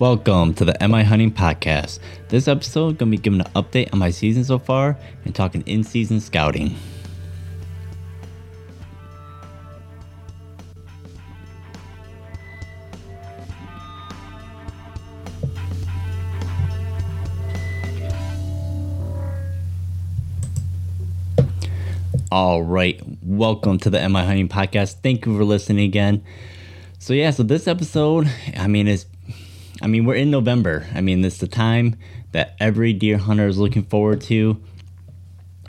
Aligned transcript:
Welcome 0.00 0.54
to 0.54 0.64
the 0.64 0.76
MI 0.80 1.02
Hunting 1.02 1.32
Podcast. 1.32 1.98
This 2.28 2.46
episode 2.46 2.98
gonna 2.98 3.10
be 3.10 3.16
giving 3.16 3.40
an 3.40 3.48
update 3.56 3.92
on 3.92 3.98
my 3.98 4.10
season 4.10 4.44
so 4.44 4.56
far 4.56 4.96
and 5.24 5.34
talking 5.34 5.64
in-season 5.66 6.20
scouting. 6.20 6.76
All 22.30 22.62
right, 22.62 23.02
welcome 23.24 23.78
to 23.78 23.90
the 23.90 24.08
MI 24.08 24.24
Hunting 24.24 24.48
Podcast. 24.48 24.98
Thank 25.02 25.26
you 25.26 25.36
for 25.36 25.42
listening 25.42 25.84
again. 25.86 26.22
So 27.00 27.14
yeah, 27.14 27.32
so 27.32 27.42
this 27.42 27.66
episode, 27.66 28.28
I 28.56 28.68
mean, 28.68 28.86
is, 28.86 29.06
I 29.80 29.86
mean, 29.86 30.04
we're 30.04 30.16
in 30.16 30.30
November. 30.30 30.86
I 30.94 31.00
mean, 31.00 31.24
it's 31.24 31.38
the 31.38 31.46
time 31.46 31.96
that 32.32 32.56
every 32.60 32.92
deer 32.92 33.18
hunter 33.18 33.46
is 33.46 33.58
looking 33.58 33.84
forward 33.84 34.20
to. 34.22 34.60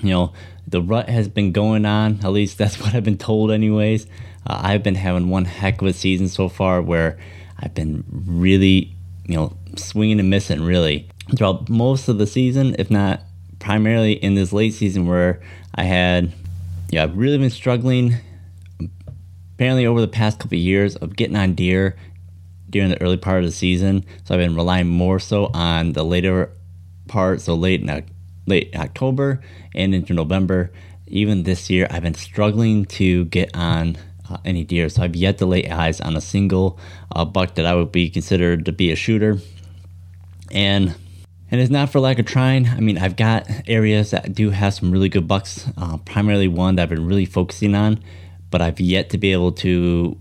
You 0.01 0.09
know, 0.09 0.33
the 0.67 0.81
rut 0.81 1.09
has 1.09 1.27
been 1.27 1.51
going 1.51 1.85
on. 1.85 2.19
At 2.23 2.31
least 2.31 2.57
that's 2.57 2.79
what 2.81 2.95
I've 2.95 3.03
been 3.03 3.17
told, 3.17 3.51
anyways. 3.51 4.05
Uh, 4.47 4.59
I've 4.63 4.83
been 4.83 4.95
having 4.95 5.29
one 5.29 5.45
heck 5.45 5.81
of 5.81 5.87
a 5.87 5.93
season 5.93 6.27
so 6.27 6.49
far, 6.49 6.81
where 6.81 7.19
I've 7.59 7.73
been 7.73 8.03
really, 8.09 8.95
you 9.25 9.35
know, 9.35 9.55
swinging 9.75 10.19
and 10.19 10.29
missing 10.29 10.61
really 10.61 11.09
throughout 11.35 11.69
most 11.69 12.07
of 12.07 12.17
the 12.17 12.25
season, 12.25 12.75
if 12.79 12.89
not 12.89 13.21
primarily 13.59 14.13
in 14.13 14.35
this 14.35 14.53
late 14.53 14.73
season 14.73 15.05
where 15.05 15.41
I 15.75 15.83
had 15.83 16.33
yeah, 16.89 17.03
I've 17.03 17.15
really 17.15 17.37
been 17.37 17.49
struggling 17.49 18.15
apparently 19.53 19.85
over 19.85 20.01
the 20.01 20.07
past 20.07 20.39
couple 20.39 20.57
of 20.57 20.61
years 20.61 20.95
of 20.95 21.15
getting 21.15 21.35
on 21.35 21.53
deer 21.53 21.95
during 22.69 22.89
the 22.89 23.01
early 23.01 23.17
part 23.17 23.39
of 23.39 23.45
the 23.45 23.51
season. 23.55 24.05
So 24.23 24.33
I've 24.33 24.39
been 24.39 24.55
relying 24.55 24.87
more 24.87 25.19
so 25.19 25.49
on 25.53 25.93
the 25.93 26.03
later 26.03 26.51
part, 27.07 27.41
so 27.41 27.55
late 27.55 27.81
in, 27.81 28.05
late 28.45 28.75
October 28.75 29.41
and 29.75 29.93
into 29.93 30.13
November. 30.13 30.71
Even 31.07 31.43
this 31.43 31.69
year, 31.69 31.87
I've 31.89 32.03
been 32.03 32.13
struggling 32.13 32.85
to 32.85 33.25
get 33.25 33.55
on 33.55 33.97
uh, 34.29 34.37
any 34.45 34.63
deer. 34.63 34.89
So 34.89 35.01
I've 35.01 35.15
yet 35.15 35.39
to 35.39 35.45
lay 35.45 35.67
eyes 35.69 35.99
on 36.01 36.15
a 36.15 36.21
single 36.21 36.79
uh, 37.15 37.25
buck 37.25 37.55
that 37.55 37.65
I 37.65 37.73
would 37.73 37.91
be 37.91 38.09
considered 38.09 38.65
to 38.65 38.71
be 38.71 38.91
a 38.91 38.95
shooter. 38.95 39.39
And 40.51 40.95
and 41.51 41.59
it's 41.59 41.71
not 41.71 41.89
for 41.89 41.99
lack 41.99 42.19
of 42.19 42.25
trying. 42.25 42.67
I 42.67 42.79
mean, 42.79 42.99
I've 42.99 43.15
got 43.15 43.49
areas 43.67 44.11
that 44.11 44.33
do 44.35 44.51
have 44.51 44.75
some 44.75 44.91
really 44.91 45.09
good 45.09 45.27
bucks, 45.27 45.67
uh, 45.77 45.97
primarily 45.97 46.47
one 46.47 46.75
that 46.75 46.83
I've 46.83 46.89
been 46.89 47.07
really 47.07 47.25
focusing 47.25 47.73
on, 47.73 48.03
but 48.51 48.61
I've 48.61 48.79
yet 48.79 49.09
to 49.11 49.17
be 49.17 49.33
able 49.33 49.51
to, 49.53 50.15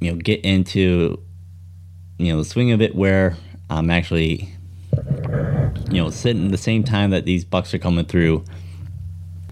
you 0.00 0.12
know, 0.12 0.18
get 0.18 0.44
into, 0.44 1.18
you 2.18 2.32
know, 2.32 2.38
the 2.38 2.44
swing 2.44 2.72
of 2.72 2.80
it 2.80 2.94
where 2.94 3.36
I'm 3.70 3.90
actually, 3.90 4.54
you 5.90 6.02
know, 6.02 6.10
sitting 6.10 6.48
the 6.48 6.58
same 6.58 6.84
time 6.84 7.10
that 7.10 7.24
these 7.24 7.44
bucks 7.44 7.74
are 7.74 7.78
coming 7.78 8.04
through. 8.04 8.44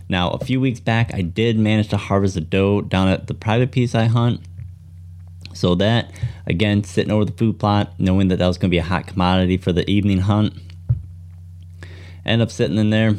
Now, 0.08 0.30
a 0.30 0.44
few 0.44 0.60
weeks 0.60 0.80
back, 0.80 1.12
I 1.14 1.22
did 1.22 1.58
manage 1.58 1.88
to 1.88 1.96
harvest 1.96 2.36
a 2.36 2.40
doe 2.40 2.82
down 2.82 3.08
at 3.08 3.26
the 3.26 3.34
private 3.34 3.72
piece 3.72 3.94
I 3.94 4.04
hunt. 4.04 4.40
So 5.54 5.74
that, 5.76 6.10
again, 6.46 6.84
sitting 6.84 7.12
over 7.12 7.24
the 7.24 7.32
food 7.32 7.58
plot, 7.58 7.92
knowing 7.98 8.28
that 8.28 8.38
that 8.38 8.46
was 8.46 8.58
going 8.58 8.70
to 8.70 8.74
be 8.74 8.78
a 8.78 8.82
hot 8.82 9.06
commodity 9.06 9.56
for 9.56 9.72
the 9.72 9.88
evening 9.90 10.18
hunt 10.18 10.54
end 12.24 12.42
up 12.42 12.50
sitting 12.50 12.78
in 12.78 12.90
there. 12.90 13.16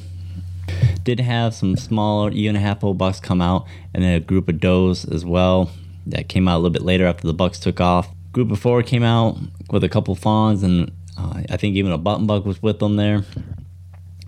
Did 1.03 1.19
have 1.19 1.53
some 1.53 1.75
smaller 1.75 2.31
year 2.31 2.49
and 2.49 2.57
a 2.57 2.61
half 2.61 2.83
old 2.83 2.97
bucks 2.97 3.19
come 3.19 3.41
out, 3.41 3.65
and 3.93 4.03
then 4.03 4.15
a 4.15 4.19
group 4.19 4.47
of 4.47 4.59
does 4.59 5.05
as 5.05 5.25
well 5.25 5.71
that 6.05 6.29
came 6.29 6.47
out 6.47 6.55
a 6.55 6.59
little 6.59 6.69
bit 6.69 6.81
later 6.81 7.05
after 7.05 7.27
the 7.27 7.33
bucks 7.33 7.59
took 7.59 7.81
off. 7.81 8.09
Group 8.33 8.51
of 8.51 8.59
four 8.59 8.83
came 8.83 9.03
out 9.03 9.37
with 9.69 9.83
a 9.83 9.89
couple 9.89 10.15
fawns, 10.15 10.63
and 10.63 10.91
uh, 11.17 11.43
I 11.49 11.57
think 11.57 11.75
even 11.75 11.91
a 11.91 11.97
button 11.97 12.27
buck 12.27 12.45
was 12.45 12.61
with 12.61 12.79
them 12.79 12.95
there. 12.95 13.23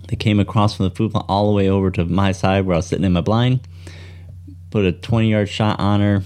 They 0.08 0.16
came 0.16 0.38
across 0.38 0.76
from 0.76 0.88
the 0.88 0.94
food 0.94 1.10
plot 1.10 1.26
all 1.28 1.48
the 1.48 1.52
way 1.52 1.68
over 1.68 1.90
to 1.90 2.04
my 2.04 2.32
side 2.32 2.64
where 2.64 2.74
I 2.74 2.78
was 2.78 2.86
sitting 2.86 3.04
in 3.04 3.12
my 3.12 3.20
blind. 3.20 3.66
Put 4.70 4.84
a 4.84 4.92
20 4.92 5.30
yard 5.30 5.48
shot 5.48 5.80
on 5.80 6.00
her, 6.00 6.22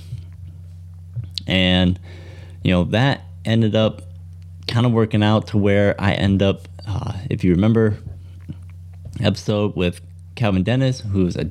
and 1.47 1.99
you 2.63 2.71
know 2.71 2.85
that 2.85 3.23
ended 3.45 3.75
up 3.75 4.03
kind 4.69 4.85
of 4.85 4.93
working 4.93 5.23
out 5.23 5.49
to 5.49 5.59
where 5.59 5.99
I 5.99 6.13
end 6.13 6.43
up. 6.43 6.69
Uh, 6.87 7.15
if 7.31 7.45
you 7.45 7.55
remember 7.55 7.97
episode 9.23 9.75
with 9.77 10.01
Calvin 10.35 10.63
Dennis, 10.63 11.01
who's 11.01 11.37
a 11.37 11.51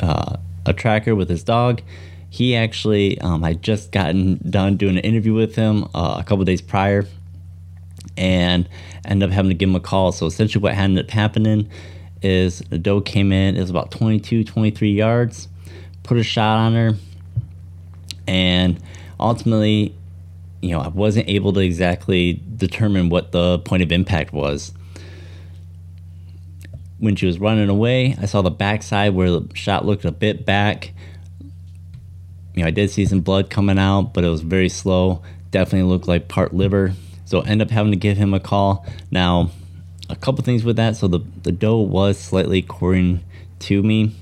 uh, 0.00 0.36
a 0.66 0.72
tracker 0.72 1.14
with 1.14 1.28
his 1.28 1.42
dog. 1.42 1.82
He 2.30 2.54
actually, 2.54 3.20
um, 3.20 3.44
I 3.44 3.54
just 3.54 3.92
gotten 3.92 4.38
done 4.50 4.76
doing 4.76 4.98
an 4.98 5.04
interview 5.04 5.34
with 5.34 5.54
him 5.54 5.84
uh, 5.94 6.16
a 6.18 6.24
couple 6.24 6.44
days 6.44 6.60
prior, 6.60 7.06
and 8.16 8.68
ended 9.04 9.30
up 9.30 9.34
having 9.34 9.50
to 9.50 9.54
give 9.54 9.68
him 9.68 9.76
a 9.76 9.80
call. 9.80 10.12
So 10.12 10.26
essentially, 10.26 10.62
what 10.62 10.74
ended 10.74 11.06
up 11.06 11.10
happening 11.10 11.70
is 12.20 12.58
the 12.70 12.78
doe 12.78 13.00
came 13.00 13.32
in. 13.32 13.56
It 13.56 13.60
was 13.60 13.70
about 13.70 13.90
22, 13.90 14.44
23 14.44 14.92
yards. 14.92 15.48
Put 16.02 16.18
a 16.18 16.22
shot 16.22 16.58
on 16.58 16.74
her, 16.74 16.94
and 18.26 18.82
ultimately, 19.18 19.94
you 20.60 20.70
know, 20.70 20.80
I 20.80 20.88
wasn't 20.88 21.28
able 21.28 21.52
to 21.54 21.60
exactly 21.60 22.42
determine 22.56 23.08
what 23.08 23.32
the 23.32 23.58
point 23.60 23.82
of 23.82 23.92
impact 23.92 24.32
was 24.32 24.72
when 26.98 27.16
she 27.16 27.26
was 27.26 27.38
running 27.38 27.68
away, 27.68 28.16
I 28.20 28.26
saw 28.26 28.42
the 28.42 28.50
backside 28.50 29.14
where 29.14 29.30
the 29.30 29.48
shot 29.54 29.86
looked 29.86 30.04
a 30.04 30.12
bit 30.12 30.44
back. 30.44 30.92
You 32.58 32.64
know, 32.64 32.68
I 32.68 32.72
did 32.72 32.90
see 32.90 33.06
some 33.06 33.20
blood 33.20 33.50
coming 33.50 33.78
out, 33.78 34.12
but 34.12 34.24
it 34.24 34.28
was 34.28 34.40
very 34.40 34.68
slow. 34.68 35.22
Definitely 35.52 35.88
looked 35.88 36.08
like 36.08 36.26
part 36.26 36.52
liver. 36.52 36.92
So 37.24 37.40
end 37.42 37.62
up 37.62 37.70
having 37.70 37.92
to 37.92 37.96
give 37.96 38.16
him 38.16 38.34
a 38.34 38.40
call. 38.40 38.84
Now, 39.12 39.52
a 40.10 40.16
couple 40.16 40.42
things 40.42 40.64
with 40.64 40.74
that. 40.74 40.96
So 40.96 41.06
the, 41.06 41.20
the 41.44 41.52
doe 41.52 41.78
was 41.78 42.18
slightly 42.18 42.62
quartering 42.62 43.22
to 43.60 43.80
me. 43.80 44.12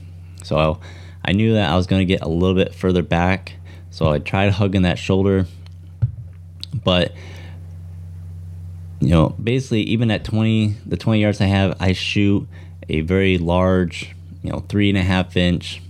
So 0.44 0.80
I 1.24 1.32
knew 1.32 1.54
that 1.54 1.70
I 1.70 1.76
was 1.76 1.86
going 1.86 2.00
to 2.00 2.04
get 2.04 2.20
a 2.20 2.28
little 2.28 2.54
bit 2.54 2.74
further 2.74 3.02
back. 3.02 3.54
So 3.90 4.12
I 4.12 4.18
tried 4.18 4.52
hugging 4.52 4.82
that 4.82 4.98
shoulder. 4.98 5.46
But 6.84 7.14
you 9.00 9.08
know, 9.08 9.30
basically, 9.30 9.80
even 9.84 10.10
at 10.10 10.24
20, 10.24 10.76
the 10.84 10.98
20 10.98 11.22
yards 11.22 11.40
I 11.40 11.46
have, 11.46 11.74
I 11.80 11.94
shoot 11.94 12.46
a 12.86 13.00
very 13.00 13.38
large, 13.38 14.14
you 14.42 14.50
know, 14.50 14.58
three 14.68 14.90
and 14.90 14.98
a 14.98 15.02
half 15.02 15.38
inch 15.38 15.80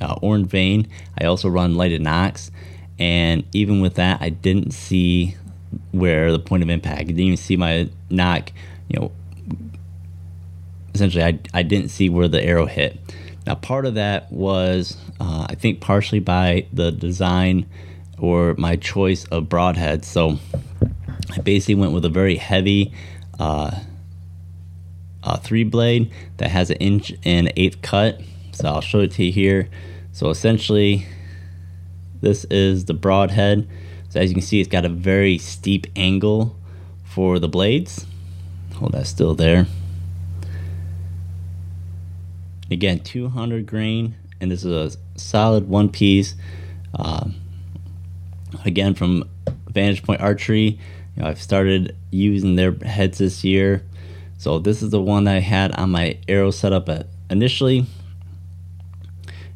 uh, 0.00 0.16
orange 0.22 0.48
vane. 0.48 0.88
I 1.20 1.24
also 1.24 1.48
run 1.48 1.76
lighted 1.76 2.02
nocks, 2.02 2.50
and 2.98 3.44
even 3.52 3.80
with 3.80 3.94
that, 3.94 4.20
I 4.20 4.30
didn't 4.30 4.72
see 4.72 5.36
where 5.92 6.32
the 6.32 6.38
point 6.38 6.62
of 6.62 6.70
impact. 6.70 7.00
I 7.00 7.04
didn't 7.04 7.20
even 7.20 7.36
see 7.36 7.56
my 7.56 7.88
nock. 8.10 8.52
You 8.88 9.00
know, 9.00 9.12
essentially, 10.94 11.24
I 11.24 11.38
I 11.52 11.62
didn't 11.62 11.88
see 11.88 12.08
where 12.08 12.28
the 12.28 12.42
arrow 12.42 12.66
hit. 12.66 12.98
Now, 13.46 13.54
part 13.54 13.84
of 13.84 13.94
that 13.94 14.32
was, 14.32 14.96
uh, 15.20 15.46
I 15.48 15.54
think, 15.54 15.80
partially 15.80 16.20
by 16.20 16.66
the 16.72 16.90
design 16.90 17.66
or 18.18 18.54
my 18.54 18.76
choice 18.76 19.24
of 19.26 19.50
broadhead. 19.50 20.04
So, 20.04 20.38
I 21.30 21.40
basically 21.40 21.74
went 21.74 21.92
with 21.92 22.04
a 22.04 22.10
very 22.10 22.36
heavy. 22.36 22.92
Uh, 23.38 23.80
uh, 25.24 25.38
three 25.38 25.64
blade 25.64 26.10
that 26.36 26.50
has 26.50 26.70
an 26.70 26.76
inch 26.76 27.12
and 27.24 27.52
eighth 27.56 27.82
cut. 27.82 28.20
So 28.54 28.68
I'll 28.68 28.80
show 28.80 29.00
it 29.00 29.10
to 29.12 29.24
you 29.24 29.32
here. 29.32 29.68
So 30.12 30.30
essentially, 30.30 31.06
this 32.20 32.44
is 32.44 32.84
the 32.84 32.94
broadhead. 32.94 33.68
So 34.08 34.20
as 34.20 34.30
you 34.30 34.34
can 34.34 34.42
see, 34.42 34.60
it's 34.60 34.68
got 34.68 34.84
a 34.84 34.88
very 34.88 35.38
steep 35.38 35.86
angle 35.96 36.56
for 37.04 37.38
the 37.38 37.48
blades. 37.48 38.06
Hold 38.76 38.92
that 38.92 39.06
still 39.06 39.34
there. 39.34 39.66
Again, 42.70 43.00
200 43.00 43.66
grain, 43.66 44.14
and 44.40 44.50
this 44.50 44.64
is 44.64 44.94
a 44.94 45.18
solid 45.18 45.68
one 45.68 45.88
piece. 45.88 46.34
Uh, 46.94 47.28
again, 48.64 48.94
from 48.94 49.28
Vantage 49.68 50.02
Point 50.02 50.20
Archery, 50.20 50.78
you 51.16 51.22
know, 51.22 51.28
I've 51.28 51.42
started 51.42 51.96
using 52.10 52.56
their 52.56 52.72
heads 52.72 53.18
this 53.18 53.44
year. 53.44 53.84
So 54.38 54.58
this 54.58 54.82
is 54.82 54.90
the 54.90 55.00
one 55.00 55.24
that 55.24 55.36
I 55.36 55.40
had 55.40 55.72
on 55.72 55.90
my 55.90 56.18
arrow 56.28 56.50
setup 56.50 56.88
at 56.88 57.08
initially. 57.30 57.86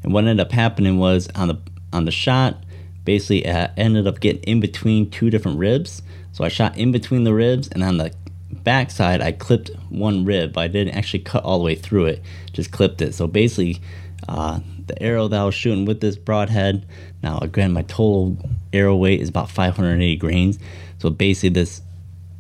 And 0.08 0.14
what 0.14 0.25
ended 0.25 0.40
up 0.40 0.52
happening 0.52 0.96
was 0.96 1.28
on 1.34 1.49
the 1.49 1.58
on 1.93 2.06
the 2.06 2.10
shot, 2.10 2.64
basically 3.05 3.46
I 3.46 3.66
ended 3.76 4.06
up 4.06 4.20
getting 4.20 4.43
in 4.44 4.58
between 4.58 5.10
two 5.10 5.28
different 5.28 5.58
ribs. 5.58 6.00
So 6.32 6.44
I 6.44 6.49
shot 6.49 6.78
in 6.78 6.93
between 6.93 7.25
the 7.25 7.34
ribs, 7.34 7.69
and 7.69 7.84
on 7.84 7.99
the 7.99 8.14
backside, 8.50 9.20
I 9.20 9.32
clipped 9.32 9.70
one 9.90 10.25
rib, 10.25 10.55
but 10.55 10.62
I 10.62 10.69
didn't 10.69 10.94
actually 10.94 11.25
cut 11.25 11.44
all 11.44 11.58
the 11.58 11.64
way 11.66 11.75
through 11.75 12.06
it. 12.06 12.22
Just 12.55 12.70
clipped 12.70 13.02
it. 13.02 13.14
So 13.14 13.26
basically, 13.26 13.82
uh, 14.26 14.60
the 14.87 15.02
arrow 15.02 15.28
that 15.28 15.38
I 15.38 15.44
was 15.44 15.55
shooting 15.55 15.84
with 15.84 16.00
this 16.00 16.16
broadhead. 16.16 16.87
Now 17.22 17.37
again, 17.40 17.75
my 17.75 17.82
total 17.82 18.38
arrow 18.72 18.96
weight 18.96 19.20
is 19.20 19.28
about 19.28 19.50
580 19.50 20.16
grains. 20.16 20.58
So 21.00 21.10
basically, 21.10 21.50
this 21.50 21.82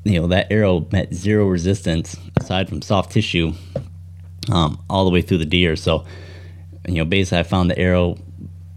you 0.04 0.18
know 0.22 0.28
that 0.28 0.50
arrow 0.50 0.88
met 0.90 1.12
zero 1.12 1.46
resistance 1.46 2.16
aside 2.40 2.70
from 2.70 2.80
soft 2.80 3.12
tissue 3.12 3.52
um, 4.50 4.82
all 4.88 5.04
the 5.04 5.10
way 5.10 5.20
through 5.20 5.36
the 5.36 5.44
deer. 5.44 5.76
So 5.76 6.06
you 6.88 6.96
know 6.96 7.04
basically 7.04 7.38
I 7.38 7.42
found 7.42 7.70
the 7.70 7.78
arrow 7.78 8.16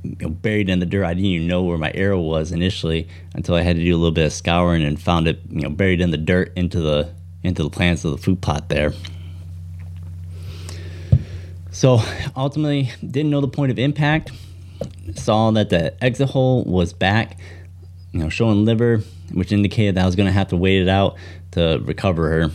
you 0.03 0.15
know, 0.19 0.29
buried 0.29 0.69
in 0.69 0.79
the 0.79 0.85
dirt. 0.85 1.05
I 1.05 1.13
didn't 1.13 1.25
even 1.25 1.47
know 1.47 1.63
where 1.63 1.77
my 1.77 1.91
arrow 1.93 2.19
was 2.19 2.51
initially 2.51 3.07
until 3.33 3.55
I 3.55 3.61
had 3.61 3.75
to 3.75 3.83
do 3.83 3.95
a 3.95 3.97
little 3.97 4.11
bit 4.11 4.25
of 4.25 4.33
scouring 4.33 4.83
and 4.83 4.99
found 4.99 5.27
it, 5.27 5.41
you 5.49 5.61
know, 5.61 5.69
buried 5.69 6.01
in 6.01 6.11
the 6.11 6.17
dirt 6.17 6.53
into 6.55 6.81
the 6.81 7.13
into 7.43 7.63
the 7.63 7.69
plants 7.69 8.03
of 8.05 8.11
the 8.11 8.17
food 8.17 8.41
plot 8.41 8.69
there. 8.69 8.93
So 11.71 12.01
ultimately, 12.35 12.91
didn't 12.99 13.31
know 13.31 13.41
the 13.41 13.47
point 13.47 13.71
of 13.71 13.79
impact. 13.79 14.31
Saw 15.15 15.51
that 15.51 15.69
the 15.69 16.03
exit 16.03 16.29
hole 16.29 16.63
was 16.63 16.93
back, 16.93 17.39
you 18.11 18.19
know, 18.19 18.29
showing 18.29 18.65
liver, 18.65 19.01
which 19.31 19.51
indicated 19.51 19.95
that 19.95 20.03
I 20.03 20.05
was 20.05 20.15
going 20.15 20.27
to 20.27 20.33
have 20.33 20.49
to 20.49 20.57
wait 20.57 20.81
it 20.81 20.89
out 20.89 21.15
to 21.51 21.79
recover 21.83 22.29
her. 22.29 22.51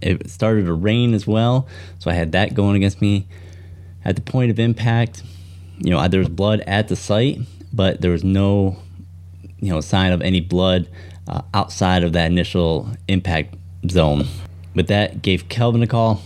It 0.00 0.30
started 0.30 0.66
to 0.66 0.72
rain 0.72 1.14
as 1.14 1.26
well, 1.26 1.68
so 1.98 2.10
I 2.10 2.14
had 2.14 2.32
that 2.32 2.54
going 2.54 2.76
against 2.76 3.00
me. 3.00 3.26
At 4.06 4.14
the 4.14 4.22
point 4.22 4.52
of 4.52 4.60
impact, 4.60 5.24
you 5.78 5.90
know, 5.90 6.06
there 6.06 6.20
was 6.20 6.28
blood 6.28 6.60
at 6.60 6.86
the 6.86 6.94
site, 6.94 7.40
but 7.72 8.00
there 8.00 8.12
was 8.12 8.22
no, 8.22 8.76
you 9.58 9.72
know, 9.72 9.80
sign 9.80 10.12
of 10.12 10.22
any 10.22 10.40
blood 10.40 10.88
uh, 11.26 11.42
outside 11.52 12.04
of 12.04 12.12
that 12.12 12.30
initial 12.30 12.88
impact 13.08 13.56
zone. 13.90 14.26
With 14.76 14.86
that, 14.86 15.22
gave 15.22 15.48
Calvin 15.48 15.82
a 15.82 15.88
call, 15.88 16.22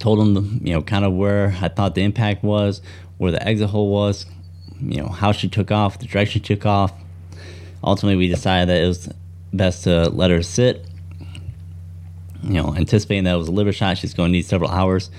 told 0.00 0.18
him, 0.18 0.60
you 0.64 0.72
know, 0.72 0.82
kind 0.82 1.04
of 1.04 1.12
where 1.12 1.56
I 1.60 1.68
thought 1.68 1.94
the 1.94 2.02
impact 2.02 2.42
was, 2.42 2.82
where 3.16 3.30
the 3.30 3.46
exit 3.46 3.70
hole 3.70 3.88
was, 3.88 4.26
you 4.80 5.00
know, 5.00 5.06
how 5.06 5.30
she 5.30 5.48
took 5.48 5.70
off, 5.70 6.00
the 6.00 6.06
direction 6.06 6.42
she 6.42 6.56
took 6.56 6.66
off. 6.66 6.92
Ultimately, 7.84 8.16
we 8.16 8.26
decided 8.26 8.68
that 8.70 8.82
it 8.82 8.88
was 8.88 9.08
best 9.52 9.84
to 9.84 10.10
let 10.10 10.32
her 10.32 10.42
sit. 10.42 10.84
You 12.42 12.54
know, 12.54 12.74
anticipating 12.74 13.22
that 13.22 13.34
it 13.34 13.38
was 13.38 13.46
a 13.46 13.52
liver 13.52 13.72
shot, 13.72 13.98
she's 13.98 14.14
going 14.14 14.30
to 14.30 14.32
need 14.32 14.46
several 14.46 14.70
hours. 14.70 15.10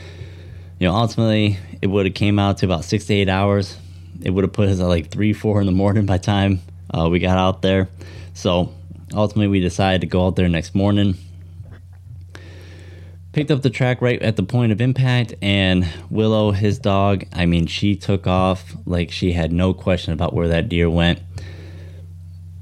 You 0.83 0.89
know, 0.89 0.95
ultimately, 0.95 1.57
it 1.81 1.88
would 1.88 2.06
have 2.07 2.13
came 2.13 2.38
out 2.38 2.57
to 2.57 2.65
about 2.65 2.83
six 2.83 3.06
to 3.06 3.13
eight 3.13 3.30
hours. 3.30 3.77
It 4.21 4.31
would 4.31 4.44
have 4.44 4.51
put 4.51 4.68
us 4.68 4.81
at 4.81 4.85
like 4.85 5.09
three, 5.09 5.31
four 5.31 5.62
in 5.62 5.65
the 5.65 5.71
morning 5.71 6.06
by 6.06 6.18
the 6.18 6.25
time 6.25 6.59
uh, 6.94 7.07
we 7.09 7.19
got 7.19 7.38
out 7.38 7.62
there. 7.62 7.88
So 8.33 8.74
ultimately, 9.13 9.47
we 9.47 9.62
decided 9.62 10.01
to 10.01 10.07
go 10.07 10.27
out 10.27 10.35
there 10.35 10.50
next 10.50 10.75
morning. 10.75 11.15
Picked 13.31 13.50
up 13.50 13.62
the 13.62 13.69
track 13.69 14.01
right 14.01 14.21
at 14.21 14.35
the 14.35 14.44
point 14.44 14.74
of 14.74 14.81
impact, 14.81 15.35
and 15.41 15.88
Willow, 16.09 16.51
his 16.51 16.80
dog, 16.80 17.24
I 17.31 17.45
mean, 17.45 17.65
she 17.68 17.95
took 17.95 18.27
off 18.27 18.75
like 18.86 19.09
she 19.09 19.31
had 19.31 19.53
no 19.53 19.74
question 19.74 20.12
about 20.12 20.33
where 20.33 20.50
that 20.50 20.68
deer 20.68 20.89
went. 20.89 21.21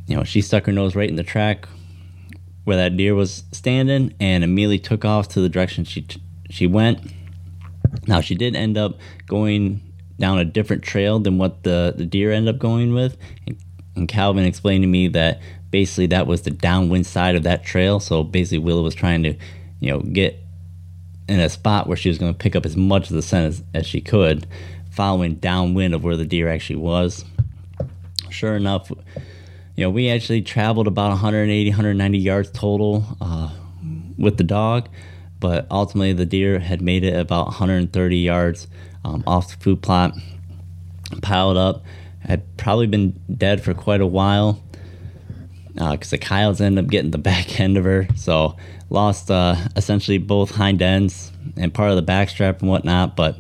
You 0.05 0.17
know, 0.17 0.23
she 0.23 0.41
stuck 0.41 0.67
her 0.67 0.71
nose 0.71 0.95
right 0.95 1.09
in 1.09 1.15
the 1.15 1.23
track 1.23 1.67
where 2.65 2.77
that 2.77 2.95
deer 2.95 3.15
was 3.15 3.45
standing 3.51 4.13
and 4.19 4.43
immediately 4.43 4.77
took 4.77 5.05
off 5.05 5.27
to 5.29 5.41
the 5.41 5.49
direction 5.49 5.85
she 5.85 6.05
she 6.51 6.67
went. 6.67 7.11
Now 8.07 8.21
she 8.21 8.35
did 8.35 8.55
end 8.55 8.77
up 8.77 8.99
going 9.27 9.81
down 10.19 10.37
a 10.37 10.45
different 10.45 10.83
trail 10.83 11.19
than 11.19 11.37
what 11.37 11.63
the, 11.63 11.93
the 11.97 12.05
deer 12.05 12.31
ended 12.31 12.55
up 12.55 12.59
going 12.59 12.93
with. 12.93 13.17
And, 13.47 13.57
and 13.95 14.07
Calvin 14.07 14.45
explained 14.45 14.83
to 14.83 14.87
me 14.87 15.07
that 15.09 15.41
basically 15.71 16.07
that 16.07 16.27
was 16.27 16.43
the 16.43 16.51
downwind 16.51 17.05
side 17.05 17.35
of 17.35 17.43
that 17.43 17.63
trail. 17.63 17.99
So 17.99 18.23
basically 18.23 18.59
Willow 18.59 18.83
was 18.83 18.95
trying 18.95 19.23
to, 19.23 19.35
you 19.79 19.91
know, 19.91 19.99
get 19.99 20.39
in 21.27 21.39
a 21.39 21.49
spot 21.49 21.87
where 21.87 21.97
she 21.97 22.09
was 22.09 22.17
going 22.17 22.33
to 22.33 22.37
pick 22.37 22.55
up 22.55 22.65
as 22.65 22.77
much 22.77 23.09
of 23.09 23.15
the 23.15 23.21
scent 23.21 23.47
as, 23.47 23.63
as 23.73 23.85
she 23.85 24.01
could, 24.01 24.47
following 24.91 25.35
downwind 25.35 25.93
of 25.93 26.03
where 26.03 26.17
the 26.17 26.25
deer 26.25 26.49
actually 26.49 26.77
was. 26.77 27.25
Sure 28.29 28.55
enough, 28.55 28.91
you 29.75 29.85
know, 29.85 29.89
we 29.89 30.09
actually 30.09 30.41
traveled 30.41 30.87
about 30.87 31.09
180, 31.09 31.69
190 31.69 32.17
yards 32.17 32.51
total 32.51 33.17
uh, 33.19 33.49
with 34.17 34.37
the 34.37 34.43
dog 34.43 34.87
but 35.41 35.67
ultimately 35.69 36.13
the 36.13 36.25
deer 36.25 36.59
had 36.59 36.81
made 36.81 37.03
it 37.03 37.19
about 37.19 37.47
130 37.47 38.17
yards 38.17 38.67
um, 39.03 39.23
off 39.27 39.49
the 39.49 39.61
food 39.61 39.81
plot, 39.81 40.13
piled 41.21 41.57
up, 41.57 41.83
had 42.19 42.55
probably 42.55 42.87
been 42.87 43.19
dead 43.35 43.61
for 43.61 43.73
quite 43.73 43.99
a 43.99 44.07
while 44.07 44.63
because 45.73 46.13
uh, 46.13 46.15
the 46.15 46.17
coyotes 46.17 46.61
ended 46.61 46.85
up 46.85 46.89
getting 46.89 47.11
the 47.11 47.17
back 47.31 47.59
end 47.59 47.75
of 47.75 47.83
her, 47.83 48.07
so 48.15 48.55
lost 48.89 49.31
uh, 49.31 49.55
essentially 49.75 50.17
both 50.17 50.51
hind 50.51 50.81
ends 50.81 51.31
and 51.57 51.73
part 51.73 51.89
of 51.89 51.95
the 51.97 52.03
backstrap 52.03 52.61
and 52.61 52.69
whatnot. 52.69 53.15
But 53.15 53.37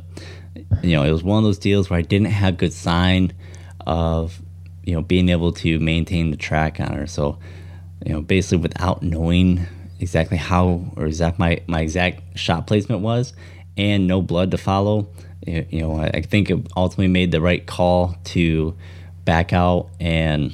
you 0.81 0.95
know, 0.95 1.03
it 1.03 1.11
was 1.11 1.23
one 1.23 1.37
of 1.37 1.43
those 1.43 1.59
deals 1.59 1.89
where 1.89 1.99
I 1.99 2.01
didn't 2.01 2.27
have 2.27 2.57
good 2.57 2.73
sign 2.73 3.33
of 3.85 4.41
you 4.83 4.95
know 4.95 5.01
being 5.01 5.29
able 5.29 5.51
to 5.53 5.79
maintain 5.79 6.31
the 6.31 6.37
track 6.37 6.79
on 6.79 6.93
her. 6.93 7.05
So 7.05 7.37
you 8.05 8.13
know, 8.13 8.21
basically 8.21 8.57
without 8.57 9.03
knowing 9.03 9.67
exactly 10.01 10.37
how 10.37 10.91
or 10.95 11.05
exact 11.05 11.39
my, 11.39 11.61
my 11.67 11.81
exact 11.81 12.37
shot 12.37 12.67
placement 12.67 13.01
was 13.01 13.33
and 13.77 14.07
no 14.07 14.21
blood 14.21 14.51
to 14.51 14.57
follow. 14.57 15.07
You 15.45 15.81
know, 15.81 15.99
I 15.99 16.21
think 16.21 16.49
it 16.49 16.59
ultimately 16.75 17.07
made 17.07 17.31
the 17.31 17.41
right 17.41 17.65
call 17.65 18.15
to 18.25 18.75
back 19.25 19.53
out 19.53 19.89
and 19.99 20.53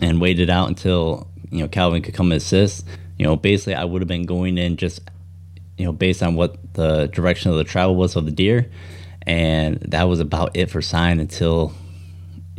and 0.00 0.20
wait 0.20 0.40
it 0.40 0.50
out 0.50 0.68
until 0.68 1.26
you 1.50 1.60
know 1.60 1.68
Calvin 1.68 2.02
could 2.02 2.14
come 2.14 2.32
and 2.32 2.40
assist. 2.40 2.86
You 3.18 3.24
know, 3.24 3.36
basically 3.36 3.74
I 3.74 3.84
would 3.84 4.02
have 4.02 4.08
been 4.08 4.26
going 4.26 4.58
in 4.58 4.76
just 4.76 5.00
you 5.78 5.84
know 5.84 5.92
based 5.92 6.22
on 6.22 6.34
what 6.34 6.74
the 6.74 7.06
direction 7.06 7.50
of 7.50 7.56
the 7.56 7.64
travel 7.64 7.96
was 7.96 8.16
of 8.16 8.26
the 8.26 8.32
deer, 8.32 8.70
and 9.22 9.78
that 9.80 10.04
was 10.04 10.20
about 10.20 10.56
it 10.56 10.70
for 10.70 10.82
sign 10.82 11.20
until 11.20 11.72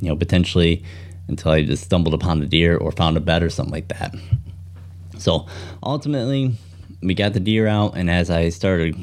you 0.02 0.10
know 0.10 0.16
potentially 0.16 0.84
until 1.28 1.52
I 1.52 1.64
just 1.64 1.84
stumbled 1.84 2.14
upon 2.14 2.40
the 2.40 2.46
deer 2.48 2.78
or 2.78 2.92
found 2.92 3.18
a 3.18 3.20
bed 3.20 3.44
or 3.44 3.50
something 3.50 3.74
like 3.74 3.90
that. 3.90 4.16
So 5.18 5.48
ultimately, 5.84 6.58
we 7.02 7.14
got 7.14 7.34
the 7.34 7.40
deer 7.40 7.68
out, 7.68 7.96
and 7.96 8.10
as 8.10 8.30
I 8.30 8.50
started 8.50 8.96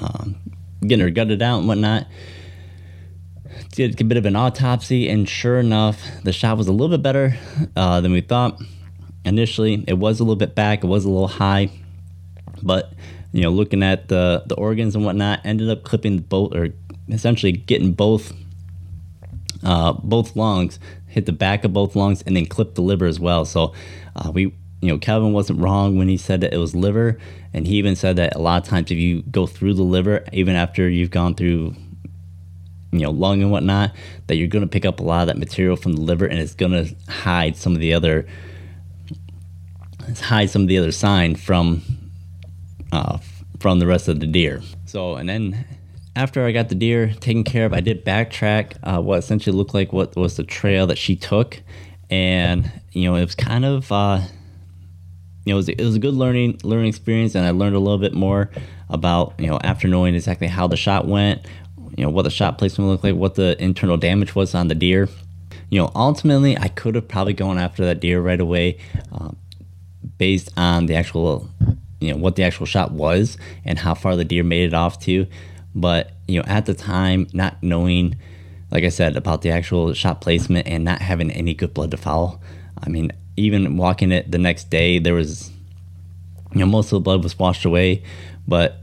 um, 0.00 0.36
getting 0.80 1.04
her 1.04 1.10
gutted 1.10 1.42
out 1.42 1.58
and 1.58 1.68
whatnot, 1.68 2.06
did 3.72 4.00
a 4.00 4.04
bit 4.04 4.16
of 4.16 4.26
an 4.26 4.36
autopsy, 4.36 5.08
and 5.08 5.28
sure 5.28 5.58
enough, 5.58 6.02
the 6.24 6.32
shot 6.32 6.56
was 6.56 6.68
a 6.68 6.72
little 6.72 6.96
bit 6.96 7.02
better 7.02 7.36
uh, 7.76 8.00
than 8.00 8.12
we 8.12 8.20
thought. 8.20 8.60
Initially, 9.24 9.84
it 9.86 9.98
was 9.98 10.20
a 10.20 10.24
little 10.24 10.36
bit 10.36 10.54
back, 10.54 10.84
it 10.84 10.86
was 10.86 11.04
a 11.04 11.10
little 11.10 11.28
high, 11.28 11.70
but 12.62 12.92
you 13.32 13.42
know, 13.42 13.50
looking 13.50 13.82
at 13.82 14.08
the 14.08 14.42
the 14.46 14.54
organs 14.54 14.94
and 14.94 15.04
whatnot, 15.04 15.40
ended 15.44 15.68
up 15.68 15.84
clipping 15.84 16.18
both, 16.18 16.54
or 16.54 16.68
essentially 17.08 17.52
getting 17.52 17.92
both 17.92 18.32
uh, 19.62 19.92
both 19.92 20.34
lungs, 20.36 20.78
hit 21.06 21.26
the 21.26 21.32
back 21.32 21.64
of 21.64 21.72
both 21.72 21.94
lungs, 21.94 22.22
and 22.22 22.36
then 22.36 22.46
clipped 22.46 22.74
the 22.74 22.82
liver 22.82 23.06
as 23.06 23.20
well. 23.20 23.44
So 23.44 23.74
uh, 24.16 24.30
we 24.32 24.54
you 24.80 24.88
know, 24.88 24.98
Kevin 24.98 25.32
wasn't 25.32 25.60
wrong 25.60 25.96
when 25.96 26.08
he 26.08 26.16
said 26.16 26.40
that 26.42 26.54
it 26.54 26.58
was 26.58 26.74
liver. 26.74 27.18
And 27.52 27.66
he 27.66 27.76
even 27.76 27.96
said 27.96 28.16
that 28.16 28.36
a 28.36 28.38
lot 28.38 28.62
of 28.62 28.68
times 28.68 28.90
if 28.90 28.98
you 28.98 29.22
go 29.22 29.46
through 29.46 29.74
the 29.74 29.82
liver, 29.82 30.24
even 30.32 30.54
after 30.54 30.88
you've 30.88 31.10
gone 31.10 31.34
through, 31.34 31.74
you 32.92 33.00
know, 33.00 33.10
lung 33.10 33.42
and 33.42 33.50
whatnot, 33.50 33.92
that 34.28 34.36
you're 34.36 34.48
going 34.48 34.62
to 34.62 34.68
pick 34.68 34.84
up 34.84 35.00
a 35.00 35.02
lot 35.02 35.22
of 35.22 35.26
that 35.28 35.38
material 35.38 35.76
from 35.76 35.94
the 35.94 36.00
liver 36.00 36.26
and 36.26 36.38
it's 36.38 36.54
going 36.54 36.72
to 36.72 36.94
hide 37.10 37.56
some 37.56 37.74
of 37.74 37.80
the 37.80 37.92
other, 37.92 38.26
hide 40.20 40.50
some 40.50 40.62
of 40.62 40.68
the 40.68 40.78
other 40.78 40.92
sign 40.92 41.34
from, 41.34 41.82
uh, 42.92 43.18
from 43.58 43.80
the 43.80 43.86
rest 43.86 44.06
of 44.06 44.20
the 44.20 44.26
deer. 44.26 44.62
So, 44.86 45.16
and 45.16 45.28
then 45.28 45.64
after 46.14 46.44
I 46.44 46.52
got 46.52 46.68
the 46.68 46.76
deer 46.76 47.12
taken 47.14 47.42
care 47.42 47.66
of, 47.66 47.72
I 47.72 47.80
did 47.80 48.04
backtrack 48.04 48.76
uh, 48.84 49.00
what 49.00 49.18
essentially 49.18 49.56
looked 49.56 49.74
like 49.74 49.92
what 49.92 50.14
was 50.14 50.36
the 50.36 50.44
trail 50.44 50.86
that 50.86 50.98
she 50.98 51.16
took. 51.16 51.60
And, 52.10 52.70
you 52.92 53.10
know, 53.10 53.16
it 53.16 53.24
was 53.24 53.34
kind 53.34 53.64
of, 53.64 53.90
uh, 53.90 54.22
you 55.44 55.52
know, 55.52 55.56
it 55.56 55.58
was, 55.58 55.68
it 55.68 55.80
was 55.80 55.96
a 55.96 55.98
good 55.98 56.14
learning 56.14 56.60
learning 56.62 56.88
experience, 56.88 57.34
and 57.34 57.46
I 57.46 57.50
learned 57.50 57.76
a 57.76 57.78
little 57.78 57.98
bit 57.98 58.14
more 58.14 58.50
about 58.90 59.34
you 59.38 59.46
know 59.46 59.58
after 59.62 59.88
knowing 59.88 60.14
exactly 60.14 60.46
how 60.46 60.66
the 60.66 60.76
shot 60.76 61.06
went, 61.06 61.46
you 61.96 62.04
know 62.04 62.10
what 62.10 62.22
the 62.22 62.30
shot 62.30 62.58
placement 62.58 62.90
looked 62.90 63.04
like, 63.04 63.14
what 63.14 63.34
the 63.34 63.60
internal 63.62 63.96
damage 63.96 64.34
was 64.34 64.54
on 64.54 64.68
the 64.68 64.74
deer. 64.74 65.08
You 65.70 65.80
know, 65.80 65.90
ultimately, 65.94 66.56
I 66.56 66.68
could 66.68 66.94
have 66.94 67.08
probably 67.08 67.34
gone 67.34 67.58
after 67.58 67.84
that 67.86 68.00
deer 68.00 68.20
right 68.20 68.40
away, 68.40 68.78
um, 69.12 69.36
based 70.16 70.50
on 70.56 70.86
the 70.86 70.94
actual, 70.94 71.48
you 72.00 72.12
know, 72.12 72.18
what 72.18 72.36
the 72.36 72.42
actual 72.42 72.66
shot 72.66 72.92
was 72.92 73.36
and 73.64 73.78
how 73.78 73.94
far 73.94 74.16
the 74.16 74.24
deer 74.24 74.44
made 74.44 74.64
it 74.64 74.74
off 74.74 74.98
to. 75.00 75.26
But 75.74 76.12
you 76.26 76.40
know, 76.40 76.44
at 76.46 76.66
the 76.66 76.74
time, 76.74 77.26
not 77.32 77.62
knowing, 77.62 78.16
like 78.70 78.84
I 78.84 78.88
said, 78.88 79.16
about 79.16 79.42
the 79.42 79.50
actual 79.50 79.92
shot 79.94 80.20
placement 80.20 80.66
and 80.66 80.84
not 80.84 81.00
having 81.00 81.30
any 81.30 81.54
good 81.54 81.74
blood 81.74 81.90
to 81.90 81.96
follow, 81.96 82.40
I 82.82 82.88
mean, 82.88 83.12
even 83.38 83.76
walking 83.76 84.12
it 84.12 84.30
the 84.30 84.38
next 84.38 84.70
day, 84.70 84.98
there 84.98 85.14
was, 85.14 85.50
you 86.52 86.60
know, 86.60 86.66
most 86.66 86.86
of 86.86 86.96
the 86.96 87.00
blood 87.00 87.22
was 87.22 87.38
washed 87.38 87.64
away, 87.64 88.02
but 88.46 88.76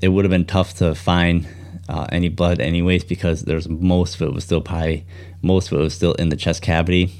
it 0.00 0.08
would 0.08 0.24
have 0.24 0.30
been 0.30 0.44
tough 0.44 0.74
to 0.74 0.94
find 0.94 1.48
uh, 1.88 2.06
any 2.12 2.28
blood 2.28 2.60
anyways 2.60 3.02
because 3.04 3.42
there's 3.42 3.68
most 3.68 4.16
of 4.16 4.22
it 4.22 4.34
was 4.34 4.44
still 4.44 4.60
probably 4.60 5.06
most 5.42 5.72
of 5.72 5.78
it 5.78 5.82
was 5.82 5.94
still 5.94 6.12
in 6.14 6.28
the 6.28 6.36
chest 6.36 6.62
cavity, 6.62 7.12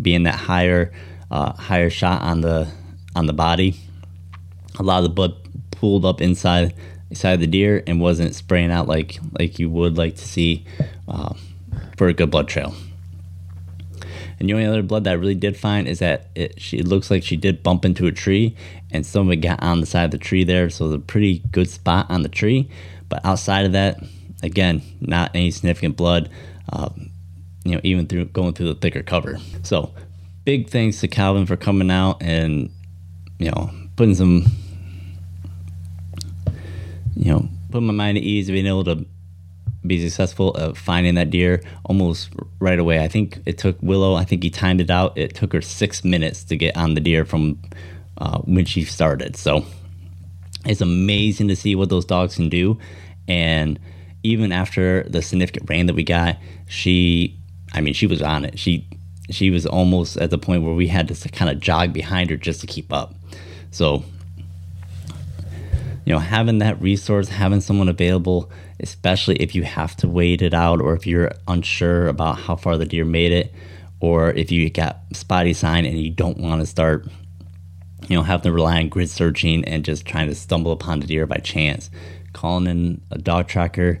being 0.00 0.24
that 0.24 0.34
higher 0.34 0.92
uh, 1.30 1.52
higher 1.54 1.90
shot 1.90 2.22
on 2.22 2.42
the 2.42 2.70
on 3.16 3.26
the 3.26 3.32
body. 3.32 3.74
A 4.78 4.82
lot 4.82 4.98
of 4.98 5.04
the 5.04 5.10
blood 5.10 5.34
pooled 5.70 6.04
up 6.04 6.20
inside 6.20 6.74
inside 7.08 7.40
the 7.40 7.46
deer 7.46 7.82
and 7.86 8.00
wasn't 8.00 8.34
spraying 8.34 8.70
out 8.70 8.86
like 8.86 9.18
like 9.38 9.58
you 9.58 9.70
would 9.70 9.96
like 9.96 10.16
to 10.16 10.28
see 10.28 10.64
uh, 11.08 11.34
for 11.96 12.08
a 12.08 12.12
good 12.12 12.30
blood 12.30 12.48
trail. 12.48 12.74
And 14.40 14.48
the 14.48 14.54
only 14.54 14.64
other 14.64 14.82
blood 14.82 15.04
that 15.04 15.10
I 15.10 15.14
really 15.14 15.34
did 15.34 15.56
find 15.56 15.86
is 15.86 15.98
that 15.98 16.28
it, 16.34 16.60
she, 16.60 16.78
it 16.78 16.88
looks 16.88 17.10
like 17.10 17.22
she 17.22 17.36
did 17.36 17.62
bump 17.62 17.84
into 17.84 18.06
a 18.06 18.12
tree 18.12 18.56
and 18.90 19.04
some 19.04 19.28
of 19.28 19.32
it 19.32 19.36
got 19.36 19.62
on 19.62 19.80
the 19.80 19.86
side 19.86 20.06
of 20.06 20.10
the 20.10 20.18
tree 20.18 20.44
there. 20.44 20.70
So 20.70 20.86
it's 20.86 20.94
a 20.94 20.98
pretty 20.98 21.40
good 21.50 21.68
spot 21.68 22.06
on 22.10 22.22
the 22.22 22.28
tree. 22.30 22.70
But 23.10 23.24
outside 23.24 23.66
of 23.66 23.72
that, 23.72 24.02
again, 24.42 24.82
not 25.00 25.30
any 25.34 25.50
significant 25.50 25.96
blood. 25.96 26.30
Uh, 26.72 26.88
you 27.64 27.72
know, 27.72 27.80
even 27.84 28.06
through 28.06 28.26
going 28.26 28.54
through 28.54 28.68
the 28.68 28.74
thicker 28.74 29.02
cover. 29.02 29.38
So, 29.62 29.92
big 30.44 30.70
thanks 30.70 31.00
to 31.00 31.08
Calvin 31.08 31.46
for 31.46 31.56
coming 31.56 31.90
out 31.90 32.22
and 32.22 32.72
you 33.38 33.50
know 33.50 33.70
putting 33.96 34.14
some 34.14 34.46
you 37.14 37.32
know 37.32 37.48
putting 37.70 37.86
my 37.86 37.92
mind 37.92 38.16
at 38.16 38.24
ease, 38.24 38.48
being 38.48 38.66
able 38.66 38.84
to 38.84 39.04
be 39.86 40.00
successful 40.00 40.56
at 40.58 40.76
finding 40.76 41.14
that 41.14 41.30
deer 41.30 41.62
almost 41.84 42.30
right 42.58 42.78
away. 42.78 43.02
I 43.02 43.08
think 43.08 43.40
it 43.46 43.58
took 43.58 43.76
Willow. 43.80 44.14
I 44.14 44.24
think 44.24 44.42
he 44.42 44.50
timed 44.50 44.80
it 44.80 44.90
out. 44.90 45.16
It 45.16 45.34
took 45.34 45.52
her 45.52 45.62
six 45.62 46.04
minutes 46.04 46.44
to 46.44 46.56
get 46.56 46.76
on 46.76 46.94
the 46.94 47.00
deer 47.00 47.24
from 47.24 47.58
uh, 48.18 48.38
when 48.40 48.66
she 48.66 48.84
started. 48.84 49.36
So 49.36 49.64
it's 50.66 50.82
amazing 50.82 51.48
to 51.48 51.56
see 51.56 51.74
what 51.74 51.88
those 51.88 52.04
dogs 52.04 52.36
can 52.36 52.48
do. 52.48 52.78
And 53.26 53.78
even 54.22 54.52
after 54.52 55.04
the 55.04 55.22
significant 55.22 55.70
rain 55.70 55.86
that 55.86 55.94
we 55.94 56.04
got, 56.04 56.36
she, 56.68 57.38
I 57.72 57.80
mean, 57.80 57.94
she 57.94 58.06
was 58.06 58.20
on 58.20 58.44
it. 58.44 58.58
She, 58.58 58.86
she 59.30 59.50
was 59.50 59.64
almost 59.64 60.18
at 60.18 60.30
the 60.30 60.38
point 60.38 60.62
where 60.62 60.74
we 60.74 60.88
had 60.88 61.08
to 61.08 61.28
kind 61.30 61.50
of 61.50 61.60
jog 61.60 61.92
behind 61.94 62.28
her 62.28 62.36
just 62.36 62.60
to 62.60 62.66
keep 62.66 62.92
up. 62.92 63.14
So, 63.70 64.04
you 66.04 66.12
know, 66.12 66.18
having 66.18 66.58
that 66.58 66.80
resource, 66.82 67.28
having 67.28 67.60
someone 67.60 67.88
available, 67.88 68.50
especially 68.82 69.36
if 69.36 69.54
you 69.54 69.62
have 69.62 69.96
to 69.96 70.08
wait 70.08 70.42
it 70.42 70.54
out 70.54 70.80
or 70.80 70.94
if 70.94 71.06
you're 71.06 71.32
unsure 71.46 72.08
about 72.08 72.38
how 72.38 72.56
far 72.56 72.76
the 72.76 72.86
deer 72.86 73.04
made 73.04 73.32
it, 73.32 73.52
or 74.00 74.30
if 74.30 74.50
you 74.50 74.68
got 74.70 75.00
spotty 75.12 75.52
sign 75.52 75.84
and 75.84 75.98
you 75.98 76.10
don't 76.10 76.38
want 76.38 76.60
to 76.60 76.66
start 76.66 77.06
you 78.08 78.16
know, 78.16 78.22
have 78.22 78.42
to 78.42 78.52
rely 78.52 78.78
on 78.78 78.88
grid 78.88 79.08
searching 79.08 79.64
and 79.64 79.84
just 79.84 80.04
trying 80.04 80.26
to 80.28 80.34
stumble 80.34 80.72
upon 80.72 81.00
the 81.00 81.06
deer 81.06 81.26
by 81.26 81.36
chance. 81.36 81.90
Calling 82.32 82.66
in 82.66 83.00
a 83.10 83.18
dog 83.18 83.48
tracker 83.48 84.00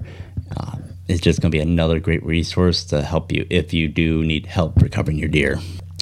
uh, 0.56 0.76
is 1.06 1.20
just 1.20 1.40
going 1.40 1.50
to 1.50 1.56
be 1.56 1.60
another 1.60 2.00
great 2.00 2.24
resource 2.24 2.84
to 2.86 3.02
help 3.02 3.30
you 3.30 3.46
if 3.50 3.72
you 3.72 3.88
do 3.88 4.24
need 4.24 4.46
help 4.46 4.80
recovering 4.82 5.16
your 5.16 5.28
deer. 5.28 5.58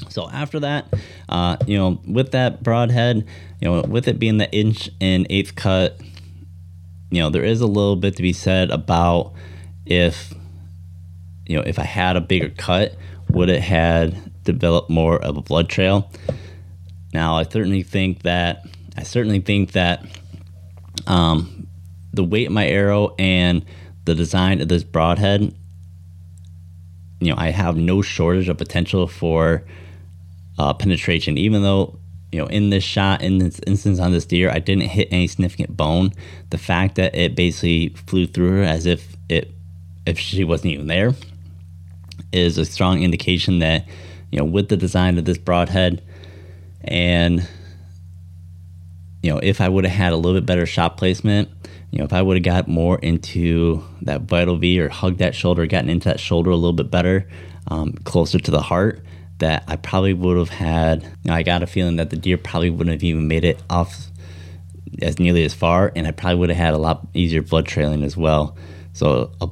So 0.09 0.27
after 0.29 0.59
that, 0.61 0.85
uh, 1.27 1.57
you 1.67 1.77
know, 1.77 2.01
with 2.07 2.31
that 2.31 2.63
broadhead, 2.63 3.27
you 3.61 3.69
know, 3.69 3.81
with 3.81 4.07
it 4.07 4.17
being 4.17 4.37
the 4.37 4.51
inch 4.51 4.89
and 4.99 5.27
eighth 5.29 5.55
cut, 5.55 5.99
you 7.11 7.19
know, 7.19 7.29
there 7.29 7.43
is 7.43 7.61
a 7.61 7.67
little 7.67 7.95
bit 7.95 8.15
to 8.17 8.21
be 8.21 8.33
said 8.33 8.69
about 8.71 9.33
if, 9.85 10.33
you 11.45 11.57
know, 11.57 11.63
if 11.65 11.79
I 11.79 11.83
had 11.83 12.15
a 12.15 12.21
bigger 12.21 12.49
cut, 12.49 12.95
would 13.29 13.49
it 13.49 13.61
had 13.61 14.43
developed 14.43 14.89
more 14.89 15.21
of 15.21 15.37
a 15.37 15.41
blood 15.41 15.69
trail? 15.69 16.11
Now, 17.13 17.35
I 17.35 17.43
certainly 17.43 17.83
think 17.83 18.23
that 18.23 18.65
I 18.97 19.03
certainly 19.03 19.39
think 19.39 19.71
that 19.73 20.05
um, 21.07 21.67
the 22.13 22.23
weight 22.23 22.47
of 22.47 22.53
my 22.53 22.67
arrow 22.67 23.15
and 23.17 23.65
the 24.05 24.15
design 24.15 24.61
of 24.61 24.67
this 24.67 24.83
broadhead, 24.83 25.41
you 27.19 27.31
know, 27.31 27.35
I 27.37 27.49
have 27.49 27.77
no 27.77 28.01
shortage 28.01 28.49
of 28.49 28.57
potential 28.57 29.07
for 29.07 29.63
uh, 30.57 30.73
penetration. 30.73 31.37
Even 31.37 31.63
though, 31.63 31.98
you 32.31 32.39
know, 32.39 32.47
in 32.47 32.69
this 32.69 32.83
shot, 32.83 33.21
in 33.21 33.39
this 33.39 33.59
instance 33.65 33.99
on 33.99 34.11
this 34.11 34.25
deer, 34.25 34.49
I 34.49 34.59
didn't 34.59 34.83
hit 34.83 35.07
any 35.11 35.27
significant 35.27 35.75
bone. 35.75 36.11
The 36.51 36.57
fact 36.57 36.95
that 36.95 37.15
it 37.15 37.35
basically 37.35 37.89
flew 38.05 38.27
through 38.27 38.57
her 38.57 38.63
as 38.63 38.85
if 38.85 39.15
it, 39.29 39.51
if 40.05 40.19
she 40.19 40.43
wasn't 40.43 40.73
even 40.73 40.87
there, 40.87 41.13
is 42.31 42.57
a 42.57 42.65
strong 42.65 43.01
indication 43.01 43.59
that, 43.59 43.87
you 44.31 44.37
know, 44.37 44.45
with 44.45 44.69
the 44.69 44.77
design 44.77 45.17
of 45.17 45.25
this 45.25 45.37
broadhead, 45.37 46.03
and 46.83 47.47
you 49.21 49.31
know, 49.31 49.39
if 49.39 49.59
I 49.59 49.67
would 49.67 49.83
have 49.83 49.93
had 49.93 50.13
a 50.13 50.15
little 50.15 50.39
bit 50.39 50.45
better 50.45 50.65
shot 50.65 50.97
placement, 50.97 51.49
you 51.91 51.99
know, 51.99 52.05
if 52.05 52.13
I 52.13 52.21
would 52.21 52.37
have 52.37 52.43
got 52.43 52.67
more 52.67 52.99
into 52.99 53.83
that 54.03 54.21
vital 54.21 54.57
V 54.57 54.79
or 54.79 54.89
hugged 54.89 55.19
that 55.19 55.35
shoulder, 55.35 55.65
gotten 55.65 55.89
into 55.89 56.07
that 56.07 56.19
shoulder 56.19 56.51
a 56.51 56.55
little 56.55 56.73
bit 56.73 56.91
better, 56.91 57.27
um, 57.67 57.93
closer 58.03 58.39
to 58.39 58.51
the 58.51 58.61
heart, 58.61 59.03
that 59.39 59.63
I 59.67 59.75
probably 59.75 60.13
would 60.13 60.37
have 60.37 60.49
had. 60.49 61.03
You 61.03 61.09
know, 61.25 61.33
I 61.33 61.43
got 61.43 61.63
a 61.63 61.67
feeling 61.67 61.97
that 61.97 62.09
the 62.09 62.17
deer 62.17 62.37
probably 62.37 62.69
wouldn't 62.69 62.93
have 62.93 63.03
even 63.03 63.27
made 63.27 63.43
it 63.43 63.61
off 63.69 64.07
as 65.01 65.19
nearly 65.19 65.43
as 65.43 65.53
far, 65.53 65.91
and 65.95 66.07
I 66.07 66.11
probably 66.11 66.39
would 66.39 66.49
have 66.49 66.57
had 66.57 66.73
a 66.73 66.77
lot 66.77 67.07
easier 67.13 67.41
blood 67.41 67.65
trailing 67.65 68.03
as 68.03 68.15
well. 68.15 68.55
So 68.93 69.31
a 69.41 69.49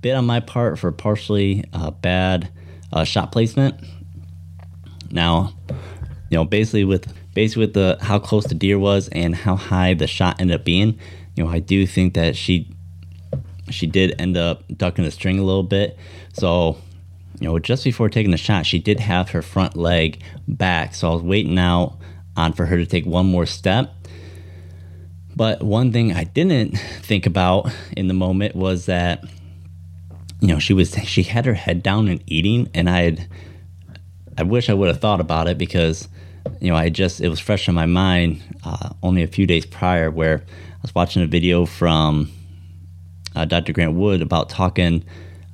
bit 0.00 0.12
on 0.12 0.26
my 0.26 0.40
part 0.40 0.78
for 0.78 0.92
partially 0.92 1.64
uh, 1.72 1.90
bad 1.90 2.50
uh, 2.92 3.04
shot 3.04 3.32
placement. 3.32 3.80
Now, 5.10 5.52
you 6.30 6.38
know, 6.38 6.44
basically 6.44 6.84
with 6.84 7.12
basically 7.34 7.66
with 7.66 7.74
the 7.74 7.98
how 8.00 8.18
close 8.18 8.44
the 8.44 8.54
deer 8.54 8.78
was 8.78 9.08
and 9.08 9.34
how 9.34 9.56
high 9.56 9.94
the 9.94 10.06
shot 10.06 10.40
ended 10.40 10.60
up 10.60 10.64
being, 10.64 10.98
you 11.36 11.44
know, 11.44 11.50
I 11.50 11.60
do 11.60 11.86
think 11.86 12.14
that 12.14 12.36
she 12.36 12.68
she 13.70 13.86
did 13.86 14.14
end 14.18 14.36
up 14.36 14.64
ducking 14.76 15.04
the 15.04 15.10
string 15.10 15.38
a 15.38 15.42
little 15.42 15.62
bit. 15.62 15.96
So, 16.32 16.76
you 17.42 17.48
know, 17.48 17.58
just 17.58 17.82
before 17.82 18.08
taking 18.08 18.30
the 18.30 18.36
shot, 18.36 18.66
she 18.66 18.78
did 18.78 19.00
have 19.00 19.30
her 19.30 19.42
front 19.42 19.76
leg 19.76 20.22
back. 20.46 20.94
So 20.94 21.10
I 21.10 21.14
was 21.14 21.24
waiting 21.24 21.58
out 21.58 21.98
on 22.36 22.52
for 22.52 22.66
her 22.66 22.76
to 22.76 22.86
take 22.86 23.04
one 23.04 23.26
more 23.26 23.46
step. 23.46 23.92
But 25.34 25.60
one 25.60 25.92
thing 25.92 26.12
I 26.12 26.22
didn't 26.22 26.78
think 27.00 27.26
about 27.26 27.68
in 27.96 28.06
the 28.06 28.14
moment 28.14 28.54
was 28.54 28.86
that 28.86 29.24
you 30.40 30.48
know, 30.48 30.60
she 30.60 30.72
was 30.72 30.94
she 31.04 31.24
had 31.24 31.44
her 31.46 31.54
head 31.54 31.82
down 31.82 32.06
and 32.06 32.22
eating 32.26 32.68
and 32.74 32.88
I 32.88 33.02
had 33.02 33.28
I 34.38 34.44
wish 34.44 34.70
I 34.70 34.74
would 34.74 34.86
have 34.86 35.00
thought 35.00 35.20
about 35.20 35.48
it 35.48 35.58
because 35.58 36.08
you 36.60 36.70
know, 36.70 36.76
I 36.76 36.90
just 36.90 37.20
it 37.20 37.28
was 37.28 37.40
fresh 37.40 37.68
in 37.68 37.74
my 37.74 37.86
mind 37.86 38.40
uh, 38.64 38.90
only 39.02 39.24
a 39.24 39.28
few 39.28 39.48
days 39.48 39.66
prior 39.66 40.12
where 40.12 40.44
I 40.46 40.78
was 40.80 40.94
watching 40.94 41.22
a 41.22 41.26
video 41.26 41.66
from 41.66 42.30
uh, 43.34 43.46
Dr. 43.46 43.72
Grant 43.72 43.94
Wood 43.94 44.22
about 44.22 44.48
talking 44.48 45.04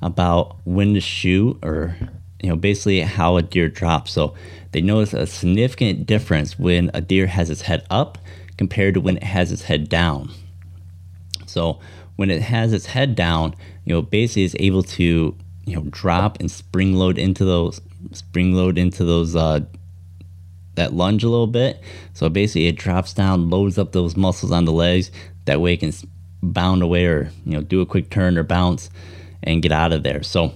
about 0.01 0.57
when 0.65 0.93
to 0.93 1.01
shoot 1.01 1.57
or 1.61 1.95
you 2.41 2.49
know 2.49 2.55
basically 2.55 3.01
how 3.01 3.37
a 3.37 3.41
deer 3.41 3.69
drops. 3.69 4.11
So 4.11 4.33
they 4.71 4.81
notice 4.81 5.13
a 5.13 5.27
significant 5.27 6.05
difference 6.05 6.57
when 6.57 6.91
a 6.93 7.01
deer 7.01 7.27
has 7.27 7.49
its 7.49 7.61
head 7.61 7.85
up 7.89 8.17
compared 8.57 8.93
to 8.95 9.01
when 9.01 9.17
it 9.17 9.23
has 9.23 9.51
its 9.51 9.63
head 9.63 9.89
down. 9.89 10.31
So 11.45 11.79
when 12.15 12.29
it 12.29 12.41
has 12.41 12.73
its 12.73 12.85
head 12.85 13.15
down, 13.15 13.55
you 13.85 13.93
know, 13.93 14.01
basically 14.01 14.43
is 14.43 14.55
able 14.59 14.83
to 14.83 15.35
you 15.65 15.75
know 15.75 15.83
drop 15.89 16.39
and 16.39 16.49
spring 16.49 16.95
load 16.95 17.17
into 17.17 17.45
those 17.45 17.81
spring 18.11 18.53
load 18.53 18.77
into 18.77 19.03
those 19.03 19.35
uh, 19.35 19.61
that 20.75 20.93
lunge 20.93 21.23
a 21.23 21.29
little 21.29 21.47
bit. 21.47 21.81
So 22.13 22.29
basically, 22.29 22.67
it 22.67 22.77
drops 22.77 23.13
down, 23.13 23.49
loads 23.49 23.77
up 23.77 23.91
those 23.91 24.15
muscles 24.15 24.51
on 24.51 24.65
the 24.65 24.71
legs. 24.71 25.11
That 25.45 25.61
way, 25.61 25.73
it 25.73 25.77
can 25.77 25.93
bound 26.41 26.81
away 26.81 27.05
or 27.05 27.31
you 27.45 27.53
know 27.53 27.61
do 27.61 27.81
a 27.81 27.85
quick 27.85 28.09
turn 28.09 28.37
or 28.37 28.43
bounce 28.43 28.89
and 29.43 29.61
get 29.61 29.71
out 29.71 29.93
of 29.93 30.03
there. 30.03 30.23
So 30.23 30.53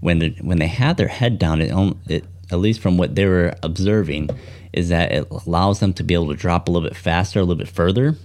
when 0.00 0.18
the, 0.18 0.30
when 0.40 0.58
they 0.58 0.66
had 0.66 0.96
their 0.96 1.08
head 1.08 1.38
down, 1.38 1.60
it, 1.60 1.72
it 2.08 2.24
at 2.50 2.58
least 2.58 2.80
from 2.80 2.96
what 2.96 3.14
they 3.14 3.26
were 3.26 3.54
observing, 3.62 4.30
is 4.72 4.88
that 4.88 5.12
it 5.12 5.28
allows 5.30 5.80
them 5.80 5.92
to 5.94 6.02
be 6.02 6.14
able 6.14 6.28
to 6.28 6.34
drop 6.34 6.68
a 6.68 6.70
little 6.70 6.88
bit 6.88 6.96
faster, 6.96 7.40
a 7.40 7.42
little 7.42 7.56
bit 7.56 7.68
further. 7.68 8.16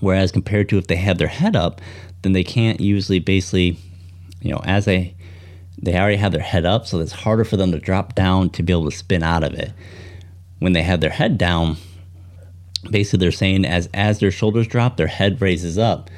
Whereas 0.00 0.32
compared 0.32 0.68
to 0.70 0.78
if 0.78 0.86
they 0.86 0.96
have 0.96 1.18
their 1.18 1.28
head 1.28 1.54
up, 1.54 1.80
then 2.22 2.32
they 2.32 2.44
can't 2.44 2.80
usually 2.80 3.20
basically, 3.20 3.78
you 4.40 4.50
know, 4.50 4.60
as 4.64 4.84
they 4.84 5.14
they 5.80 5.96
already 5.96 6.16
have 6.16 6.32
their 6.32 6.42
head 6.42 6.64
up, 6.64 6.86
so 6.86 7.00
it's 7.00 7.12
harder 7.12 7.44
for 7.44 7.56
them 7.56 7.72
to 7.72 7.78
drop 7.78 8.14
down 8.14 8.50
to 8.50 8.62
be 8.62 8.72
able 8.72 8.88
to 8.88 8.96
spin 8.96 9.22
out 9.22 9.42
of 9.42 9.52
it 9.54 9.72
when 10.62 10.74
they 10.74 10.82
have 10.82 11.00
their 11.00 11.10
head 11.10 11.36
down, 11.36 11.76
basically 12.88 13.18
they're 13.18 13.32
saying 13.32 13.64
as 13.64 13.88
as 13.92 14.20
their 14.20 14.30
shoulders 14.30 14.68
drop, 14.68 14.96
their 14.96 15.08
head 15.08 15.42
raises 15.42 15.76
up, 15.76 16.08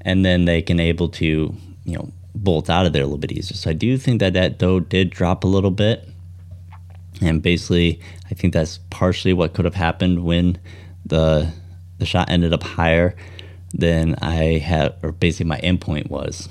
and 0.00 0.24
then 0.24 0.46
they 0.46 0.62
can 0.62 0.80
able 0.80 1.10
to 1.10 1.54
you 1.84 1.98
know 1.98 2.10
bolt 2.34 2.70
out 2.70 2.86
of 2.86 2.92
there 2.92 3.02
a 3.02 3.06
little 3.06 3.18
bit 3.18 3.32
easier. 3.32 3.56
So 3.56 3.70
I 3.70 3.72
do 3.74 3.96
think 3.98 4.20
that 4.20 4.32
that 4.34 4.58
doe 4.58 4.80
did 4.80 5.10
drop 5.10 5.44
a 5.44 5.46
little 5.46 5.70
bit, 5.70 6.08
and 7.20 7.42
basically 7.42 8.00
I 8.30 8.34
think 8.34 8.52
that's 8.52 8.78
partially 8.90 9.32
what 9.32 9.54
could 9.54 9.64
have 9.64 9.74
happened 9.74 10.24
when 10.24 10.58
the 11.04 11.52
the 11.98 12.06
shot 12.06 12.30
ended 12.30 12.52
up 12.52 12.62
higher 12.62 13.14
than 13.74 14.16
I 14.16 14.58
had, 14.58 14.94
or 15.02 15.12
basically 15.12 15.46
my 15.46 15.58
endpoint 15.60 16.10
was. 16.10 16.48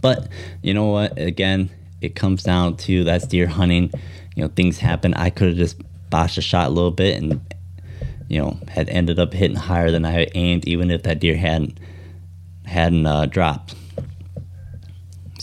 But 0.00 0.28
you 0.62 0.74
know 0.74 0.86
what? 0.86 1.18
Again, 1.18 1.70
it 2.00 2.14
comes 2.14 2.42
down 2.42 2.76
to 2.78 3.04
that's 3.04 3.26
deer 3.26 3.46
hunting. 3.46 3.90
You 4.34 4.44
know, 4.44 4.48
things 4.48 4.78
happen. 4.78 5.14
I 5.14 5.30
could 5.30 5.48
have 5.48 5.56
just 5.56 5.80
botched 6.10 6.38
a 6.38 6.42
shot 6.42 6.68
a 6.68 6.70
little 6.70 6.90
bit 6.90 7.20
and 7.20 7.40
you 8.28 8.40
know 8.40 8.58
had 8.68 8.88
ended 8.88 9.18
up 9.18 9.32
hitting 9.32 9.56
higher 9.56 9.90
than 9.90 10.04
I 10.04 10.26
aimed, 10.34 10.66
even 10.66 10.90
if 10.90 11.02
that 11.04 11.20
deer 11.20 11.36
hadn't 11.36 11.78
hadn't 12.64 13.06
uh, 13.06 13.26
dropped. 13.26 13.74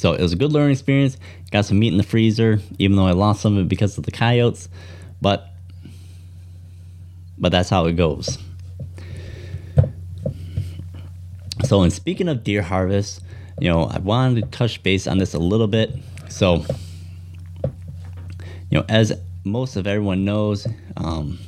So 0.04 0.12
it 0.12 0.22
was 0.22 0.34
a 0.34 0.36
good 0.36 0.52
learning 0.52 0.74
experience. 0.74 1.16
Got 1.50 1.64
some 1.64 1.80
meat 1.80 1.94
in 1.94 1.98
the 1.98 2.04
freezer, 2.04 2.60
even 2.78 2.98
though 2.98 3.08
I 3.08 3.14
lost 3.14 3.40
some 3.40 3.56
of 3.56 3.68
it 3.68 3.70
because 3.70 3.98
of 3.98 4.04
the 4.04 4.12
coyotes, 4.12 4.68
but 5.22 5.48
but 7.38 7.54
that's 7.54 7.70
how 7.70 7.86
it 7.86 7.94
goes. 7.94 8.38
So, 11.64 11.84
in 11.84 11.90
speaking 11.90 12.28
of 12.28 12.44
deer 12.44 12.62
harvest, 12.62 13.22
you 13.62 13.70
know, 13.70 13.86
I 13.86 14.00
wanted 14.00 14.42
to 14.42 14.58
touch 14.58 14.84
base 14.84 15.08
on 15.08 15.20
this 15.20 15.34
a 15.34 15.40
little 15.40 15.68
bit. 15.68 15.96
So, 16.28 16.66
you 18.70 18.80
know, 18.80 18.86
as 18.90 19.14
most 19.46 19.78
of 19.78 19.88
everyone 19.88 20.26
knows, 20.26 20.68
um, 20.98 21.40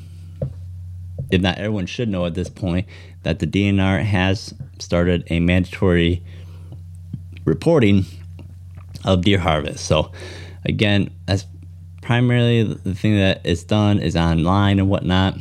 if 1.29 1.41
not 1.41 1.57
everyone 1.57 1.87
should 1.87 2.07
know 2.07 2.25
at 2.25 2.35
this 2.35 2.47
point, 2.47 2.87
that 3.23 3.39
the 3.39 3.47
DNR 3.47 4.01
has 4.01 4.53
started 4.79 5.27
a 5.29 5.41
mandatory 5.41 6.23
reporting 7.43 8.05
of 9.05 9.21
deer 9.21 9.39
harvest. 9.39 9.85
So 9.85 10.11
again, 10.65 11.09
that's 11.25 11.45
primarily 12.01 12.63
the 12.63 12.93
thing 12.93 13.17
that 13.17 13.45
is 13.45 13.63
done 13.63 13.99
is 13.99 14.15
online 14.15 14.79
and 14.79 14.89
whatnot. 14.89 15.37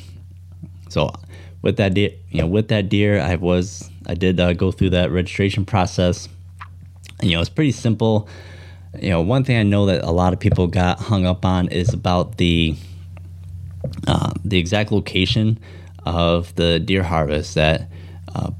So 0.88 1.12
with 1.62 1.76
that 1.78 1.94
deer, 1.94 2.10
you 2.30 2.40
know, 2.40 2.46
with 2.46 2.68
that 2.68 2.88
deer, 2.88 3.20
I 3.20 3.34
was 3.36 3.90
I 4.06 4.14
did 4.14 4.38
uh, 4.38 4.52
go 4.52 4.70
through 4.70 4.90
that 4.90 5.10
registration 5.10 5.64
process. 5.64 6.28
And, 7.20 7.30
you 7.30 7.36
know, 7.36 7.40
it's 7.40 7.50
pretty 7.50 7.72
simple. 7.72 8.28
You 9.00 9.10
know, 9.10 9.22
one 9.22 9.44
thing 9.44 9.56
I 9.56 9.62
know 9.62 9.86
that 9.86 10.04
a 10.04 10.10
lot 10.12 10.32
of 10.32 10.38
people 10.38 10.66
got 10.66 11.00
hung 11.00 11.26
up 11.26 11.44
on 11.44 11.68
is 11.68 11.92
about 11.92 12.36
the 12.36 12.76
uh, 14.06 14.32
the 14.44 14.58
exact 14.58 14.92
location 14.92 15.58
of 16.06 16.54
the 16.54 16.78
deer 16.78 17.02
harvest 17.02 17.54
that 17.54 17.88
uh, 18.34 18.50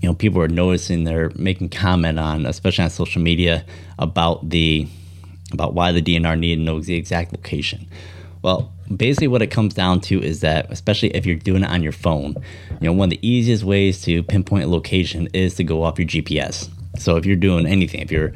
you 0.00 0.08
know 0.08 0.14
people 0.14 0.40
are 0.40 0.48
noticing 0.48 1.04
they're 1.04 1.30
making 1.34 1.68
comment 1.68 2.18
on 2.18 2.46
especially 2.46 2.84
on 2.84 2.90
social 2.90 3.20
media 3.20 3.64
about 3.98 4.48
the 4.48 4.86
about 5.52 5.74
why 5.74 5.92
the 5.92 6.02
DNR 6.02 6.38
needed 6.38 6.56
to 6.56 6.62
know 6.62 6.80
the 6.80 6.94
exact 6.94 7.32
location. 7.32 7.86
Well 8.42 8.72
basically 8.96 9.28
what 9.28 9.42
it 9.42 9.48
comes 9.48 9.74
down 9.74 10.00
to 10.00 10.22
is 10.22 10.40
that 10.40 10.70
especially 10.70 11.10
if 11.10 11.26
you're 11.26 11.36
doing 11.36 11.62
it 11.62 11.68
on 11.68 11.82
your 11.82 11.92
phone 11.92 12.34
you 12.80 12.86
know 12.86 12.92
one 12.92 13.06
of 13.06 13.10
the 13.10 13.28
easiest 13.28 13.64
ways 13.64 14.00
to 14.02 14.22
pinpoint 14.22 14.64
a 14.64 14.68
location 14.68 15.28
is 15.34 15.54
to 15.54 15.64
go 15.64 15.82
off 15.82 15.98
your 15.98 16.08
GPS 16.08 16.68
so 16.96 17.16
if 17.16 17.26
you're 17.26 17.36
doing 17.36 17.66
anything 17.66 18.00
if 18.00 18.10
you're 18.10 18.32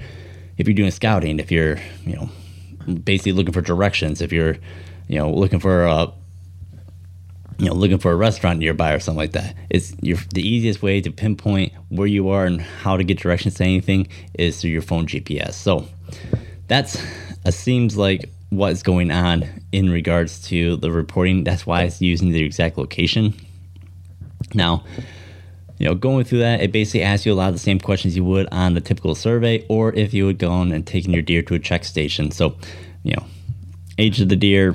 if 0.58 0.66
you're 0.66 0.74
doing 0.74 0.90
scouting 0.90 1.38
if 1.38 1.50
you're 1.50 1.78
you 2.04 2.16
know 2.16 2.28
basically 2.92 3.32
looking 3.32 3.52
for 3.52 3.62
directions 3.62 4.20
if 4.20 4.32
you're 4.32 4.56
you 5.08 5.18
know 5.18 5.30
looking 5.32 5.58
for 5.58 5.86
a 5.86 6.12
you 7.62 7.68
know 7.68 7.74
looking 7.74 7.98
for 7.98 8.10
a 8.10 8.16
restaurant 8.16 8.58
nearby 8.58 8.92
or 8.92 8.98
something 8.98 9.18
like 9.18 9.32
that. 9.32 9.54
It's 9.70 9.94
your 10.00 10.18
the 10.34 10.46
easiest 10.46 10.82
way 10.82 11.00
to 11.00 11.12
pinpoint 11.12 11.72
where 11.90 12.08
you 12.08 12.28
are 12.30 12.44
and 12.44 12.60
how 12.60 12.96
to 12.96 13.04
get 13.04 13.20
directions 13.20 13.54
to 13.54 13.64
anything 13.64 14.08
is 14.34 14.60
through 14.60 14.70
your 14.70 14.82
phone 14.82 15.06
gps 15.06 15.52
so 15.52 15.86
that's 16.66 17.00
it 17.44 17.54
seems 17.54 17.96
like 17.96 18.28
what's 18.50 18.82
going 18.82 19.12
on 19.12 19.46
in 19.70 19.90
regards 19.90 20.42
to 20.48 20.76
the 20.76 20.90
reporting. 20.90 21.44
That's 21.44 21.64
why 21.64 21.82
it's 21.82 22.00
using 22.00 22.30
the 22.30 22.42
exact 22.42 22.78
location. 22.78 23.32
Now 24.54 24.82
you 25.78 25.86
know 25.86 25.94
going 25.94 26.24
through 26.24 26.40
that 26.40 26.62
it 26.62 26.72
basically 26.72 27.04
asks 27.04 27.24
you 27.26 27.32
a 27.32 27.34
lot 27.34 27.48
of 27.48 27.54
the 27.54 27.60
same 27.60 27.78
questions 27.78 28.16
you 28.16 28.24
would 28.24 28.48
on 28.50 28.74
the 28.74 28.80
typical 28.80 29.14
survey 29.14 29.64
or 29.68 29.94
if 29.94 30.12
you 30.12 30.26
would 30.26 30.38
go 30.38 30.50
on 30.50 30.72
and 30.72 30.84
taking 30.84 31.12
your 31.12 31.22
deer 31.22 31.42
to 31.42 31.54
a 31.54 31.60
check 31.60 31.84
station. 31.84 32.32
So 32.32 32.56
you 33.04 33.14
know 33.14 33.24
age 33.98 34.20
of 34.20 34.28
the 34.28 34.36
deer 34.36 34.74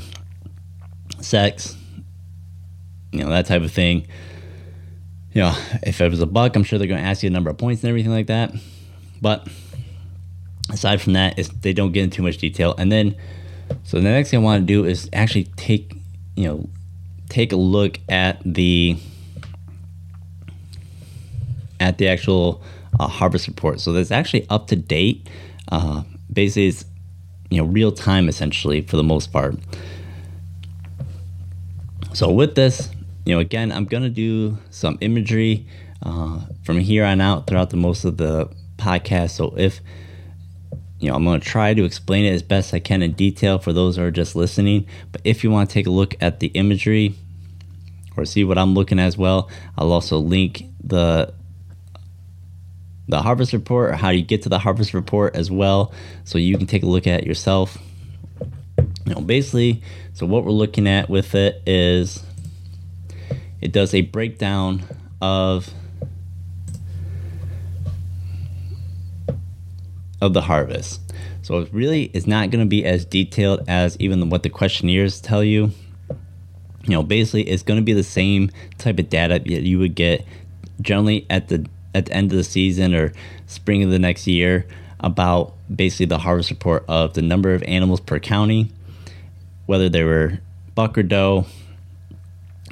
sex 1.20 1.77
you 3.18 3.24
know, 3.24 3.30
that 3.30 3.46
type 3.46 3.62
of 3.62 3.72
thing. 3.72 4.08
You 5.34 5.42
know, 5.44 5.56
if 5.84 6.02
it 6.02 6.10
was 6.10 6.22
a 6.22 6.26
buck, 6.26 6.56
I'm 6.56 6.64
sure 6.64 6.80
they're 6.80 6.88
going 6.88 7.02
to 7.02 7.08
ask 7.08 7.24
you 7.24 7.28
a 7.28 7.34
number 7.34 7.50
of 7.50 7.58
points 7.58 7.84
and 7.84 7.90
everything 7.90 8.12
like 8.12 8.28
that. 8.28 8.54
But 9.22 9.48
aside 10.72 11.02
from 11.02 11.14
that, 11.14 11.38
they 11.62 11.74
don't 11.74 11.92
get 11.92 12.04
into 12.04 12.18
too 12.18 12.24
much 12.24 12.38
detail. 12.38 12.76
And 12.78 12.92
then, 12.92 13.16
so 13.84 13.98
the 13.98 14.04
next 14.04 14.32
thing 14.32 14.40
I 14.40 14.44
want 14.44 14.62
to 14.62 14.66
do 14.66 14.86
is 14.86 15.10
actually 15.14 15.46
take, 15.56 15.94
you 16.36 16.46
know, 16.46 16.70
take 17.30 17.52
a 17.52 17.58
look 17.58 18.00
at 18.10 18.42
the 18.46 18.98
at 21.80 21.98
the 21.98 22.08
actual 22.08 22.62
uh, 23.00 23.08
harvest 23.08 23.48
report. 23.48 23.80
So 23.80 23.94
that's 23.94 24.12
actually 24.12 24.48
up 24.50 24.68
to 24.68 24.76
date. 24.76 25.28
Uh, 25.72 26.04
basically, 26.32 26.68
it's 26.68 26.86
you 27.50 27.58
know 27.62 27.68
real 27.68 27.92
time 27.92 28.30
essentially 28.30 28.82
for 28.82 28.98
the 28.98 29.04
most 29.04 29.32
part. 29.32 29.56
So 32.14 32.32
with 32.32 32.56
this, 32.56 32.90
you 33.28 33.34
know, 33.34 33.42
again, 33.42 33.74
I'm 33.74 33.84
gonna 33.84 34.10
do 34.10 34.58
some 34.70 34.98
imagery 35.02 35.68
uh, 36.02 36.40
from 36.64 36.80
here 36.80 37.04
on 37.04 37.20
out 37.20 37.46
throughout 37.46 37.72
the 37.72 37.76
most 37.76 38.06
of 38.06 38.16
the 38.16 38.50
podcast. 38.78 39.32
So 39.32 39.54
if 39.58 39.82
you 41.02 41.10
know, 41.10 41.16
I'm 41.16 41.26
gonna 41.26 41.42
try 41.42 41.74
to 41.74 41.84
explain 41.84 42.24
it 42.24 42.32
as 42.32 42.42
best 42.42 42.74
I 42.74 42.80
can 42.80 43.02
in 43.02 43.12
detail 43.12 43.60
for 43.60 43.74
those 43.74 43.98
who 43.98 44.04
are 44.04 44.12
just 44.12 44.34
listening. 44.34 44.88
But 45.12 45.20
if 45.26 45.44
you 45.44 45.52
want 45.52 45.70
to 45.70 45.74
take 45.74 45.88
a 45.88 45.90
look 45.90 46.16
at 46.22 46.40
the 46.40 46.48
imagery 46.48 47.16
or 48.16 48.24
see 48.24 48.46
what 48.46 48.58
I'm 48.58 48.74
looking 48.74 48.98
at 48.98 49.08
as 49.08 49.18
well, 49.18 49.50
I'll 49.78 49.92
also 49.92 50.20
link 50.20 50.64
the 50.82 51.34
the 53.10 53.22
harvest 53.22 53.52
report 53.52 53.90
or 53.90 53.96
how 53.96 54.10
you 54.10 54.22
get 54.22 54.44
to 54.44 54.50
the 54.50 54.60
harvest 54.60 54.94
report 54.94 55.36
as 55.36 55.52
well, 55.52 55.92
so 56.24 56.38
you 56.38 56.58
can 56.58 56.66
take 56.66 56.84
a 56.84 56.88
look 56.88 57.08
at 57.08 57.26
yourself. 57.26 57.78
You 59.06 59.16
know, 59.16 59.22
basically, 59.22 59.82
so 60.14 60.26
what 60.26 60.46
we're 60.46 60.52
looking 60.52 60.88
at 60.88 61.10
with 61.10 61.36
it 61.36 61.62
is 61.66 62.24
it 63.62 63.72
does 63.72 63.94
a 63.94 64.02
breakdown 64.02 64.84
of 65.22 65.74
of 70.22 70.34
the 70.34 70.42
harvest. 70.42 71.02
So 71.42 71.60
it 71.60 71.70
really 71.72 72.06
is 72.14 72.28
not 72.28 72.50
going 72.50 72.64
to 72.64 72.70
be 72.70 72.84
as 72.84 73.06
detailed 73.06 73.64
as 73.68 73.96
even 74.00 74.30
what 74.30 74.44
the 74.44 74.50
questionnaires 74.50 75.22
tell 75.22 75.44
you. 75.44 75.72
You 76.84 76.90
know, 76.90 77.04
basically 77.04 77.44
it's 77.44 77.64
going 77.64 77.80
to 77.80 77.84
be 77.84 77.94
the 77.94 78.04
same 78.04 78.52
type 78.78 79.00
of 79.00 79.10
data 79.10 79.40
that 79.40 79.48
you 79.48 79.80
would 79.80 79.96
get 79.96 80.26
generally 80.82 81.26
at 81.30 81.50
the 81.50 81.66
at 81.94 82.08
the 82.08 82.14
end 82.14 82.32
of 82.32 82.38
the 82.38 82.44
season 82.44 82.94
or 82.94 83.12
spring 83.48 83.84
of 83.84 83.90
the 83.90 84.00
next 84.00 84.28
year 84.28 84.66
about 85.00 85.54
basically 85.74 86.06
the 86.06 86.20
harvest 86.20 86.50
report 86.50 86.84
of 86.88 87.14
the 87.14 87.22
number 87.22 87.54
of 87.54 87.64
animals 87.64 88.00
per 88.00 88.20
county, 88.20 88.72
whether 89.66 89.90
they 89.90 90.04
were 90.04 90.40
buck 90.76 90.98
or 90.98 91.04
doe, 91.04 91.46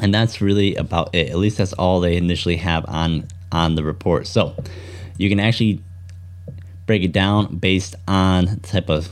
and 0.01 0.13
that's 0.13 0.41
really 0.41 0.75
about 0.75 1.13
it. 1.13 1.29
At 1.29 1.37
least 1.37 1.57
that's 1.57 1.73
all 1.73 1.99
they 1.99 2.15
initially 2.17 2.57
have 2.57 2.85
on 2.87 3.27
on 3.51 3.75
the 3.75 3.83
report. 3.83 4.27
So 4.27 4.55
you 5.17 5.29
can 5.29 5.39
actually 5.39 5.81
break 6.85 7.03
it 7.03 7.11
down 7.11 7.57
based 7.57 7.95
on 8.07 8.59
type 8.59 8.89
of 8.89 9.09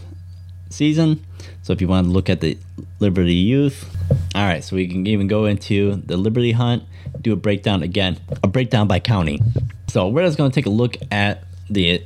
season. 0.70 1.26
So 1.62 1.74
if 1.74 1.82
you 1.82 1.88
want 1.88 2.08
to 2.08 2.12
look 2.12 2.30
at 2.30 2.42
the 2.42 2.58
liberty 3.00 3.34
youth 3.34 3.90
all 4.36 4.44
right 4.44 4.64
so 4.64 4.76
we 4.76 4.88
can 4.88 5.06
even 5.08 5.28
go 5.28 5.46
into 5.46 5.96
the 6.06 6.18
liberty 6.18 6.52
hunt 6.52 6.84
do 7.22 7.34
a 7.34 7.36
breakdown 7.36 7.84
again 7.84 8.20
a 8.44 8.48
breakdown 8.48 8.88
by 8.88 9.00
county. 9.00 9.40
So 9.88 10.08
we're 10.08 10.26
just 10.26 10.38
going 10.38 10.50
to 10.50 10.56
take 10.56 10.66
a 10.66 10.72
look 10.72 10.96
at 11.12 11.44
the 11.70 12.04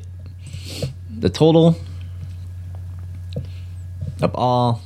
the 1.18 1.30
total 1.30 1.78
of 4.22 4.36
all 4.36 4.82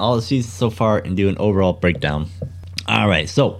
all 0.00 0.16
the 0.16 0.22
seasons 0.22 0.52
so 0.52 0.70
far 0.70 0.98
and 0.98 1.16
do 1.16 1.28
an 1.28 1.36
overall 1.38 1.72
breakdown 1.72 2.28
all 2.86 3.08
right, 3.08 3.28
so 3.28 3.58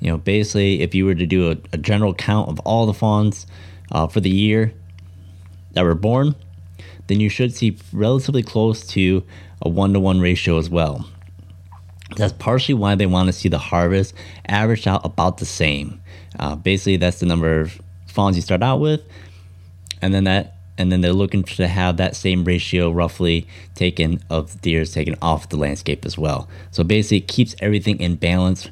you 0.00 0.10
know 0.10 0.18
basically 0.18 0.82
if 0.82 0.94
you 0.94 1.06
were 1.06 1.14
to 1.14 1.26
do 1.26 1.50
a, 1.50 1.56
a 1.72 1.78
general 1.78 2.14
count 2.14 2.48
of 2.48 2.58
all 2.60 2.86
the 2.86 2.94
fawns 2.94 3.46
uh, 3.92 4.06
for 4.06 4.20
the 4.20 4.30
year 4.30 4.72
that 5.72 5.84
were 5.84 5.94
born, 5.94 6.34
then 7.06 7.20
you 7.20 7.28
should 7.28 7.54
see 7.54 7.78
relatively 7.92 8.42
close 8.42 8.86
to 8.88 9.22
a 9.62 9.68
one 9.68 9.92
to 9.92 10.00
one 10.00 10.20
ratio 10.20 10.58
as 10.58 10.68
well. 10.68 11.08
That's 12.16 12.32
partially 12.32 12.74
why 12.74 12.94
they 12.94 13.06
want 13.06 13.26
to 13.28 13.32
see 13.32 13.48
the 13.48 13.58
harvest 13.58 14.14
averaged 14.46 14.86
out 14.86 15.04
about 15.04 15.38
the 15.38 15.46
same. 15.46 16.00
Uh, 16.38 16.56
basically, 16.56 16.96
that's 16.96 17.20
the 17.20 17.26
number 17.26 17.60
of 17.60 17.80
fawns 18.06 18.36
you 18.36 18.42
start 18.42 18.62
out 18.62 18.80
with, 18.80 19.00
and 20.02 20.12
then 20.12 20.24
that 20.24 20.53
and 20.76 20.90
then 20.90 21.00
they're 21.00 21.12
looking 21.12 21.44
to 21.44 21.68
have 21.68 21.96
that 21.96 22.16
same 22.16 22.44
ratio 22.44 22.90
roughly 22.90 23.46
taken 23.74 24.22
of 24.30 24.60
deers 24.60 24.92
taken 24.92 25.16
off 25.22 25.48
the 25.48 25.56
landscape 25.56 26.04
as 26.04 26.18
well. 26.18 26.48
So 26.70 26.84
basically, 26.84 27.18
it 27.18 27.28
keeps 27.28 27.54
everything 27.60 28.00
in 28.00 28.16
balance 28.16 28.70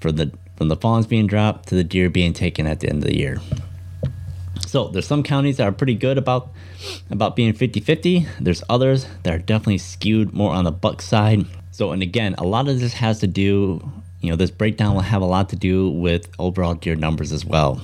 for 0.00 0.12
the 0.12 0.32
from 0.56 0.68
the 0.68 0.76
fawns 0.76 1.06
being 1.06 1.26
dropped 1.26 1.68
to 1.68 1.74
the 1.74 1.84
deer 1.84 2.10
being 2.10 2.34
taken 2.34 2.66
at 2.66 2.80
the 2.80 2.88
end 2.88 2.98
of 2.98 3.08
the 3.08 3.16
year. 3.16 3.40
So 4.66 4.88
there's 4.88 5.06
some 5.06 5.22
counties 5.22 5.56
that 5.56 5.66
are 5.66 5.72
pretty 5.72 5.94
good 5.94 6.18
about 6.18 6.50
about 7.10 7.34
being 7.34 7.54
50-50. 7.54 8.26
There's 8.38 8.62
others 8.68 9.06
that 9.22 9.34
are 9.34 9.38
definitely 9.38 9.78
skewed 9.78 10.32
more 10.32 10.52
on 10.52 10.64
the 10.64 10.70
buck 10.70 11.02
side. 11.02 11.46
So 11.70 11.92
and 11.92 12.02
again, 12.02 12.34
a 12.38 12.44
lot 12.44 12.68
of 12.68 12.78
this 12.78 12.92
has 12.92 13.20
to 13.20 13.26
do, 13.26 13.80
you 14.20 14.30
know, 14.30 14.36
this 14.36 14.50
breakdown 14.50 14.94
will 14.94 15.00
have 15.00 15.22
a 15.22 15.26
lot 15.26 15.48
to 15.48 15.56
do 15.56 15.90
with 15.90 16.28
overall 16.38 16.74
deer 16.74 16.94
numbers 16.94 17.32
as 17.32 17.44
well. 17.44 17.80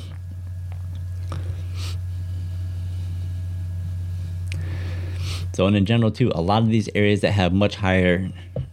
So, 5.57 5.67
and 5.67 5.75
in 5.75 5.87
general, 5.87 6.11
too, 6.11 6.31
a 6.35 6.43
lot 6.43 6.63
of 6.65 6.69
these 6.69 6.91
areas 6.95 7.23
that 7.23 7.31
have 7.31 7.51
much 7.51 7.77
higher, 7.77 8.31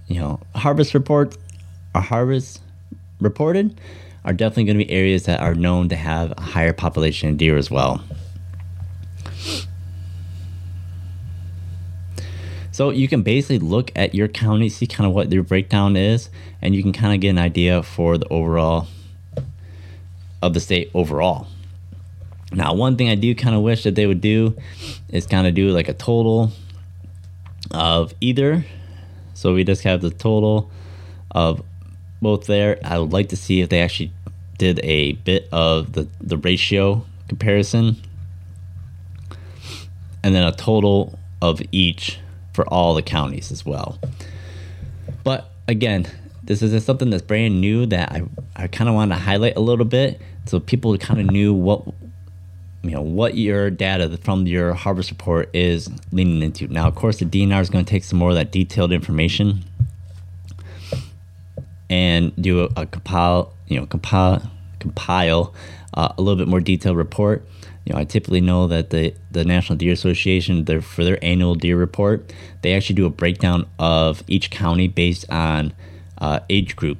you 0.10 0.19
know, 0.19 0.41
harvest 0.54 0.93
reports 0.93 1.38
or 1.96 2.02
harvest 2.02 2.60
reported 3.22 3.80
are 4.26 4.34
definitely 4.34 4.65
going 4.65 4.80
to 4.80 4.86
be 4.86 4.91
areas 4.91 5.24
that 5.24 5.39
are 5.39 5.56
known 5.56 5.88
to 5.88 5.96
have 5.96 6.34
a 6.36 6.41
higher 6.41 6.74
population 6.74 7.30
of 7.30 7.38
deer 7.38 7.56
as 7.56 7.72
well. 7.72 8.04
So 12.74 12.89
you 12.89 13.08
can 13.08 13.22
basically 13.22 13.60
look 13.60 13.89
at 13.96 14.13
your 14.13 14.28
county, 14.28 14.67
see 14.67 14.86
kind 14.86 15.08
of 15.08 15.13
what 15.13 15.32
your 15.32 15.43
breakdown 15.43 15.96
is, 15.96 16.30
and 16.62 16.76
you 16.76 16.84
can 16.84 16.91
kind 16.91 17.13
of 17.13 17.22
get 17.22 17.30
an 17.30 17.39
idea 17.39 17.82
for 17.82 18.17
the 18.17 18.28
overall 18.28 18.88
of 20.41 20.54
the 20.54 20.60
state 20.60 20.91
overall. 20.93 21.48
Now, 22.52 22.74
one 22.74 22.98
thing 22.98 23.08
I 23.08 23.15
do 23.15 23.34
kind 23.36 23.56
of 23.56 23.62
wish 23.62 23.84
that 23.84 23.96
they 23.96 24.06
would 24.06 24.19
do 24.19 24.58
is 25.08 25.26
kind 25.26 25.48
of 25.48 25.54
do 25.54 25.69
like 25.69 25.88
a 25.88 25.93
total 25.93 26.52
of 27.74 28.14
either. 28.22 28.66
So 29.34 29.54
we 29.54 29.64
just 29.64 29.84
have 29.84 30.02
the 30.02 30.10
total 30.10 30.72
of 31.32 31.64
both 32.22 32.46
there. 32.46 32.80
I 32.84 33.00
would 33.00 33.12
like 33.12 33.30
to 33.30 33.36
see 33.36 33.62
if 33.62 33.70
they 33.70 33.82
actually 33.82 34.12
did 34.58 34.80
a 34.84 35.14
bit 35.14 35.50
of 35.52 35.94
the, 35.94 36.08
the 36.22 36.38
ratio 36.38 37.06
comparison 37.28 37.98
and 40.24 40.34
then 40.34 40.44
a 40.44 40.52
total 40.52 41.18
of 41.42 41.62
each 41.72 42.20
for 42.54 42.66
all 42.68 42.94
the 42.94 43.02
counties 43.02 43.52
as 43.52 43.66
well. 43.66 44.00
But 45.24 45.50
again, 45.68 46.08
this 46.44 46.62
is 46.62 46.84
something 46.86 47.10
that's 47.10 47.24
brand 47.24 47.60
new 47.60 47.86
that 47.88 48.12
I, 48.12 48.24
I 48.56 48.68
kind 48.68 48.90
of 48.90 48.96
wanted 48.96 49.16
to 49.16 49.22
highlight 49.22 49.56
a 49.56 49.62
little 49.62 49.86
bit 49.86 50.22
so 50.46 50.60
people 50.60 50.98
kind 50.98 51.20
of 51.20 51.28
knew 51.28 51.54
what 51.54 51.84
you 52.84 52.91
know 52.91 53.02
what 53.02 53.36
your 53.36 53.69
data 53.69 54.17
from 54.17 54.46
your 54.46 54.74
harvest 54.74 55.10
report 55.10 55.50
is 55.54 55.89
leaning 56.12 56.41
into. 56.41 56.67
Now, 56.67 56.88
of 56.88 56.96
course, 56.96 57.19
the 57.19 57.26
DNR 57.26 57.62
is 57.62 57.69
going 57.69 57.86
to 57.86 57.89
take 57.89 58.04
some 58.04 58.19
more 58.19 58.30
of 58.30 58.36
that 58.36 58.52
detailed 58.52 58.91
information 58.91 59.63
and 61.89 62.36
do 62.36 62.63
a, 62.63 62.82
a 62.82 62.86
compile, 62.86 63.54
you 63.67 63.80
know, 63.80 63.86
compile 63.86 64.52
compile 64.80 65.54
uh, 65.93 66.12
a 66.17 66.22
little 66.22 66.38
bit 66.38 66.50
more 66.50 66.60
detailed 66.60 66.98
report. 66.98 67.48
You 67.86 67.93
know, 67.93 68.00
I 68.00 68.04
typically 68.04 68.41
know 68.41 68.67
that 68.67 68.89
the 68.89 69.13
the 69.32 69.46
National 69.46 69.78
Deer 69.78 69.93
Association, 69.93 70.65
their 70.65 70.82
for 70.82 71.06
their 71.06 71.24
annual 71.24 71.56
deer 71.56 71.78
report, 71.78 72.34
they 72.63 72.74
actually 72.74 72.96
do 72.96 73.06
a 73.06 73.10
breakdown 73.10 73.65
of 73.80 74.24
each 74.28 74.52
county 74.52 74.89
based 74.89 75.30
on 75.30 75.74
uh, 76.17 76.41
age 76.50 76.76
group. 76.76 76.98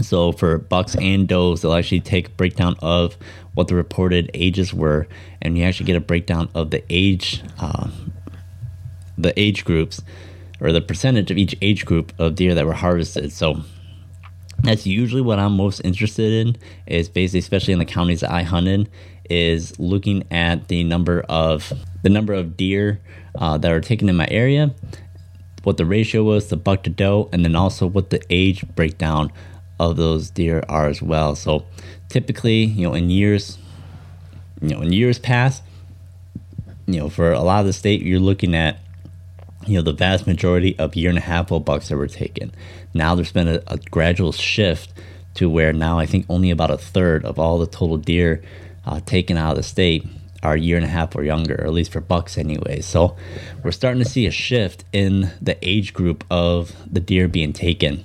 So 0.00 0.32
for 0.32 0.58
bucks 0.58 0.94
and 0.96 1.26
does, 1.26 1.62
they'll 1.62 1.74
actually 1.74 2.00
take 2.00 2.28
a 2.28 2.30
breakdown 2.30 2.76
of 2.80 3.16
what 3.54 3.68
the 3.68 3.74
reported 3.74 4.30
ages 4.32 4.72
were, 4.72 5.08
and 5.42 5.58
you 5.58 5.64
actually 5.64 5.86
get 5.86 5.96
a 5.96 6.00
breakdown 6.00 6.48
of 6.54 6.70
the 6.70 6.84
age, 6.88 7.42
uh, 7.58 7.88
the 9.16 9.38
age 9.38 9.64
groups, 9.64 10.00
or 10.60 10.72
the 10.72 10.80
percentage 10.80 11.30
of 11.30 11.38
each 11.38 11.56
age 11.60 11.84
group 11.84 12.12
of 12.18 12.36
deer 12.36 12.54
that 12.54 12.66
were 12.66 12.74
harvested. 12.74 13.32
So 13.32 13.62
that's 14.62 14.86
usually 14.86 15.22
what 15.22 15.38
I'm 15.38 15.56
most 15.56 15.80
interested 15.80 16.46
in. 16.46 16.56
Is 16.86 17.08
basically, 17.08 17.40
especially 17.40 17.72
in 17.72 17.78
the 17.80 17.84
counties 17.84 18.20
that 18.20 18.30
I 18.30 18.42
hunt 18.42 18.68
in, 18.68 18.88
is 19.28 19.78
looking 19.80 20.24
at 20.30 20.68
the 20.68 20.84
number 20.84 21.24
of 21.28 21.72
the 22.02 22.08
number 22.08 22.32
of 22.32 22.56
deer 22.56 23.00
uh, 23.34 23.58
that 23.58 23.72
are 23.72 23.80
taken 23.80 24.08
in 24.08 24.16
my 24.16 24.28
area, 24.30 24.72
what 25.64 25.76
the 25.76 25.84
ratio 25.84 26.22
was, 26.22 26.48
the 26.48 26.56
buck 26.56 26.84
to 26.84 26.90
doe, 26.90 27.28
and 27.32 27.44
then 27.44 27.56
also 27.56 27.86
what 27.86 28.10
the 28.10 28.22
age 28.30 28.64
breakdown 28.76 29.32
of 29.78 29.96
those 29.96 30.30
deer 30.30 30.64
are 30.68 30.88
as 30.88 31.02
well. 31.02 31.34
So 31.34 31.64
typically, 32.08 32.64
you 32.64 32.86
know, 32.86 32.94
in 32.94 33.10
years, 33.10 33.58
you 34.60 34.70
know, 34.70 34.82
in 34.82 34.92
years 34.92 35.18
past, 35.18 35.62
you 36.86 36.98
know, 36.98 37.08
for 37.08 37.32
a 37.32 37.40
lot 37.40 37.60
of 37.60 37.66
the 37.66 37.72
state, 37.72 38.02
you're 38.02 38.18
looking 38.18 38.54
at, 38.54 38.78
you 39.66 39.76
know, 39.76 39.82
the 39.82 39.92
vast 39.92 40.26
majority 40.26 40.78
of 40.78 40.96
year 40.96 41.10
and 41.10 41.18
a 41.18 41.22
half 41.22 41.52
old 41.52 41.64
bucks 41.64 41.88
that 41.88 41.96
were 41.96 42.06
taken. 42.06 42.52
Now 42.94 43.14
there's 43.14 43.32
been 43.32 43.48
a, 43.48 43.62
a 43.66 43.76
gradual 43.90 44.32
shift 44.32 44.92
to 45.34 45.48
where 45.48 45.72
now 45.72 45.98
I 45.98 46.06
think 46.06 46.26
only 46.28 46.50
about 46.50 46.70
a 46.70 46.78
third 46.78 47.24
of 47.24 47.38
all 47.38 47.58
the 47.58 47.66
total 47.66 47.98
deer 47.98 48.42
uh, 48.86 49.00
taken 49.00 49.36
out 49.36 49.50
of 49.50 49.56
the 49.56 49.62
state 49.62 50.06
are 50.42 50.56
year 50.56 50.76
and 50.76 50.84
a 50.84 50.88
half 50.88 51.14
or 51.14 51.24
younger, 51.24 51.54
or 51.54 51.64
at 51.64 51.72
least 51.72 51.92
for 51.92 52.00
bucks 52.00 52.38
anyway. 52.38 52.80
So 52.80 53.16
we're 53.62 53.72
starting 53.72 54.02
to 54.02 54.08
see 54.08 54.26
a 54.26 54.30
shift 54.30 54.84
in 54.92 55.30
the 55.40 55.58
age 55.62 55.92
group 55.92 56.24
of 56.30 56.74
the 56.90 57.00
deer 57.00 57.28
being 57.28 57.52
taken. 57.52 58.04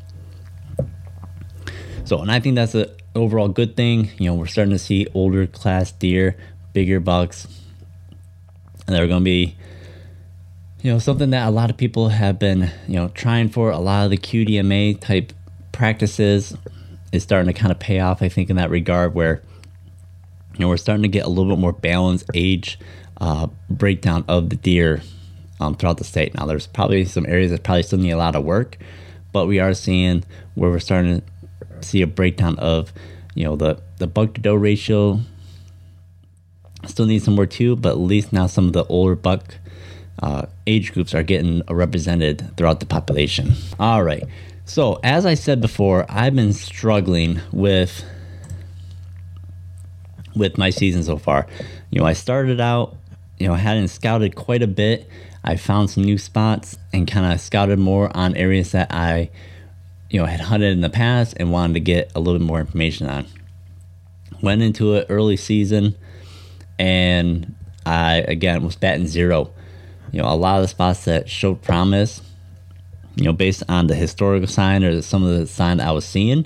So, 2.14 2.22
and 2.22 2.32
I 2.32 2.40
think 2.40 2.54
that's 2.54 2.76
an 2.76 2.86
overall 3.16 3.48
good 3.48 3.76
thing. 3.76 4.12
You 4.20 4.28
know, 4.28 4.36
we're 4.36 4.46
starting 4.46 4.74
to 4.74 4.78
see 4.78 5.08
older 5.16 5.48
class 5.48 5.92
deer, 5.92 6.38
bigger 6.72 7.00
bucks, 7.00 7.48
and 8.86 8.96
they're 8.96 9.08
going 9.08 9.22
to 9.22 9.26
be, 9.26 9.56
you 10.84 10.92
know, 10.92 11.00
something 11.00 11.32
that 11.32 11.48
a 11.48 11.50
lot 11.50 11.72
of 11.72 11.78
people 11.78 12.10
have 12.10 12.38
been, 12.38 12.70
you 12.88 12.98
know, 12.98 13.08
trying 13.08 13.50
for. 13.50 13.72
A 13.72 13.80
lot 13.80 14.04
of 14.04 14.12
the 14.12 14.20
QDMA 14.20 15.00
type 15.00 15.34
practices 15.72 16.56
is 17.12 17.24
starting 17.24 17.52
to 17.52 17.60
kind 17.60 17.72
of 17.72 17.80
pay 17.80 18.00
off. 18.00 18.22
I 18.22 18.30
think 18.30 18.52
in 18.52 18.58
that 18.58 18.70
regard, 18.70 19.16
where 19.16 19.42
you 20.54 20.60
know 20.60 20.70
we're 20.70 20.78
starting 20.78 21.02
to 21.02 21.10
get 21.10 21.26
a 21.26 21.30
little 21.30 21.52
bit 21.52 21.60
more 21.60 21.74
balanced 21.74 22.30
age 22.36 22.78
uh, 23.22 23.48
breakdown 23.72 24.24
of 24.28 24.52
the 24.52 24.56
deer 24.56 25.02
um, 25.60 25.74
throughout 25.74 25.98
the 25.98 26.04
state. 26.04 26.36
Now, 26.36 26.46
there's 26.46 26.68
probably 26.68 27.06
some 27.06 27.26
areas 27.26 27.50
that 27.50 27.64
probably 27.64 27.82
still 27.82 27.98
need 27.98 28.12
a 28.12 28.18
lot 28.18 28.36
of 28.36 28.44
work, 28.44 28.78
but 29.32 29.48
we 29.48 29.58
are 29.60 29.74
seeing 29.74 30.24
where 30.54 30.70
we're 30.70 30.78
starting 30.78 31.22
to 31.22 31.33
see 31.84 32.02
a 32.02 32.08
breakdown 32.08 32.58
of, 32.60 32.94
you 33.36 33.44
know, 33.44 33.56
the, 33.56 33.82
the 33.98 34.08
buck 34.08 34.34
to 34.36 34.42
doe 34.42 34.56
ratio 34.56 35.20
still 36.86 37.06
needs 37.06 37.26
some 37.26 37.36
more 37.36 37.46
too, 37.46 37.76
but 37.76 37.92
at 37.92 38.00
least 38.00 38.34
now 38.34 38.48
some 38.48 38.68
of 38.68 38.74
the 38.74 38.86
older 38.86 39.16
buck 39.16 39.56
uh, 40.22 40.46
age 40.68 40.94
groups 40.94 41.14
are 41.14 41.24
getting 41.24 41.62
represented 41.70 42.56
throughout 42.58 42.80
the 42.80 42.86
population. 42.86 43.54
All 43.80 44.04
right. 44.04 44.24
So, 44.66 45.00
as 45.04 45.26
I 45.26 45.34
said 45.34 45.60
before, 45.60 46.06
I've 46.08 46.36
been 46.36 46.54
struggling 46.54 47.42
with 47.52 48.04
with 50.36 50.58
my 50.58 50.70
season 50.70 51.04
so 51.04 51.18
far. 51.18 51.48
You 51.92 52.00
know, 52.00 52.06
I 52.06 52.14
started 52.14 52.60
out, 52.60 52.96
you 53.40 53.48
know, 53.48 53.54
hadn't 53.56 53.90
scouted 53.90 54.36
quite 54.36 54.64
a 54.64 54.68
bit. 54.68 55.08
I 55.44 55.58
found 55.58 55.90
some 55.90 56.04
new 56.04 56.18
spots 56.18 56.78
and 56.94 57.06
kind 57.08 57.32
of 57.32 57.42
scouted 57.42 57.78
more 57.78 58.16
on 58.16 58.36
areas 58.36 58.72
that 58.72 58.92
I 58.92 59.30
you 60.14 60.20
know 60.20 60.26
had 60.28 60.40
hunted 60.40 60.72
in 60.72 60.82
the 60.82 60.92
past 60.92 61.34
and 61.38 61.52
wanted 61.52 61.74
to 61.74 61.80
get 61.80 62.12
a 62.16 62.20
little 62.20 62.40
bit 62.40 62.46
more 62.46 62.60
information 62.60 63.10
on. 63.10 63.26
Went 64.42 64.62
into 64.62 64.94
it 64.94 65.08
early 65.10 65.36
season, 65.36 65.96
and 66.78 67.56
I 67.86 68.18
again 68.28 68.64
was 68.64 68.76
batting 68.76 69.08
zero. 69.08 69.52
You 70.12 70.22
know, 70.22 70.30
a 70.30 70.36
lot 70.36 70.58
of 70.58 70.62
the 70.62 70.68
spots 70.68 71.06
that 71.06 71.28
showed 71.28 71.64
promise, 71.64 72.22
you 73.16 73.24
know, 73.24 73.34
based 73.34 73.64
on 73.68 73.88
the 73.88 73.96
historical 73.96 74.48
sign 74.48 74.84
or 74.84 75.02
some 75.02 75.24
of 75.24 75.36
the 75.36 75.48
sign 75.48 75.80
I 75.80 75.92
was 75.92 76.06
seeing, 76.06 76.46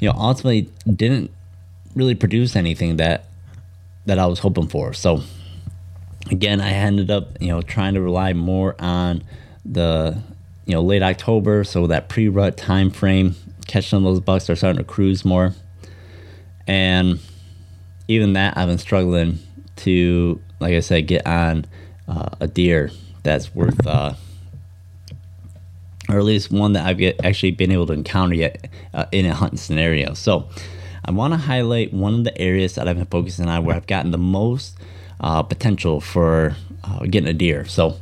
you 0.00 0.08
know, 0.08 0.14
ultimately 0.16 0.70
didn't 0.90 1.30
really 1.94 2.14
produce 2.14 2.56
anything 2.56 2.96
that 2.96 3.26
that 4.06 4.18
I 4.18 4.24
was 4.24 4.38
hoping 4.38 4.68
for. 4.68 4.94
So 4.94 5.22
again, 6.30 6.62
I 6.62 6.70
ended 6.70 7.10
up, 7.10 7.36
you 7.38 7.48
know, 7.48 7.60
trying 7.60 7.92
to 7.94 8.00
rely 8.00 8.32
more 8.32 8.76
on 8.78 9.24
the 9.66 10.22
you 10.68 10.74
know 10.74 10.82
late 10.82 11.02
October, 11.02 11.64
so 11.64 11.86
that 11.86 12.10
pre-rut 12.10 12.58
time 12.58 12.90
frame, 12.90 13.34
catching 13.66 14.04
those 14.04 14.20
bucks 14.20 14.50
are 14.50 14.54
starting 14.54 14.78
to 14.78 14.84
cruise 14.84 15.24
more, 15.24 15.54
and 16.66 17.18
even 18.06 18.34
that 18.34 18.56
I've 18.56 18.68
been 18.68 18.76
struggling 18.78 19.38
to, 19.76 20.40
like 20.60 20.74
I 20.74 20.80
said, 20.80 21.06
get 21.06 21.26
on 21.26 21.64
uh, 22.06 22.28
a 22.38 22.46
deer 22.46 22.90
that's 23.22 23.54
worth, 23.54 23.86
uh, 23.86 24.12
or 26.10 26.18
at 26.18 26.24
least 26.24 26.52
one 26.52 26.74
that 26.74 26.86
I've 26.86 26.98
get, 26.98 27.24
actually 27.24 27.52
been 27.52 27.72
able 27.72 27.86
to 27.86 27.94
encounter 27.94 28.34
yet 28.34 28.68
uh, 28.92 29.06
in 29.10 29.24
a 29.24 29.34
hunting 29.34 29.58
scenario. 29.58 30.12
So 30.12 30.50
I 31.02 31.12
want 31.12 31.32
to 31.32 31.38
highlight 31.38 31.94
one 31.94 32.12
of 32.12 32.24
the 32.24 32.38
areas 32.38 32.74
that 32.74 32.86
I've 32.86 32.96
been 32.96 33.06
focusing 33.06 33.48
on 33.48 33.64
where 33.64 33.74
I've 33.74 33.86
gotten 33.86 34.10
the 34.10 34.18
most 34.18 34.76
uh, 35.20 35.42
potential 35.42 36.02
for 36.02 36.56
uh, 36.84 37.00
getting 37.06 37.28
a 37.28 37.32
deer. 37.32 37.64
So 37.64 37.96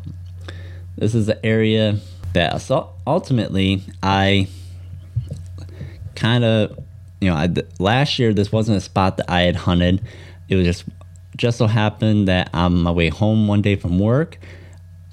this 0.96 1.14
is 1.14 1.26
the 1.26 1.44
area 1.46 2.00
that 2.36 2.60
so 2.60 2.92
ultimately 3.06 3.82
I 4.02 4.48
kind 6.14 6.44
of 6.44 6.78
you 7.20 7.30
know 7.30 7.36
I, 7.36 7.48
last 7.78 8.18
year 8.18 8.32
this 8.32 8.50
wasn't 8.52 8.78
a 8.78 8.80
spot 8.80 9.16
that 9.18 9.30
I 9.30 9.42
had 9.42 9.56
hunted. 9.56 10.02
It 10.48 10.56
was 10.56 10.66
just 10.66 10.84
just 11.36 11.58
so 11.58 11.66
happened 11.66 12.28
that 12.28 12.50
on 12.54 12.82
my 12.82 12.90
way 12.90 13.08
home 13.08 13.46
one 13.46 13.62
day 13.62 13.76
from 13.76 13.98
work, 13.98 14.38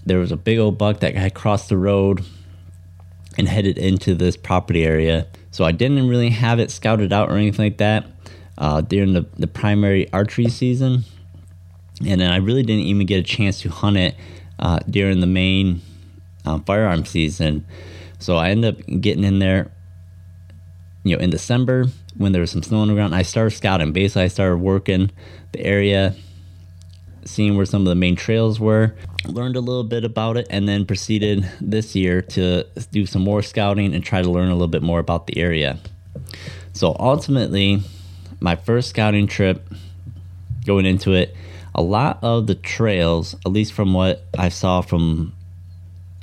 there 0.06 0.20
was 0.20 0.32
a 0.32 0.38
big 0.38 0.58
old 0.58 0.78
buck 0.78 1.02
that 1.02 1.16
had 1.16 1.34
crossed 1.34 1.70
the 1.70 1.78
road 1.78 2.24
and 3.38 3.48
headed 3.48 3.78
into 3.78 4.16
this 4.16 4.38
property 4.38 4.86
area. 4.86 5.28
So 5.52 5.66
I 5.66 5.72
didn't 5.72 6.08
really 6.08 6.30
have 6.30 6.60
it 6.60 6.72
scouted 6.72 7.12
out 7.12 7.30
or 7.30 7.36
anything 7.36 7.66
like 7.66 7.78
that 7.78 8.06
uh, 8.58 8.82
during 8.82 9.14
the, 9.14 9.26
the 9.38 9.48
primary 9.48 10.12
archery 10.14 10.48
season. 10.48 11.04
and 12.06 12.22
then 12.22 12.32
I 12.32 12.38
really 12.38 12.64
didn't 12.64 12.86
even 12.86 13.06
get 13.06 13.20
a 13.20 13.24
chance 13.24 13.60
to 13.62 13.70
hunt 13.70 13.98
it 13.98 14.16
uh, 14.60 14.80
during 14.90 15.20
the 15.20 15.28
main 15.28 15.82
um, 16.46 16.64
firearm 16.64 17.06
season. 17.06 17.66
So 18.20 18.38
I 18.38 18.50
ended 18.50 18.78
up 18.78 19.02
getting 19.02 19.24
in 19.24 19.40
there, 19.40 19.72
you 21.04 21.16
know, 21.16 21.24
in 21.24 21.30
December 21.30 21.88
when 22.18 22.32
there 22.32 22.42
was 22.42 22.52
some 22.52 22.64
snow 22.64 22.80
on 22.80 22.88
the 22.88 22.94
ground. 22.94 23.14
I 23.14 23.24
started 23.24 23.52
scouting. 23.52 23.92
Basically, 23.92 24.24
I 24.24 24.28
started 24.28 24.58
working 24.58 25.12
the 25.52 25.60
area, 25.62 26.16
seeing 27.26 27.58
where 27.58 27.66
some 27.66 27.82
of 27.82 27.88
the 27.88 27.96
main 27.96 28.16
trails 28.16 28.60
were. 28.60 28.96
Learned 29.26 29.56
a 29.56 29.62
little 29.62 29.84
bit 29.84 30.04
about 30.04 30.38
it, 30.38 30.48
and 30.50 30.68
then 30.68 30.86
proceeded 30.86 31.50
this 31.62 31.96
year 31.96 32.22
to 32.22 32.66
do 32.92 33.06
some 33.06 33.24
more 33.24 33.42
scouting 33.42 33.94
and 33.94 34.04
try 34.04 34.22
to 34.22 34.30
learn 34.30 34.50
a 34.50 34.54
little 34.54 34.68
bit 34.68 34.84
more 34.84 35.00
about 35.00 35.28
the 35.28 35.38
area. 35.38 35.80
So 36.74 36.96
ultimately, 37.00 37.82
my 38.40 38.56
first 38.56 38.90
scouting 38.90 39.28
trip 39.28 39.68
going 40.66 40.86
into 40.86 41.14
it, 41.14 41.36
a 41.76 41.82
lot 41.82 42.20
of 42.22 42.48
the 42.48 42.56
trails, 42.56 43.36
at 43.46 43.52
least 43.52 43.74
from 43.74 43.94
what 43.94 44.26
I 44.38 44.50
saw 44.50 44.82
from 44.82 45.34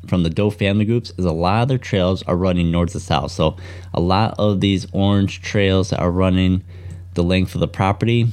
from 0.06 0.22
the 0.22 0.30
Doe 0.30 0.50
family 0.50 0.84
groups, 0.84 1.12
is 1.18 1.24
a 1.24 1.32
lot 1.32 1.62
of 1.62 1.68
their 1.68 1.78
trails 1.78 2.22
are 2.24 2.36
running 2.36 2.70
north 2.70 2.92
to 2.92 3.00
south. 3.00 3.32
So 3.32 3.56
a 3.92 4.00
lot 4.00 4.34
of 4.38 4.60
these 4.60 4.86
orange 4.92 5.42
trails 5.42 5.90
that 5.90 6.00
are 6.00 6.10
running 6.10 6.64
the 7.14 7.22
length 7.22 7.54
of 7.54 7.60
the 7.60 7.68
property, 7.68 8.28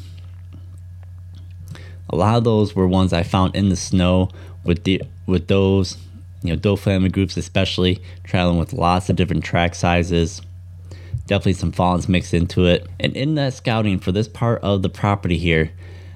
a 2.09 2.15
lot 2.15 2.37
of 2.37 2.43
those 2.43 2.75
were 2.75 2.87
ones 2.87 3.13
I 3.13 3.23
found 3.23 3.55
in 3.55 3.69
the 3.69 3.75
snow 3.75 4.29
with 4.63 4.83
the 4.83 5.01
with 5.25 5.47
those 5.47 5.97
you 6.41 6.49
know 6.49 6.55
Doe 6.55 6.75
family 6.75 7.09
groups, 7.09 7.37
especially 7.37 8.01
traveling 8.23 8.57
with 8.57 8.73
lots 8.73 9.09
of 9.09 9.15
different 9.15 9.43
track 9.43 9.75
sizes. 9.75 10.41
Definitely 11.25 11.53
some 11.53 11.73
fawns 11.73 12.07
mixed 12.07 12.33
into 12.33 12.65
it. 12.67 12.87
And 12.99 13.15
in 13.17 13.35
that 13.35 13.53
scouting 13.53 13.99
for 13.99 14.13
this 14.13 14.29
part 14.29 14.61
of 14.61 14.81
the 14.81 14.89
property 14.89 15.37
here, 15.37 15.71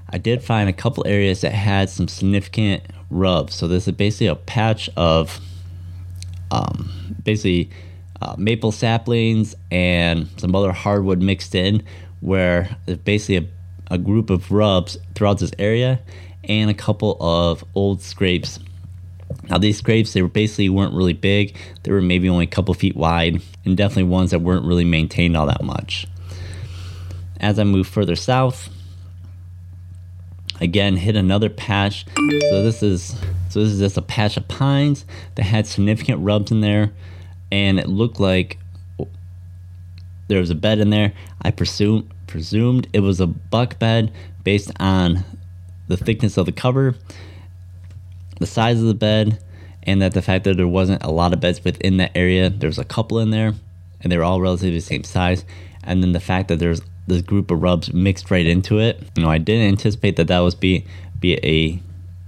I 0.10 0.18
did 0.18 0.42
find 0.42 0.70
a 0.70 0.74
couple 0.74 1.06
areas 1.06 1.42
that 1.42 1.52
had 1.52 1.90
some 1.90 2.08
significant 2.08 2.84
rubs. 3.12 3.54
So 3.54 3.68
this 3.68 3.88
is 3.88 3.94
basically 3.94 4.28
a 4.28 4.36
patch 4.36 4.90
of 4.96 5.40
um, 6.50 6.90
basically 7.24 7.70
uh, 8.22 8.36
maple 8.38 8.72
saplings 8.72 9.56
and 9.70 10.28
some 10.38 10.56
other 10.56 10.72
hardwood 10.72 11.22
mixed 11.22 11.54
in, 11.56 11.84
where 12.22 12.76
it's 12.88 13.02
basically 13.04 13.50
a, 13.90 13.94
a 13.96 13.98
group 13.98 14.30
of 14.30 14.52
rubs 14.52 14.98
throughout 15.16 15.40
this 15.40 15.52
area 15.60 16.00
and 16.44 16.70
a 16.70 16.74
couple 16.74 17.18
of 17.20 17.64
old 17.76 18.02
scrapes. 18.02 18.60
Now 19.50 19.58
these 19.58 19.78
scrapes 19.78 20.14
they 20.14 20.22
were 20.22 20.28
basically 20.28 20.70
weren't 20.70 20.94
really 20.94 21.14
big. 21.14 21.56
They 21.84 21.92
were 21.92 22.02
maybe 22.02 22.30
only 22.30 22.46
a 22.46 22.48
couple 22.48 22.74
feet 22.74 22.96
wide, 22.96 23.42
and 23.66 23.78
definitely 23.78 24.04
ones 24.04 24.32
that 24.32 24.40
weren't 24.40 24.66
really 24.66 24.86
maintained 24.86 25.38
all 25.38 25.46
that 25.48 25.64
much. 25.64 26.08
As 27.40 27.58
I 27.58 27.64
move 27.64 27.88
further 27.88 28.16
south, 28.16 28.70
again 30.62 30.96
hit 30.96 31.16
another 31.16 31.50
patch. 31.50 32.06
So 32.16 32.64
this 32.64 32.82
is 32.82 33.16
so 33.50 33.60
this 33.60 33.74
is 33.74 33.80
just 33.80 33.98
a 33.98 34.02
patch 34.02 34.38
of 34.38 34.48
pines 34.48 35.06
that 35.36 35.44
had 35.44 35.68
significant 35.68 36.20
rubs 36.24 36.52
in 36.52 36.62
there 36.62 36.92
and 37.52 37.80
it 37.80 37.90
looked 37.90 38.20
like 38.20 38.58
there 40.30 40.40
was 40.40 40.50
a 40.50 40.56
bed 40.56 40.80
in 40.80 40.90
there. 40.90 41.12
I 41.42 41.52
presume 41.52 42.10
presumed 42.28 42.88
it 42.94 43.02
was 43.02 43.20
a 43.20 43.28
buck 43.28 43.78
bed 43.78 44.14
based 44.44 44.72
on 44.80 45.26
the 45.90 45.98
thickness 45.98 46.38
of 46.38 46.46
the 46.46 46.54
cover 46.54 46.96
the 48.42 48.48
size 48.48 48.80
of 48.80 48.88
the 48.88 48.94
bed 48.94 49.40
and 49.84 50.02
that 50.02 50.14
the 50.14 50.22
fact 50.22 50.44
that 50.44 50.58
there 50.58 50.68
wasn't 50.68 51.04
a 51.04 51.12
lot 51.12 51.32
of 51.32 51.40
beds 51.40 51.64
within 51.64 51.98
that 51.98 52.12
area. 52.16 52.50
There's 52.50 52.80
a 52.80 52.84
couple 52.84 53.20
in 53.20 53.30
there 53.30 53.54
and 54.02 54.12
they 54.12 54.18
were 54.18 54.24
all 54.24 54.42
relatively 54.42 54.72
the 54.72 54.82
same 54.82 55.04
size. 55.04 55.46
And 55.84 56.04
then 56.04 56.12
the 56.12 56.20
fact 56.20 56.48
that 56.50 56.60
there's 56.60 56.82
this 57.08 57.22
group 57.22 57.52
of 57.52 57.62
rubs 57.62 57.94
mixed 57.94 58.32
right 58.32 58.46
into 58.46 58.80
it. 58.80 59.02
You 59.16 59.24
know, 59.24 59.30
I 59.30 59.38
didn't 59.38 59.68
anticipate 59.68 60.16
that 60.18 60.28
that 60.28 60.40
was 60.40 60.56
be 60.56 60.86
be 61.20 61.34
a 61.44 61.82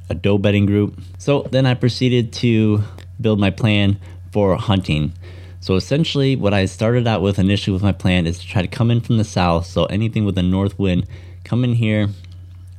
a 0.10 0.16
doe 0.16 0.38
bedding 0.38 0.66
group. 0.66 1.00
So 1.18 1.44
then 1.52 1.66
I 1.66 1.74
proceeded 1.74 2.34
to 2.34 2.84
build 3.20 3.40
my 3.40 3.50
plan 3.50 4.00
for 4.32 4.56
hunting. 4.56 5.14
So 5.60 5.76
essentially, 5.76 6.36
what 6.36 6.54
I 6.54 6.66
started 6.66 7.08
out 7.08 7.22
with 7.22 7.40
initially 7.40 7.74
with 7.74 7.84
my 7.84 7.94
plan 7.94 8.28
is 8.28 8.40
to 8.40 8.48
try 8.48 8.62
to 8.62 8.68
come 8.68 8.92
in 8.92 9.00
from 9.00 9.18
the 9.18 9.24
south. 9.24 9.66
So 9.66 9.86
anything 9.86 10.26
with 10.26 10.38
a 10.38 10.44
north 10.44 10.78
wind, 10.78 11.08
come 11.46 11.64
in 11.64 11.74
here, 11.74 12.10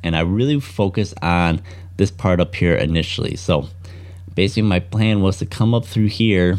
and 0.02 0.14
I 0.14 0.20
really 0.20 0.60
focus 0.60 1.14
on 1.22 1.62
this 1.96 2.10
part 2.10 2.40
up 2.40 2.54
here 2.54 2.74
initially. 2.74 3.36
So 3.36 3.68
basically, 4.34 4.68
my 4.68 4.80
plan 4.80 5.22
was 5.22 5.38
to 5.38 5.46
come 5.46 5.74
up 5.74 5.86
through 5.86 6.08
here 6.08 6.58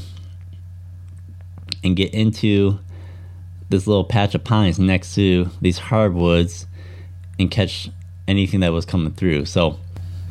and 1.83 1.95
get 1.95 2.11
into 2.13 2.79
this 3.69 3.87
little 3.87 4.03
patch 4.03 4.35
of 4.35 4.43
pines 4.43 4.79
next 4.79 5.15
to 5.15 5.49
these 5.61 5.77
hardwoods 5.77 6.67
and 7.39 7.49
catch 7.49 7.89
anything 8.27 8.59
that 8.61 8.73
was 8.73 8.85
coming 8.85 9.13
through. 9.13 9.45
So, 9.45 9.79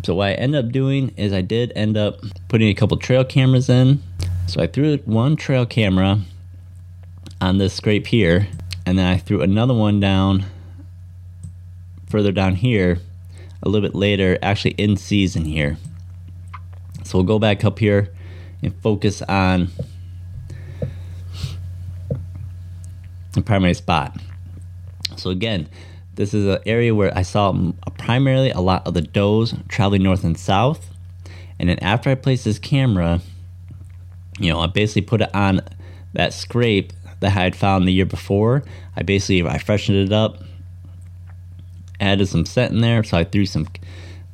so 0.05 0.15
what 0.15 0.29
I 0.29 0.33
ended 0.35 0.65
up 0.65 0.73
doing 0.73 1.13
is 1.17 1.33
I 1.33 1.41
did 1.41 1.73
end 1.75 1.97
up 1.97 2.17
putting 2.49 2.69
a 2.69 2.75
couple 2.75 2.97
trail 2.97 3.25
cameras 3.25 3.69
in. 3.69 4.03
So 4.47 4.63
I 4.63 4.67
threw 4.67 4.99
one 4.99 5.37
trail 5.37 5.67
camera 5.67 6.21
on 7.41 7.59
this 7.59 7.75
scrape 7.75 8.07
here, 8.07 8.47
and 8.87 8.99
then 8.99 9.07
I 9.07 9.19
threw 9.19 9.43
another 9.43 9.75
one 9.75 10.01
down 10.01 10.45
further 12.09 12.33
down 12.33 12.55
here 12.55 12.99
a 13.63 13.69
little 13.69 13.87
bit 13.87 13.97
later, 13.97 14.39
actually 14.43 14.73
in 14.73 14.97
season 14.97 15.45
here. 15.45 15.77
So 17.03 17.19
we'll 17.19 17.27
go 17.27 17.39
back 17.39 17.65
up 17.65 17.79
here 17.79 18.13
and 18.63 18.75
focus 18.83 19.23
on 19.23 19.69
primary 23.43 23.75
spot. 23.75 24.17
So 25.17 25.31
again, 25.31 25.69
this 26.15 26.35
is 26.35 26.47
an 26.47 26.59
area 26.67 26.95
where 26.95 27.17
I 27.17 27.23
saw 27.23 27.53
primarily 27.99 28.51
a 28.51 28.61
lot 28.61 28.87
of 28.87 28.95
the 28.95 29.03
does 29.03 29.55
traveling 29.69 30.03
north 30.03 30.25
and 30.25 30.39
south. 30.39 30.91
And 31.59 31.69
then 31.69 31.79
after 31.81 32.11
I 32.11 32.15
placed 32.15 32.45
this 32.45 32.59
camera, 32.59 33.21
you 34.39 34.53
know, 34.53 34.61
I 34.61 34.67
basically 34.67 35.03
put 35.03 35.23
it 35.23 35.35
on 35.35 35.61
that 36.13 36.33
scrape 36.33 36.93
that 37.21 37.29
I 37.29 37.43
had 37.43 37.57
found 37.57 37.87
the 37.87 37.93
year 37.93 38.07
before. 38.07 38.65
I 38.97 39.03
basically 39.03 39.49
I 39.49 39.59
freshened 39.59 39.99
it 39.99 40.13
up, 40.13 40.39
added 42.01 42.27
some 42.27 42.45
scent 42.45 42.73
in 42.73 42.81
there, 42.81 43.03
so 43.03 43.19
I 43.19 43.25
threw 43.25 43.47
some 43.47 43.67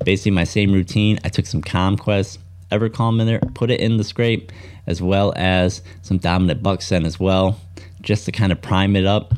basically 0.04 0.32
my 0.32 0.44
same 0.44 0.72
routine. 0.72 1.18
I 1.24 1.28
took 1.28 1.46
some 1.46 1.62
Conquest 1.62 2.38
Evercalm 2.70 3.20
in 3.20 3.26
there, 3.26 3.40
put 3.54 3.70
it 3.70 3.80
in 3.80 3.96
the 3.96 4.04
scrape, 4.04 4.52
as 4.86 5.02
well 5.02 5.32
as 5.36 5.82
some 6.02 6.18
Dominant 6.18 6.62
Buck 6.62 6.82
scent 6.82 7.04
as 7.04 7.18
well 7.18 7.58
just 8.02 8.24
to 8.26 8.32
kind 8.32 8.52
of 8.52 8.60
prime 8.60 8.96
it 8.96 9.06
up. 9.06 9.34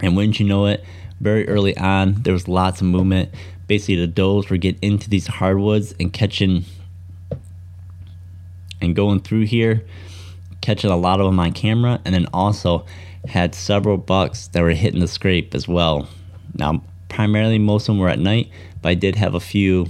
And 0.00 0.16
wouldn't 0.16 0.38
you 0.38 0.46
know 0.46 0.66
it, 0.66 0.84
very 1.20 1.48
early 1.48 1.76
on, 1.76 2.22
there 2.22 2.32
was 2.32 2.46
lots 2.46 2.80
of 2.80 2.86
movement. 2.86 3.30
Basically, 3.66 3.96
the 3.96 4.06
does 4.06 4.48
were 4.48 4.56
getting 4.56 4.80
into 4.82 5.10
these 5.10 5.26
hardwoods 5.26 5.94
and 5.98 6.12
catching 6.12 6.64
and 8.80 8.94
going 8.94 9.20
through 9.20 9.46
here, 9.46 9.84
catching 10.60 10.90
a 10.90 10.96
lot 10.96 11.20
of 11.20 11.26
them 11.26 11.40
on 11.40 11.52
camera, 11.52 12.00
and 12.04 12.14
then 12.14 12.26
also 12.32 12.86
had 13.26 13.54
several 13.54 13.96
bucks 13.96 14.48
that 14.48 14.62
were 14.62 14.70
hitting 14.70 15.00
the 15.00 15.08
scrape 15.08 15.54
as 15.54 15.66
well. 15.66 16.08
Now, 16.54 16.82
primarily, 17.08 17.58
most 17.58 17.88
of 17.88 17.94
them 17.94 17.98
were 17.98 18.08
at 18.08 18.18
night, 18.18 18.50
but 18.80 18.90
I 18.90 18.94
did 18.94 19.16
have 19.16 19.34
a 19.34 19.40
few, 19.40 19.88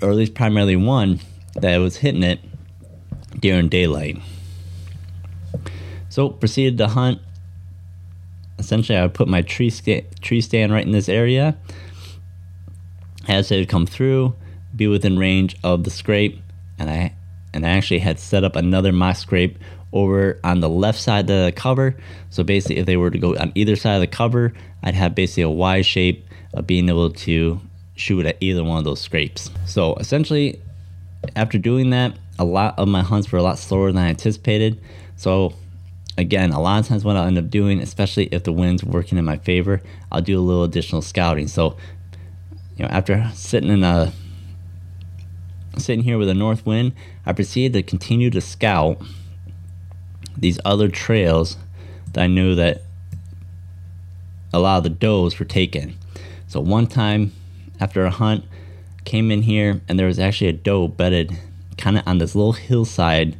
or 0.00 0.10
at 0.10 0.16
least 0.16 0.34
primarily 0.34 0.76
one, 0.76 1.20
that 1.56 1.76
was 1.76 1.96
hitting 1.96 2.22
it 2.22 2.40
during 3.38 3.68
daylight. 3.68 4.18
So 6.10 6.28
proceeded 6.28 6.76
to 6.78 6.88
hunt. 6.88 7.20
Essentially, 8.58 8.98
I 8.98 9.02
would 9.02 9.14
put 9.14 9.28
my 9.28 9.40
tree 9.40 9.70
sta- 9.70 10.04
tree 10.20 10.42
stand 10.42 10.72
right 10.72 10.84
in 10.84 10.92
this 10.92 11.08
area. 11.08 11.56
As 13.28 13.48
they 13.48 13.58
would 13.58 13.68
come 13.68 13.86
through, 13.86 14.34
be 14.74 14.86
within 14.86 15.18
range 15.18 15.56
of 15.64 15.84
the 15.84 15.90
scrape, 15.90 16.38
and 16.78 16.90
I 16.90 17.14
and 17.54 17.64
I 17.64 17.70
actually 17.70 18.00
had 18.00 18.18
set 18.18 18.44
up 18.44 18.56
another 18.56 18.92
mock 18.92 19.16
scrape 19.16 19.58
over 19.92 20.38
on 20.44 20.60
the 20.60 20.68
left 20.68 21.00
side 21.00 21.30
of 21.30 21.44
the 21.46 21.52
cover. 21.54 21.96
So 22.28 22.42
basically, 22.42 22.78
if 22.78 22.86
they 22.86 22.96
were 22.96 23.10
to 23.10 23.18
go 23.18 23.36
on 23.36 23.52
either 23.54 23.76
side 23.76 23.94
of 23.94 24.00
the 24.00 24.06
cover, 24.06 24.52
I'd 24.82 24.94
have 24.94 25.14
basically 25.14 25.44
a 25.44 25.50
Y 25.50 25.82
shape 25.82 26.26
of 26.54 26.66
being 26.66 26.88
able 26.88 27.10
to 27.10 27.60
shoot 27.94 28.26
at 28.26 28.36
either 28.40 28.64
one 28.64 28.78
of 28.78 28.84
those 28.84 29.00
scrapes. 29.00 29.50
So 29.66 29.94
essentially, 29.94 30.60
after 31.36 31.58
doing 31.58 31.90
that, 31.90 32.16
a 32.38 32.44
lot 32.44 32.78
of 32.78 32.88
my 32.88 33.02
hunts 33.02 33.30
were 33.30 33.38
a 33.38 33.42
lot 33.42 33.58
slower 33.58 33.92
than 33.92 34.02
I 34.02 34.08
anticipated. 34.08 34.80
So 35.16 35.54
again, 36.18 36.52
a 36.52 36.60
lot 36.60 36.80
of 36.80 36.86
times 36.86 37.04
what 37.04 37.16
I'll 37.16 37.26
end 37.26 37.38
up 37.38 37.50
doing, 37.50 37.80
especially 37.80 38.26
if 38.26 38.44
the 38.44 38.52
wind's 38.52 38.84
working 38.84 39.18
in 39.18 39.24
my 39.24 39.38
favor, 39.38 39.82
I'll 40.10 40.20
do 40.20 40.38
a 40.38 40.42
little 40.42 40.64
additional 40.64 41.02
scouting. 41.02 41.48
So, 41.48 41.76
you 42.76 42.84
know, 42.84 42.90
after 42.90 43.30
sitting 43.34 43.70
in 43.70 43.84
a 43.84 44.12
sitting 45.78 46.04
here 46.04 46.18
with 46.18 46.28
a 46.28 46.34
north 46.34 46.66
wind, 46.66 46.92
I 47.24 47.32
proceeded 47.32 47.72
to 47.74 47.82
continue 47.82 48.30
to 48.30 48.40
scout 48.40 49.00
these 50.36 50.58
other 50.64 50.88
trails 50.88 51.56
that 52.12 52.22
I 52.22 52.26
knew 52.26 52.54
that 52.56 52.82
a 54.52 54.58
lot 54.58 54.78
of 54.78 54.82
the 54.84 54.90
does 54.90 55.38
were 55.38 55.44
taken. 55.44 55.96
So 56.48 56.60
one 56.60 56.86
time 56.86 57.32
after 57.80 58.04
a 58.04 58.10
hunt, 58.10 58.44
came 59.04 59.30
in 59.30 59.42
here 59.42 59.80
and 59.88 59.98
there 59.98 60.06
was 60.06 60.18
actually 60.18 60.48
a 60.48 60.52
doe 60.52 60.86
bedded 60.86 61.36
kind 61.78 61.98
of 61.98 62.06
on 62.06 62.18
this 62.18 62.34
little 62.34 62.52
hillside 62.52 63.36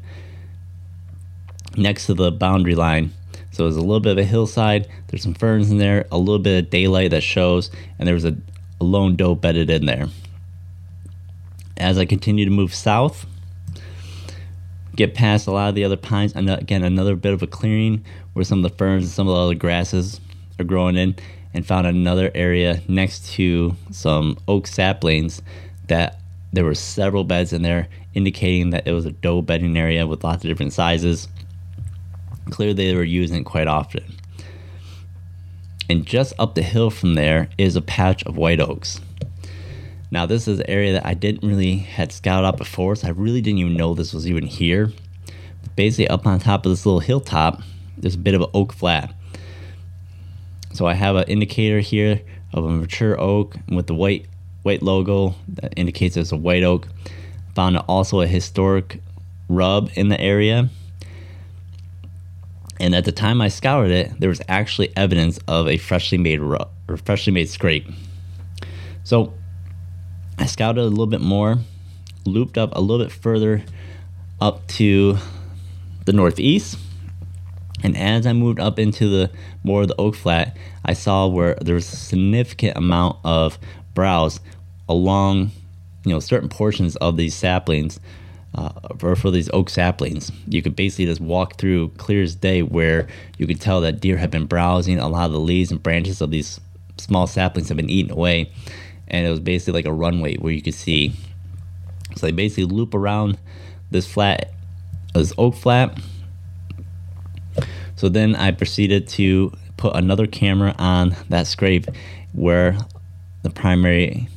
next 1.76 2.06
to 2.06 2.14
the 2.14 2.30
boundary 2.30 2.74
line. 2.74 3.12
So 3.52 3.64
there's 3.64 3.76
a 3.76 3.80
little 3.80 4.00
bit 4.00 4.12
of 4.12 4.18
a 4.18 4.24
hillside. 4.24 4.88
There's 5.08 5.22
some 5.22 5.34
ferns 5.34 5.70
in 5.70 5.78
there, 5.78 6.06
a 6.10 6.18
little 6.18 6.38
bit 6.38 6.64
of 6.64 6.70
daylight 6.70 7.10
that 7.10 7.22
shows, 7.22 7.70
and 7.98 8.06
there 8.06 8.14
was 8.14 8.24
a, 8.24 8.36
a 8.80 8.84
lone 8.84 9.16
doe 9.16 9.34
bedded 9.34 9.70
in 9.70 9.86
there. 9.86 10.06
As 11.76 11.98
I 11.98 12.04
continue 12.04 12.44
to 12.44 12.50
move 12.50 12.74
south, 12.74 13.26
get 14.94 15.14
past 15.14 15.46
a 15.46 15.50
lot 15.50 15.68
of 15.68 15.74
the 15.74 15.84
other 15.84 15.96
pines, 15.96 16.34
and 16.34 16.48
uh, 16.48 16.58
again, 16.60 16.84
another 16.84 17.16
bit 17.16 17.32
of 17.32 17.42
a 17.42 17.46
clearing 17.46 18.04
where 18.34 18.44
some 18.44 18.64
of 18.64 18.70
the 18.70 18.76
ferns 18.76 19.04
and 19.04 19.12
some 19.12 19.28
of 19.28 19.34
the 19.34 19.40
other 19.40 19.54
grasses 19.54 20.20
are 20.58 20.64
growing 20.64 20.96
in, 20.96 21.16
and 21.52 21.66
found 21.66 21.86
another 21.86 22.30
area 22.34 22.80
next 22.86 23.32
to 23.32 23.74
some 23.90 24.38
oak 24.46 24.66
saplings 24.66 25.42
that 25.88 26.20
there 26.52 26.64
were 26.64 26.74
several 26.74 27.24
beds 27.24 27.52
in 27.52 27.62
there, 27.62 27.88
indicating 28.14 28.70
that 28.70 28.86
it 28.86 28.92
was 28.92 29.06
a 29.06 29.10
doe 29.10 29.42
bedding 29.42 29.76
area 29.76 30.06
with 30.06 30.22
lots 30.22 30.44
of 30.44 30.48
different 30.48 30.72
sizes. 30.72 31.28
Clearly, 32.50 32.74
they 32.74 32.94
were 32.94 33.02
using 33.02 33.38
it 33.38 33.44
quite 33.44 33.66
often. 33.66 34.04
And 35.88 36.06
just 36.06 36.32
up 36.38 36.54
the 36.54 36.62
hill 36.62 36.90
from 36.90 37.14
there 37.14 37.48
is 37.58 37.74
a 37.76 37.82
patch 37.82 38.22
of 38.24 38.36
white 38.36 38.60
oaks. 38.60 39.00
Now, 40.12 40.26
this 40.26 40.48
is 40.48 40.58
an 40.58 40.68
area 40.68 40.92
that 40.92 41.06
I 41.06 41.14
didn't 41.14 41.48
really 41.48 41.76
had 41.76 42.12
scouted 42.12 42.46
out 42.46 42.56
before, 42.56 42.96
so 42.96 43.08
I 43.08 43.10
really 43.10 43.40
didn't 43.40 43.58
even 43.58 43.76
know 43.76 43.94
this 43.94 44.12
was 44.12 44.26
even 44.26 44.46
here. 44.46 44.92
Basically, 45.76 46.08
up 46.08 46.26
on 46.26 46.38
top 46.40 46.66
of 46.66 46.70
this 46.70 46.84
little 46.84 47.00
hilltop, 47.00 47.62
there's 47.96 48.16
a 48.16 48.18
bit 48.18 48.34
of 48.34 48.42
an 48.42 48.50
oak 48.54 48.72
flat. 48.72 49.14
So 50.72 50.86
I 50.86 50.94
have 50.94 51.16
an 51.16 51.24
indicator 51.24 51.80
here 51.80 52.22
of 52.52 52.64
a 52.64 52.70
mature 52.70 53.20
oak 53.20 53.56
with 53.68 53.86
the 53.86 53.94
white 53.94 54.26
white 54.62 54.82
logo 54.82 55.34
that 55.48 55.72
indicates 55.76 56.16
it's 56.16 56.32
a 56.32 56.36
white 56.36 56.62
oak. 56.62 56.88
Found 57.54 57.78
also 57.88 58.20
a 58.20 58.26
historic 58.26 59.00
rub 59.48 59.90
in 59.94 60.08
the 60.08 60.20
area. 60.20 60.70
And 62.80 62.94
at 62.94 63.04
the 63.04 63.12
time 63.12 63.42
I 63.42 63.48
scoured 63.48 63.90
it, 63.90 64.18
there 64.18 64.30
was 64.30 64.40
actually 64.48 64.90
evidence 64.96 65.38
of 65.46 65.68
a 65.68 65.76
freshly 65.76 66.16
made 66.16 66.40
rub, 66.40 66.70
or 66.88 66.96
freshly 66.96 67.30
made 67.30 67.50
scrape. 67.50 67.86
So 69.04 69.34
I 70.38 70.46
scouted 70.46 70.82
a 70.82 70.88
little 70.88 71.06
bit 71.06 71.20
more, 71.20 71.58
looped 72.24 72.56
up 72.56 72.74
a 72.74 72.80
little 72.80 73.04
bit 73.04 73.12
further 73.12 73.62
up 74.40 74.66
to 74.68 75.18
the 76.06 76.14
northeast. 76.14 76.78
And 77.82 77.96
as 77.96 78.26
I 78.26 78.32
moved 78.32 78.58
up 78.58 78.78
into 78.78 79.08
the 79.08 79.30
more 79.62 79.82
of 79.82 79.88
the 79.88 79.96
oak 79.98 80.14
flat, 80.16 80.56
I 80.82 80.94
saw 80.94 81.26
where 81.26 81.56
there 81.60 81.74
was 81.74 81.92
a 81.92 81.96
significant 81.96 82.78
amount 82.78 83.18
of 83.24 83.58
browse 83.92 84.40
along, 84.88 85.50
you 86.06 86.12
know, 86.12 86.20
certain 86.20 86.48
portions 86.48 86.96
of 86.96 87.18
these 87.18 87.34
saplings, 87.34 88.00
uh, 88.54 88.70
for, 88.98 89.14
for 89.16 89.30
these 89.30 89.48
oak 89.52 89.70
saplings. 89.70 90.32
You 90.48 90.62
could 90.62 90.76
basically 90.76 91.06
just 91.06 91.20
walk 91.20 91.56
through 91.56 91.90
clear 91.90 92.22
as 92.22 92.34
day 92.34 92.62
where 92.62 93.06
you 93.38 93.46
could 93.46 93.60
tell 93.60 93.80
that 93.82 94.00
deer 94.00 94.16
have 94.16 94.30
been 94.30 94.46
browsing. 94.46 94.98
A 94.98 95.08
lot 95.08 95.26
of 95.26 95.32
the 95.32 95.40
leaves 95.40 95.70
and 95.70 95.82
branches 95.82 96.20
of 96.20 96.30
these 96.30 96.60
small 96.98 97.26
saplings 97.26 97.68
have 97.68 97.76
been 97.76 97.90
eaten 97.90 98.10
away, 98.10 98.50
and 99.08 99.26
it 99.26 99.30
was 99.30 99.40
basically 99.40 99.74
like 99.74 99.86
a 99.86 99.92
runway 99.92 100.36
where 100.36 100.52
you 100.52 100.62
could 100.62 100.74
see. 100.74 101.12
So 102.16 102.26
they 102.26 102.32
basically 102.32 102.64
loop 102.64 102.94
around 102.94 103.38
this 103.90 104.10
flat, 104.10 104.52
this 105.14 105.32
oak 105.38 105.54
flat. 105.54 105.98
So 107.94 108.08
then 108.08 108.34
I 108.34 108.50
proceeded 108.50 109.06
to 109.08 109.52
put 109.76 109.94
another 109.94 110.26
camera 110.26 110.74
on 110.78 111.14
that 111.28 111.46
scrape 111.46 111.86
where 112.32 112.76
the 113.42 113.50
primary, 113.50 114.28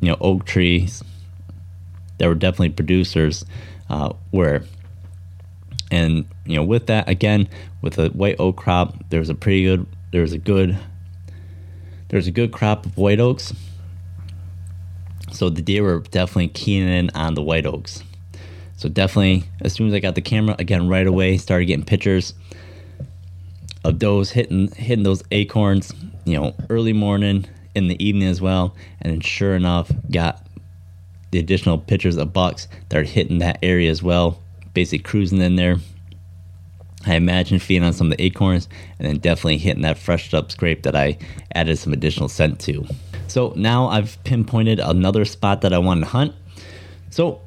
you 0.00 0.08
know, 0.08 0.16
oak 0.20 0.44
trees 0.44 1.02
that 2.20 2.28
were 2.28 2.34
definitely 2.34 2.68
producers 2.68 3.46
uh, 3.88 4.12
were. 4.30 4.62
And 5.90 6.26
you 6.44 6.54
know, 6.54 6.62
with 6.62 6.86
that, 6.86 7.08
again, 7.08 7.48
with 7.80 7.98
a 7.98 8.10
white 8.10 8.36
oak 8.38 8.56
crop, 8.56 8.94
there's 9.08 9.30
a 9.30 9.34
pretty 9.34 9.64
good, 9.64 9.86
there's 10.12 10.34
a 10.34 10.38
good, 10.38 10.78
there's 12.08 12.26
a 12.26 12.30
good 12.30 12.52
crop 12.52 12.84
of 12.84 12.96
white 12.98 13.20
oaks. 13.20 13.54
So 15.32 15.48
the 15.48 15.62
deer 15.62 15.82
were 15.82 16.00
definitely 16.00 16.48
keying 16.48 16.86
in 16.86 17.10
on 17.14 17.34
the 17.34 17.42
white 17.42 17.64
oaks. 17.64 18.04
So 18.76 18.90
definitely, 18.90 19.44
as 19.62 19.72
soon 19.72 19.88
as 19.88 19.94
I 19.94 20.00
got 20.00 20.14
the 20.14 20.20
camera, 20.20 20.56
again, 20.58 20.88
right 20.88 21.06
away, 21.06 21.38
started 21.38 21.64
getting 21.64 21.86
pictures 21.86 22.34
of 23.82 23.98
those 23.98 24.30
hitting 24.30 24.68
hitting 24.72 25.04
those 25.04 25.22
acorns. 25.30 25.94
You 26.26 26.38
know, 26.38 26.54
early 26.68 26.92
morning, 26.92 27.46
in 27.74 27.88
the 27.88 28.04
evening 28.04 28.28
as 28.28 28.40
well. 28.40 28.74
And 29.00 29.12
then 29.12 29.20
sure 29.20 29.54
enough, 29.54 29.90
got 30.10 30.46
the 31.30 31.38
additional 31.38 31.78
pitchers 31.78 32.16
of 32.16 32.32
bucks 32.32 32.68
that 32.88 32.98
are 32.98 33.04
hitting 33.04 33.38
that 33.38 33.58
area 33.62 33.90
as 33.90 34.02
well, 34.02 34.40
basically 34.74 34.98
cruising 34.98 35.40
in 35.40 35.56
there. 35.56 35.76
I 37.06 37.14
imagine 37.14 37.58
feeding 37.58 37.84
on 37.84 37.92
some 37.92 38.10
of 38.10 38.18
the 38.18 38.24
acorns 38.24 38.68
and 38.98 39.08
then 39.08 39.18
definitely 39.18 39.58
hitting 39.58 39.82
that 39.82 39.98
freshed 39.98 40.34
up 40.34 40.50
scrape 40.50 40.82
that 40.82 40.94
I 40.94 41.16
added 41.54 41.78
some 41.78 41.92
additional 41.92 42.28
scent 42.28 42.60
to. 42.60 42.86
So 43.26 43.54
now 43.56 43.86
I've 43.86 44.22
pinpointed 44.24 44.80
another 44.80 45.24
spot 45.24 45.62
that 45.62 45.72
I 45.72 45.78
want 45.78 46.00
to 46.00 46.06
hunt. 46.06 46.34
So 47.08 47.40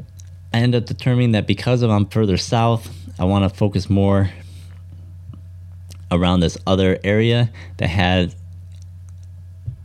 I 0.53 0.59
end 0.59 0.75
up 0.75 0.85
determining 0.85 1.33
that 1.33 1.45
because 1.45 1.83
I'm 1.83 2.07
further 2.07 2.37
south, 2.37 2.91
I 3.19 3.25
want 3.25 3.49
to 3.49 3.55
focus 3.55 3.89
more 3.89 4.31
around 6.11 6.39
this 6.39 6.57
other 6.65 6.99
area 7.03 7.51
that 7.77 7.89
had 7.89 8.33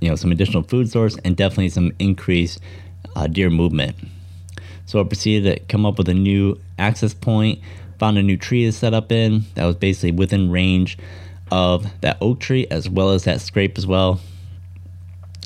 you 0.01 0.09
know 0.09 0.15
some 0.15 0.31
additional 0.31 0.63
food 0.63 0.91
source 0.91 1.17
and 1.25 1.37
definitely 1.37 1.71
some 1.71 1.93
increased 1.99 2.61
uh, 3.19 3.27
deer 3.27 3.51
movement. 3.51 3.97
So 4.87 5.01
I 5.01 5.05
proceeded 5.05 5.53
to 5.53 5.65
come 5.67 5.85
up 5.85 5.99
with 5.99 6.09
a 6.09 6.15
new 6.15 6.59
access 6.79 7.13
point, 7.13 7.61
found 7.99 8.17
a 8.17 8.23
new 8.23 8.37
tree 8.37 8.65
to 8.65 8.73
set 8.73 8.95
up 8.95 9.11
in 9.11 9.45
that 9.55 9.67
was 9.67 9.77
basically 9.77 10.13
within 10.13 10.51
range 10.51 10.97
of 11.51 11.87
that 12.01 12.17
oak 12.21 12.41
tree 12.41 12.67
as 12.71 12.89
well 12.89 13.11
as 13.11 13.25
that 13.25 13.41
scrape 13.41 13.77
as 13.77 13.87
well. 13.87 14.21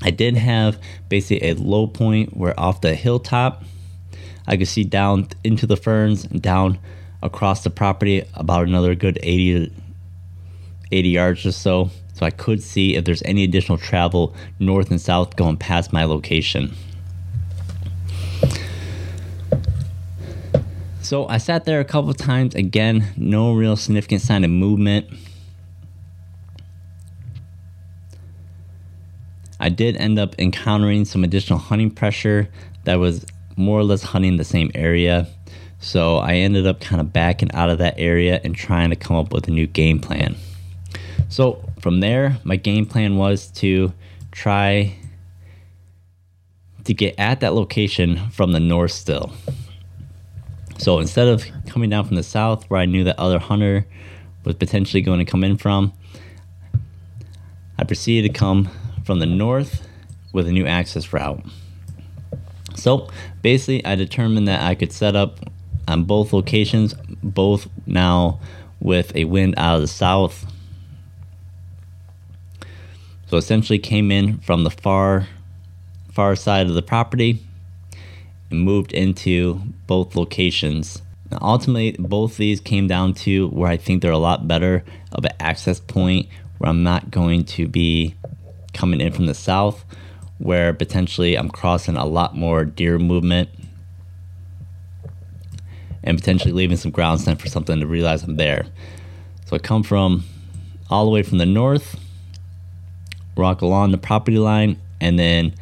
I 0.03 0.11
did 0.11 0.37
have 0.37 0.79
basically 1.09 1.49
a 1.49 1.55
low 1.55 1.87
point 1.87 2.37
where 2.37 2.59
off 2.59 2.81
the 2.81 2.95
hilltop 2.95 3.65
I 4.47 4.57
could 4.57 4.69
see 4.69 4.85
down 4.85 5.29
into 5.45 5.67
the 5.67 5.77
ferns 5.77 6.25
and 6.25 6.43
down 6.43 6.79
across 7.23 7.63
the 7.63 7.71
property 7.71 8.25
about 8.35 8.67
another 8.67 8.95
good 8.95 9.19
80 9.23 9.73
80 10.91 11.09
yards 11.09 11.47
or 11.47 11.53
so 11.53 11.91
so 12.15 12.27
I 12.27 12.31
could 12.31 12.63
see 12.63 12.97
if 12.97 13.05
there's 13.05 13.23
any 13.25 13.45
additional 13.45 13.79
travel 13.79 14.35
north 14.59 14.91
and 14.91 15.01
south 15.01 15.37
going 15.37 15.57
past 15.57 15.93
my 15.93 16.05
location. 16.05 16.75
So 21.13 21.29
I 21.29 21.37
sat 21.37 21.67
there 21.67 21.79
a 21.79 21.85
couple 21.85 22.15
times. 22.15 22.55
Again, 22.55 23.05
no 23.19 23.53
real 23.53 23.77
significant 23.77 24.23
sign 24.23 24.45
of 24.45 24.51
movement. 24.51 25.11
I 29.61 29.69
did 29.69 29.95
end 29.99 30.19
up 30.19 30.35
encountering 30.39 31.05
some 31.05 31.23
additional 31.23 31.59
hunting 31.59 31.91
pressure 31.91 32.49
that 32.85 32.95
was 32.95 33.27
more 33.57 33.79
or 33.79 33.85
less 33.85 34.03
hunting 34.03 34.39
the 34.39 34.45
same 34.45 34.71
area. 34.75 35.29
So 35.81 36.17
I 36.17 36.37
ended 36.37 36.67
up 36.67 36.81
kind 36.81 36.99
of 36.99 37.13
backing 37.13 37.53
out 37.53 37.69
of 37.69 37.77
that 37.77 37.97
area 37.99 38.41
and 38.43 38.57
trying 38.57 38.89
to 38.89 38.97
come 38.97 39.17
up 39.17 39.35
with 39.35 39.47
a 39.49 39.51
new 39.51 39.67
game 39.67 40.01
plan. 40.01 40.35
So 41.29 41.63
from 41.83 42.01
there, 42.01 42.39
my 42.43 42.57
game 42.57 42.87
plan 42.87 43.19
was 43.19 43.49
to 43.57 43.93
try 44.31 44.97
to 46.85 46.95
get 46.95 47.17
at 47.19 47.41
that 47.41 47.53
location 47.53 48.31
from 48.31 48.53
the 48.53 48.61
north 48.61 48.93
still. 48.93 49.31
So 50.83 50.99
instead 50.99 51.29
of 51.29 51.45
coming 51.67 51.91
down 51.91 52.05
from 52.07 52.17
the 52.17 52.25
south 52.25 52.69
where 52.69 52.81
I 52.81 52.87
knew 52.87 53.05
that 53.05 53.17
other 53.17 53.39
hunter 53.39 53.87
was 54.45 54.57
potentially 54.57 55.01
going 55.01 55.21
to 55.21 55.25
come 55.25 55.45
in 55.45 55.57
from, 55.57 55.93
I 57.79 57.85
proceeded 57.85 58.33
to 58.33 58.37
come 58.37 58.69
from 59.05 59.21
the 59.21 59.27
north 59.27 59.87
with 60.33 60.49
a 60.49 60.51
new 60.51 60.67
access 60.67 61.13
route. 61.13 61.41
So 62.75 63.09
basically, 63.43 63.85
I 63.87 63.95
determined 63.95 64.49
that 64.49 64.61
I 64.61 64.75
could 64.75 64.91
set 64.91 65.15
up 65.15 65.39
on 65.87 66.03
both 66.03 66.33
locations, 66.33 66.95
both 67.23 67.69
now 67.87 68.41
with 68.81 69.15
a 69.15 69.25
wind 69.27 69.55
out 69.59 69.77
of 69.77 69.83
the 69.83 69.87
south 69.87 70.53
so 73.29 73.37
essentially 73.37 73.79
came 73.79 74.11
in 74.11 74.39
from 74.41 74.65
the 74.65 74.71
far 74.71 75.29
far 76.13 76.35
side 76.37 76.67
of 76.67 76.75
the 76.75 76.83
property 76.83 77.43
moved 78.53 78.93
into 78.93 79.61
both 79.87 80.15
locations. 80.15 81.03
Now, 81.31 81.39
ultimately, 81.41 81.93
both 81.99 82.37
these 82.37 82.61
came 82.61 82.87
down 82.87 83.15
to 83.15 83.49
where 83.49 83.71
I 83.71 83.77
think 83.77 84.03
they're 84.03 84.13
a 84.13 84.19
lot 84.19 84.47
better 84.47 84.85
of 85.13 85.25
an 85.25 85.33
access 85.41 85.81
point 85.81 86.29
where 86.59 86.71
I'm 86.71 86.83
not 86.83 87.11
going 87.11 87.45
to 87.45 87.67
be 87.67 88.15
coming 88.73 89.01
in 89.01 89.13
from 89.13 89.27
the 89.27 89.35
south, 89.35 89.85
where 90.39 90.73
potentially 90.73 91.37
I'm 91.37 91.49
crossing 91.49 91.97
a 91.97 92.05
lot 92.05 92.37
more 92.37 92.65
deer 92.65 92.99
movement 92.99 93.49
and 96.05 96.19
potentially 96.19 96.53
leaving 96.53 96.77
some 96.77 96.91
ground 96.91 97.21
scent 97.21 97.41
for 97.41 97.49
something 97.49 97.81
to 97.81 97.87
realize 97.87 98.23
I'm 98.23 98.37
there. 98.37 98.67
So 99.47 99.57
I 99.57 99.59
come 99.59 99.83
from 99.83 100.25
all 100.91 101.05
the 101.05 101.11
way 101.11 101.23
from 101.23 101.39
the 101.39 101.47
north 101.47 101.99
walk 103.37 103.63
along 103.63 103.91
the 103.91 103.99
property 103.99 104.39
line, 104.39 104.81
and 105.01 105.19
then 105.19 105.55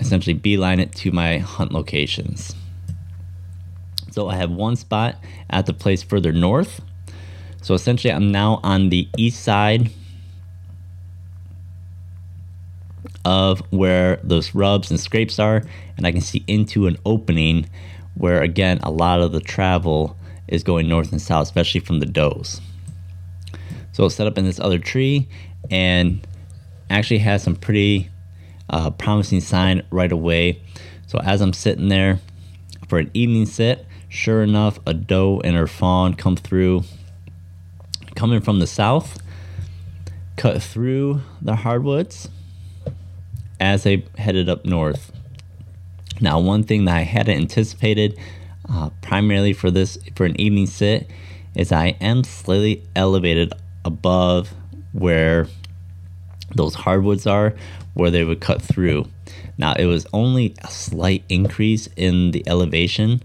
essentially 0.00 0.34
beeline 0.34 0.80
it 0.80 0.92
to 0.96 1.10
my 1.10 1.38
hunt 1.38 1.72
locations. 1.72 2.54
So 4.10 4.28
I 4.28 4.36
have 4.36 4.50
one 4.50 4.76
spot 4.76 5.16
at 5.50 5.66
the 5.66 5.72
place 5.72 6.02
further 6.02 6.32
north. 6.32 6.80
So 7.62 7.74
essentially, 7.74 8.12
I'm 8.12 8.30
now 8.30 8.60
on 8.62 8.88
the 8.90 9.08
east 9.16 9.42
side 9.42 9.90
of 13.24 13.60
where 13.70 14.20
those 14.22 14.54
rubs 14.54 14.90
and 14.90 15.00
scrapes 15.00 15.38
are, 15.38 15.62
and 15.96 16.06
I 16.06 16.12
can 16.12 16.20
see 16.20 16.44
into 16.46 16.86
an 16.86 16.96
opening 17.04 17.68
where, 18.14 18.40
again, 18.40 18.78
a 18.82 18.90
lot 18.90 19.20
of 19.20 19.32
the 19.32 19.40
travel 19.40 20.16
is 20.48 20.62
going 20.62 20.88
north 20.88 21.10
and 21.10 21.20
south, 21.20 21.48
especially 21.48 21.80
from 21.80 22.00
the 22.00 22.06
does. 22.06 22.60
So 23.92 24.06
it's 24.06 24.14
set 24.14 24.26
up 24.26 24.38
in 24.38 24.44
this 24.44 24.60
other 24.60 24.78
tree 24.78 25.28
and 25.70 26.26
actually 26.88 27.18
has 27.18 27.42
some 27.42 27.56
pretty 27.56 28.08
uh, 28.70 28.90
promising 28.90 29.40
sign 29.40 29.82
right 29.90 30.12
away. 30.12 30.60
So 31.06 31.18
as 31.18 31.40
I'm 31.40 31.52
sitting 31.52 31.88
there 31.88 32.20
for 32.88 32.98
an 32.98 33.10
evening 33.14 33.46
sit, 33.46 33.86
sure 34.08 34.42
enough, 34.42 34.78
a 34.86 34.94
doe 34.94 35.40
and 35.44 35.56
her 35.56 35.66
fawn 35.66 36.14
come 36.14 36.36
through, 36.36 36.84
coming 38.14 38.40
from 38.40 38.58
the 38.58 38.66
south, 38.66 39.20
cut 40.36 40.62
through 40.62 41.22
the 41.40 41.56
hardwoods 41.56 42.28
as 43.60 43.84
they 43.84 44.04
headed 44.18 44.48
up 44.48 44.64
north. 44.64 45.12
Now, 46.20 46.40
one 46.40 46.62
thing 46.62 46.86
that 46.86 46.96
I 46.96 47.02
hadn't 47.02 47.36
anticipated, 47.36 48.18
uh, 48.68 48.90
primarily 49.02 49.52
for 49.52 49.70
this 49.70 49.98
for 50.14 50.24
an 50.24 50.38
evening 50.40 50.66
sit, 50.66 51.10
is 51.54 51.72
I 51.72 51.88
am 52.00 52.24
slightly 52.24 52.82
elevated 52.94 53.52
above 53.84 54.52
where 54.92 55.46
those 56.54 56.74
hardwoods 56.74 57.26
are, 57.26 57.54
where 57.96 58.10
they 58.10 58.22
would 58.22 58.40
cut 58.40 58.60
through. 58.60 59.08
Now, 59.56 59.72
it 59.72 59.86
was 59.86 60.06
only 60.12 60.54
a 60.62 60.68
slight 60.68 61.24
increase 61.30 61.88
in 61.96 62.30
the 62.32 62.46
elevation, 62.46 63.22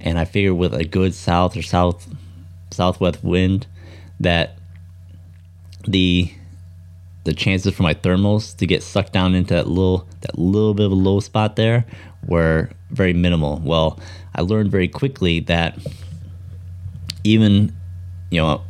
and 0.00 0.18
I 0.18 0.24
figured 0.24 0.54
with 0.54 0.72
a 0.72 0.84
good 0.84 1.14
south 1.14 1.56
or 1.56 1.62
south 1.62 2.08
southwest 2.70 3.22
wind 3.22 3.66
that 4.18 4.56
the 5.86 6.32
the 7.24 7.34
chances 7.34 7.74
for 7.74 7.82
my 7.82 7.94
thermals 7.94 8.56
to 8.56 8.66
get 8.66 8.82
sucked 8.82 9.12
down 9.12 9.34
into 9.34 9.54
that 9.54 9.68
little 9.68 10.08
that 10.22 10.38
little 10.38 10.72
bit 10.72 10.86
of 10.86 10.92
a 10.92 10.94
low 10.94 11.20
spot 11.20 11.56
there 11.56 11.84
were 12.26 12.70
very 12.90 13.12
minimal. 13.12 13.60
Well, 13.62 14.00
I 14.34 14.40
learned 14.40 14.70
very 14.70 14.88
quickly 14.88 15.40
that 15.40 15.78
even 17.24 17.76
you 18.30 18.40
know 18.40 18.62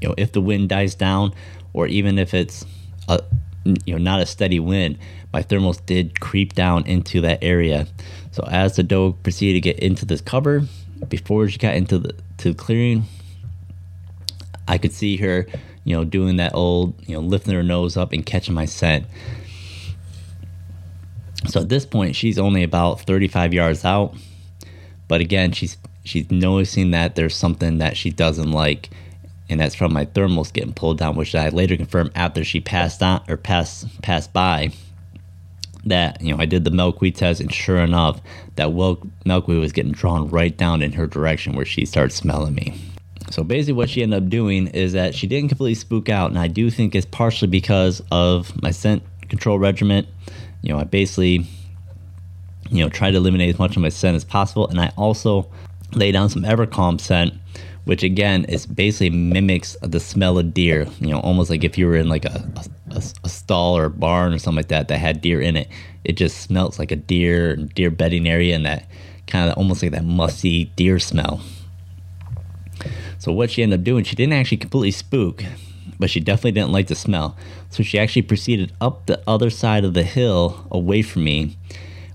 you 0.00 0.08
know 0.08 0.14
if 0.16 0.32
the 0.32 0.40
wind 0.40 0.70
dies 0.70 0.94
down 0.94 1.34
or 1.74 1.86
even 1.86 2.18
if 2.18 2.32
it's 2.32 2.64
a 3.08 3.22
you 3.84 3.94
know 3.94 3.98
not 3.98 4.20
a 4.20 4.26
steady 4.26 4.60
wind, 4.60 4.98
my 5.32 5.42
thermals 5.42 5.84
did 5.84 6.20
creep 6.20 6.54
down 6.54 6.86
into 6.86 7.20
that 7.22 7.42
area. 7.42 7.86
So 8.30 8.44
as 8.50 8.76
the 8.76 8.82
doe 8.82 9.12
proceeded 9.12 9.54
to 9.54 9.60
get 9.60 9.78
into 9.80 10.04
this 10.04 10.20
cover, 10.20 10.62
before 11.08 11.48
she 11.48 11.58
got 11.58 11.74
into 11.74 11.98
the 11.98 12.14
to 12.38 12.52
the 12.52 12.54
clearing, 12.54 13.04
I 14.68 14.78
could 14.78 14.92
see 14.92 15.16
her, 15.18 15.46
you 15.84 15.96
know, 15.96 16.04
doing 16.04 16.36
that 16.36 16.54
old, 16.54 16.94
you 17.06 17.14
know, 17.14 17.20
lifting 17.20 17.54
her 17.54 17.62
nose 17.62 17.96
up 17.96 18.12
and 18.12 18.24
catching 18.24 18.54
my 18.54 18.64
scent. 18.64 19.06
So 21.48 21.60
at 21.60 21.68
this 21.68 21.86
point, 21.86 22.16
she's 22.16 22.38
only 22.38 22.62
about 22.62 23.02
35 23.02 23.54
yards 23.54 23.84
out, 23.84 24.14
but 25.06 25.20
again, 25.20 25.52
she's 25.52 25.76
she's 26.04 26.30
noticing 26.30 26.92
that 26.92 27.14
there's 27.14 27.36
something 27.36 27.78
that 27.78 27.96
she 27.96 28.10
doesn't 28.10 28.50
like, 28.50 28.90
and 29.48 29.60
that's 29.60 29.74
from 29.74 29.92
my 29.92 30.06
thermals 30.06 30.52
getting 30.52 30.72
pulled 30.72 30.98
down, 30.98 31.16
which 31.16 31.34
I 31.34 31.48
later 31.50 31.76
confirmed 31.76 32.12
after 32.14 32.44
she 32.44 32.60
passed 32.60 33.02
on 33.02 33.22
or 33.28 33.36
passed 33.36 34.02
passed 34.02 34.32
by. 34.32 34.72
That 35.84 36.20
you 36.20 36.34
know, 36.34 36.42
I 36.42 36.46
did 36.46 36.64
the 36.64 36.72
milkweed 36.72 37.14
test, 37.14 37.40
and 37.40 37.52
sure 37.52 37.78
enough, 37.78 38.20
that 38.56 38.72
milkweed 39.24 39.58
was 39.60 39.72
getting 39.72 39.92
drawn 39.92 40.28
right 40.28 40.56
down 40.56 40.82
in 40.82 40.92
her 40.92 41.06
direction 41.06 41.54
where 41.54 41.64
she 41.64 41.86
started 41.86 42.12
smelling 42.12 42.56
me. 42.56 42.80
So 43.30 43.44
basically, 43.44 43.74
what 43.74 43.90
she 43.90 44.02
ended 44.02 44.24
up 44.24 44.28
doing 44.28 44.66
is 44.68 44.92
that 44.94 45.14
she 45.14 45.26
didn't 45.26 45.48
completely 45.48 45.74
spook 45.74 46.08
out, 46.08 46.30
and 46.30 46.38
I 46.38 46.48
do 46.48 46.70
think 46.70 46.94
it's 46.94 47.06
partially 47.06 47.48
because 47.48 48.02
of 48.10 48.60
my 48.62 48.72
scent 48.72 49.02
control 49.28 49.58
regimen. 49.58 50.06
You 50.62 50.72
know, 50.72 50.80
I 50.80 50.84
basically, 50.84 51.46
you 52.70 52.82
know, 52.82 52.88
tried 52.88 53.12
to 53.12 53.18
eliminate 53.18 53.50
as 53.50 53.58
much 53.58 53.76
of 53.76 53.82
my 53.82 53.88
scent 53.88 54.16
as 54.16 54.24
possible, 54.24 54.66
and 54.68 54.80
I 54.80 54.92
also 54.96 55.48
lay 55.92 56.10
down 56.10 56.28
some 56.30 56.44
Ever-Calm 56.44 56.98
scent, 56.98 57.34
which 57.86 58.02
again 58.02 58.44
is 58.46 58.66
basically 58.66 59.10
mimics 59.10 59.76
the 59.80 60.00
smell 60.00 60.38
of 60.38 60.52
deer. 60.52 60.88
You 61.00 61.08
know, 61.08 61.20
almost 61.20 61.50
like 61.50 61.62
if 61.62 61.78
you 61.78 61.86
were 61.86 61.96
in 61.96 62.08
like 62.08 62.24
a, 62.24 62.44
a, 62.90 63.02
a 63.24 63.28
stall 63.28 63.78
or 63.78 63.84
a 63.84 63.90
barn 63.90 64.34
or 64.34 64.38
something 64.38 64.56
like 64.56 64.68
that 64.68 64.88
that 64.88 64.98
had 64.98 65.20
deer 65.20 65.40
in 65.40 65.56
it, 65.56 65.68
it 66.04 66.16
just 66.16 66.38
smells 66.42 66.80
like 66.80 66.90
a 66.90 66.96
deer 66.96 67.54
deer 67.54 67.90
bedding 67.90 68.28
area, 68.28 68.56
and 68.56 68.66
that 68.66 68.88
kind 69.28 69.48
of 69.48 69.56
almost 69.56 69.82
like 69.82 69.92
that 69.92 70.04
musty 70.04 70.66
deer 70.76 70.98
smell. 70.98 71.40
So 73.18 73.32
what 73.32 73.52
she 73.52 73.62
ended 73.62 73.80
up 73.80 73.84
doing, 73.84 74.04
she 74.04 74.16
didn't 74.16 74.34
actually 74.34 74.58
completely 74.58 74.90
spook, 74.90 75.44
but 75.98 76.10
she 76.10 76.18
definitely 76.20 76.52
didn't 76.52 76.72
like 76.72 76.88
the 76.88 76.96
smell. 76.96 77.36
So 77.70 77.84
she 77.84 78.00
actually 78.00 78.22
proceeded 78.22 78.72
up 78.80 79.06
the 79.06 79.22
other 79.28 79.48
side 79.48 79.84
of 79.84 79.94
the 79.94 80.02
hill 80.02 80.66
away 80.72 81.02
from 81.02 81.24
me. 81.24 81.56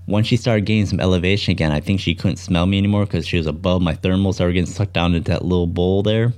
Once 0.06 0.26
she 0.26 0.36
started 0.36 0.66
gaining 0.66 0.86
some 0.86 1.00
elevation 1.00 1.52
again, 1.52 1.70
I 1.70 1.80
think 1.80 2.00
she 2.00 2.14
couldn't 2.14 2.38
smell 2.38 2.66
me 2.66 2.78
anymore 2.78 3.04
because 3.04 3.26
she 3.26 3.36
was 3.36 3.46
above 3.46 3.82
my 3.82 3.94
thermals 3.94 4.38
that 4.38 4.44
were 4.44 4.52
getting 4.52 4.66
sucked 4.66 4.92
down 4.92 5.14
into 5.14 5.30
that 5.30 5.44
little 5.44 5.66
bowl 5.66 6.02
there. 6.02 6.32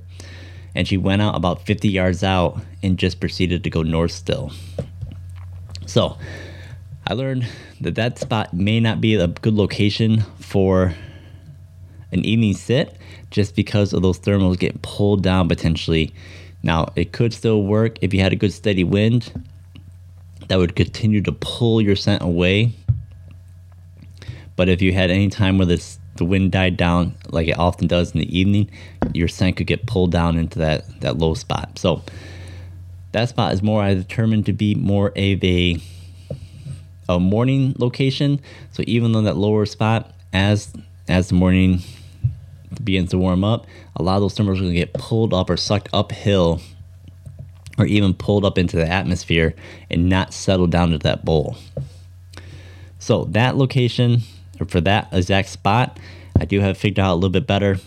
And 0.74 0.86
she 0.86 0.96
went 0.96 1.22
out 1.22 1.36
about 1.36 1.64
50 1.64 1.88
yards 1.88 2.22
out 2.22 2.60
and 2.82 2.98
just 2.98 3.20
proceeded 3.20 3.64
to 3.64 3.70
go 3.70 3.82
north 3.82 4.12
still. 4.12 4.52
So 5.86 6.18
I 7.06 7.14
learned 7.14 7.46
that 7.80 7.94
that 7.94 8.18
spot 8.18 8.52
may 8.52 8.80
not 8.80 9.00
be 9.00 9.14
a 9.14 9.26
good 9.28 9.54
location 9.54 10.20
for 10.40 10.94
an 12.12 12.24
evening 12.24 12.54
sit 12.54 12.96
just 13.30 13.56
because 13.56 13.92
of 13.92 14.02
those 14.02 14.18
thermals 14.18 14.58
getting 14.58 14.78
pulled 14.82 15.22
down 15.22 15.48
potentially. 15.48 16.14
Now, 16.62 16.92
it 16.96 17.12
could 17.12 17.34
still 17.34 17.62
work 17.62 17.98
if 18.00 18.14
you 18.14 18.20
had 18.20 18.32
a 18.32 18.36
good 18.36 18.52
steady 18.52 18.84
wind 18.84 19.44
that 20.48 20.56
would 20.56 20.76
continue 20.76 21.20
to 21.22 21.32
pull 21.32 21.80
your 21.80 21.96
scent 21.96 22.22
away. 22.22 22.72
But 24.56 24.68
if 24.68 24.80
you 24.82 24.92
had 24.92 25.10
any 25.10 25.28
time 25.28 25.58
where 25.58 25.66
this, 25.66 25.98
the 26.16 26.24
wind 26.24 26.52
died 26.52 26.76
down, 26.76 27.14
like 27.30 27.48
it 27.48 27.58
often 27.58 27.86
does 27.86 28.12
in 28.12 28.20
the 28.20 28.38
evening, 28.38 28.70
your 29.12 29.28
scent 29.28 29.56
could 29.56 29.66
get 29.66 29.86
pulled 29.86 30.12
down 30.12 30.36
into 30.36 30.58
that, 30.60 31.00
that 31.00 31.18
low 31.18 31.34
spot. 31.34 31.78
So 31.78 32.02
that 33.12 33.28
spot 33.28 33.52
is 33.52 33.62
more 33.62 33.82
I 33.82 33.94
determined 33.94 34.46
to 34.46 34.52
be 34.52 34.74
more 34.74 35.08
of 35.08 35.44
a 35.44 35.78
a 37.08 37.20
morning 37.20 37.74
location. 37.78 38.40
So 38.72 38.82
even 38.86 39.12
though 39.12 39.22
that 39.22 39.36
lower 39.36 39.66
spot, 39.66 40.12
as 40.32 40.72
as 41.08 41.28
the 41.28 41.34
morning 41.34 41.80
begins 42.82 43.10
to 43.10 43.18
warm 43.18 43.44
up, 43.44 43.66
a 43.96 44.02
lot 44.02 44.16
of 44.16 44.22
those 44.22 44.34
thermals 44.34 44.56
are 44.56 44.62
going 44.62 44.72
to 44.72 44.74
get 44.74 44.94
pulled 44.94 45.34
up 45.34 45.50
or 45.50 45.56
sucked 45.56 45.88
uphill 45.92 46.60
or 47.78 47.86
even 47.86 48.14
pulled 48.14 48.44
up 48.44 48.58
into 48.58 48.76
the 48.76 48.88
atmosphere 48.88 49.54
and 49.90 50.08
not 50.08 50.32
settle 50.32 50.66
down 50.66 50.90
to 50.90 50.98
that 50.98 51.24
bowl. 51.24 51.56
So 52.98 53.24
that 53.26 53.56
location, 53.56 54.22
for 54.68 54.80
that 54.80 55.08
exact 55.12 55.48
spot, 55.48 55.98
I 56.38 56.44
do 56.44 56.60
have 56.60 56.76
figured 56.76 57.04
out 57.04 57.12
a 57.12 57.16
little 57.16 57.30
bit 57.30 57.46
better. 57.46 57.78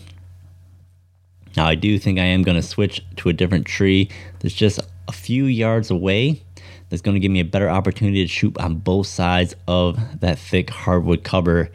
Now 1.56 1.66
I 1.66 1.74
do 1.74 1.98
think 1.98 2.18
I 2.18 2.24
am 2.24 2.42
going 2.42 2.56
to 2.56 2.62
switch 2.62 3.02
to 3.16 3.28
a 3.28 3.32
different 3.32 3.66
tree 3.66 4.10
that's 4.40 4.54
just 4.54 4.80
a 5.08 5.12
few 5.12 5.44
yards 5.44 5.90
away. 5.90 6.42
That's 6.88 7.02
going 7.02 7.14
to 7.14 7.20
give 7.20 7.32
me 7.32 7.40
a 7.40 7.44
better 7.44 7.68
opportunity 7.68 8.22
to 8.24 8.28
shoot 8.28 8.56
on 8.58 8.76
both 8.76 9.06
sides 9.06 9.54
of 9.66 10.20
that 10.20 10.38
thick 10.38 10.70
hardwood 10.70 11.24
cover 11.24 11.70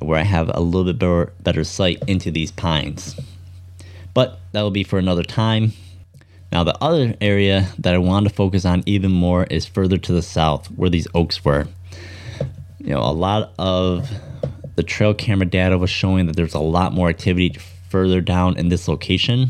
where 0.00 0.18
I 0.18 0.22
have 0.22 0.50
a 0.52 0.60
little 0.60 0.84
bit 0.84 0.98
better, 0.98 1.32
better 1.40 1.64
sight 1.64 2.02
into 2.06 2.30
these 2.30 2.50
pines. 2.50 3.18
But 4.14 4.40
that 4.52 4.62
will 4.62 4.70
be 4.70 4.84
for 4.84 4.98
another 4.98 5.22
time. 5.22 5.72
Now, 6.50 6.64
the 6.64 6.76
other 6.82 7.14
area 7.20 7.68
that 7.78 7.94
I 7.94 7.98
want 7.98 8.26
to 8.28 8.34
focus 8.34 8.64
on 8.64 8.82
even 8.86 9.10
more 9.10 9.44
is 9.44 9.66
further 9.66 9.98
to 9.98 10.12
the 10.12 10.22
south 10.22 10.66
where 10.68 10.90
these 10.90 11.06
oaks 11.14 11.44
were. 11.44 11.68
You 12.78 12.94
know, 12.94 13.00
a 13.00 13.12
lot 13.12 13.52
of 13.58 14.10
the 14.78 14.84
trail 14.84 15.12
camera 15.12 15.44
data 15.44 15.76
was 15.76 15.90
showing 15.90 16.26
that 16.26 16.36
there's 16.36 16.54
a 16.54 16.60
lot 16.60 16.92
more 16.92 17.08
activity 17.08 17.50
further 17.88 18.20
down 18.20 18.56
in 18.56 18.68
this 18.68 18.86
location. 18.86 19.48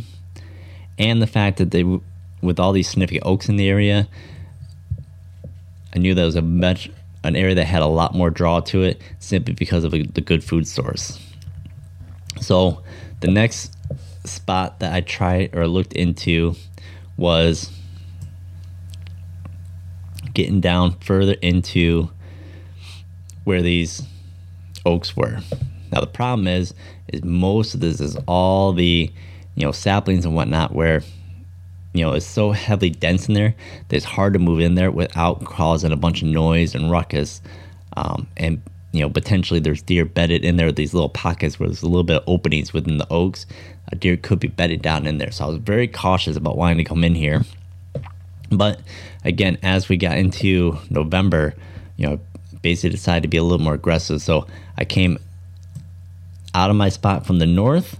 And 0.98 1.20
the 1.20 1.26
fact 1.26 1.58
that 1.58 1.70
they, 1.70 1.84
with 2.40 2.58
all 2.58 2.72
these 2.72 2.88
significant 2.88 3.26
oaks 3.26 3.46
in 3.46 3.56
the 3.56 3.68
area, 3.68 4.08
I 5.94 5.98
knew 5.98 6.14
that 6.14 6.24
was 6.24 6.34
a 6.34 6.40
much 6.40 6.90
an 7.24 7.36
area 7.36 7.54
that 7.56 7.66
had 7.66 7.82
a 7.82 7.86
lot 7.86 8.14
more 8.14 8.30
draw 8.30 8.60
to 8.60 8.84
it 8.84 9.02
simply 9.18 9.52
because 9.52 9.84
of 9.84 9.90
the 9.90 10.22
good 10.22 10.42
food 10.42 10.66
source. 10.66 11.20
So 12.40 12.82
the 13.20 13.30
next 13.30 13.76
spot 14.24 14.80
that 14.80 14.94
I 14.94 15.02
tried 15.02 15.54
or 15.54 15.66
looked 15.66 15.92
into 15.92 16.54
was 17.18 17.70
getting 20.32 20.62
down 20.62 20.98
further 21.00 21.34
into 21.42 22.08
where 23.44 23.60
these 23.60 24.02
oaks 24.88 25.16
were. 25.16 25.40
Now 25.92 26.00
the 26.00 26.06
problem 26.06 26.48
is, 26.48 26.74
is 27.08 27.22
most 27.24 27.74
of 27.74 27.80
this 27.80 28.00
is 28.00 28.16
all 28.26 28.72
the 28.72 29.10
you 29.54 29.64
know 29.64 29.72
saplings 29.72 30.24
and 30.24 30.34
whatnot 30.34 30.74
where 30.74 31.02
you 31.94 32.04
know, 32.04 32.12
it's 32.12 32.26
so 32.26 32.52
heavily 32.52 32.90
dense 32.90 33.28
in 33.28 33.34
there 33.34 33.54
that 33.88 33.96
it's 33.96 34.04
hard 34.04 34.32
to 34.34 34.38
move 34.38 34.60
in 34.60 34.74
there 34.74 34.90
without 34.90 35.44
causing 35.44 35.90
a 35.92 35.96
bunch 35.96 36.22
of 36.22 36.28
noise 36.28 36.74
and 36.74 36.90
ruckus. 36.90 37.40
Um, 37.96 38.28
and 38.36 38.62
you 38.92 39.00
know, 39.00 39.10
potentially 39.10 39.60
there's 39.60 39.82
deer 39.82 40.04
bedded 40.04 40.44
in 40.44 40.56
there. 40.56 40.70
These 40.70 40.94
little 40.94 41.08
pockets 41.08 41.58
where 41.58 41.68
there's 41.68 41.82
a 41.82 41.88
little 41.88 42.04
bit 42.04 42.18
of 42.18 42.24
openings 42.26 42.72
within 42.72 42.98
the 42.98 43.06
oaks. 43.10 43.46
A 43.90 43.96
deer 43.96 44.16
could 44.16 44.38
be 44.38 44.48
bedded 44.48 44.82
down 44.82 45.06
in 45.06 45.18
there. 45.18 45.30
So 45.30 45.44
I 45.44 45.48
was 45.48 45.58
very 45.58 45.88
cautious 45.88 46.36
about 46.36 46.56
wanting 46.56 46.78
to 46.78 46.84
come 46.84 47.04
in 47.04 47.14
here. 47.14 47.42
But 48.50 48.80
again, 49.24 49.58
as 49.62 49.88
we 49.88 49.96
got 49.96 50.18
into 50.18 50.78
November, 50.90 51.54
you 51.96 52.06
know, 52.06 52.20
basically 52.62 52.90
decided 52.90 53.22
to 53.22 53.28
be 53.28 53.36
a 53.36 53.42
little 53.42 53.64
more 53.64 53.74
aggressive. 53.74 54.22
So 54.22 54.46
I 54.76 54.84
came 54.84 55.18
out 56.54 56.70
of 56.70 56.76
my 56.76 56.88
spot 56.88 57.26
from 57.26 57.38
the 57.38 57.46
north, 57.46 57.98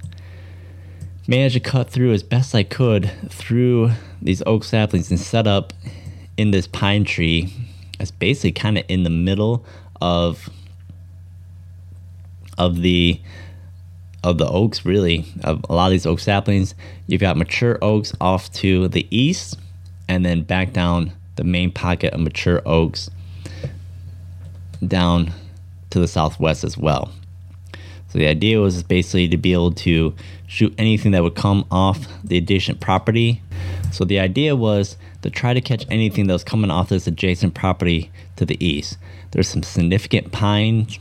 managed 1.26 1.54
to 1.54 1.60
cut 1.60 1.90
through 1.90 2.12
as 2.12 2.22
best 2.22 2.54
I 2.54 2.62
could 2.62 3.10
through 3.28 3.90
these 4.20 4.42
oak 4.46 4.64
saplings 4.64 5.10
and 5.10 5.20
set 5.20 5.46
up 5.46 5.72
in 6.36 6.50
this 6.50 6.66
pine 6.66 7.04
tree. 7.04 7.52
It's 8.00 8.10
basically 8.10 8.52
kind 8.52 8.78
of 8.78 8.84
in 8.88 9.02
the 9.02 9.10
middle 9.10 9.64
of 10.00 10.48
of 12.56 12.82
the 12.82 13.20
of 14.24 14.38
the 14.38 14.48
oaks 14.48 14.84
really 14.84 15.24
of 15.44 15.64
a 15.68 15.74
lot 15.74 15.86
of 15.86 15.92
these 15.92 16.06
oak 16.06 16.18
saplings 16.18 16.74
you've 17.06 17.20
got 17.20 17.36
mature 17.36 17.78
oaks 17.80 18.12
off 18.20 18.52
to 18.52 18.88
the 18.88 19.06
east 19.16 19.56
and 20.08 20.26
then 20.26 20.42
back 20.42 20.72
down 20.72 21.12
the 21.36 21.44
main 21.44 21.70
pocket 21.70 22.12
of 22.12 22.20
mature 22.20 22.60
oaks 22.66 23.08
down 24.86 25.32
to 25.90 25.98
the 25.98 26.08
southwest 26.08 26.64
as 26.64 26.76
well 26.76 27.10
so 28.08 28.18
the 28.18 28.26
idea 28.26 28.60
was 28.60 28.82
basically 28.82 29.28
to 29.28 29.36
be 29.36 29.52
able 29.52 29.72
to 29.72 30.14
shoot 30.46 30.74
anything 30.78 31.12
that 31.12 31.22
would 31.22 31.34
come 31.34 31.64
off 31.70 32.06
the 32.24 32.38
adjacent 32.38 32.80
property 32.80 33.42
so 33.92 34.04
the 34.04 34.18
idea 34.18 34.54
was 34.54 34.96
to 35.22 35.30
try 35.30 35.52
to 35.52 35.60
catch 35.60 35.84
anything 35.90 36.26
that 36.26 36.32
was 36.32 36.44
coming 36.44 36.70
off 36.70 36.90
this 36.90 37.06
adjacent 37.06 37.54
property 37.54 38.10
to 38.36 38.44
the 38.44 38.62
east 38.64 38.96
there's 39.30 39.48
some 39.48 39.62
significant 39.62 40.32
pines 40.32 40.98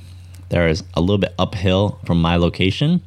there 0.50 0.68
is 0.68 0.84
a 0.94 1.02
little 1.02 1.18
bit 1.18 1.34
uphill 1.38 2.00
from 2.06 2.22
my 2.22 2.38
location. 2.38 3.02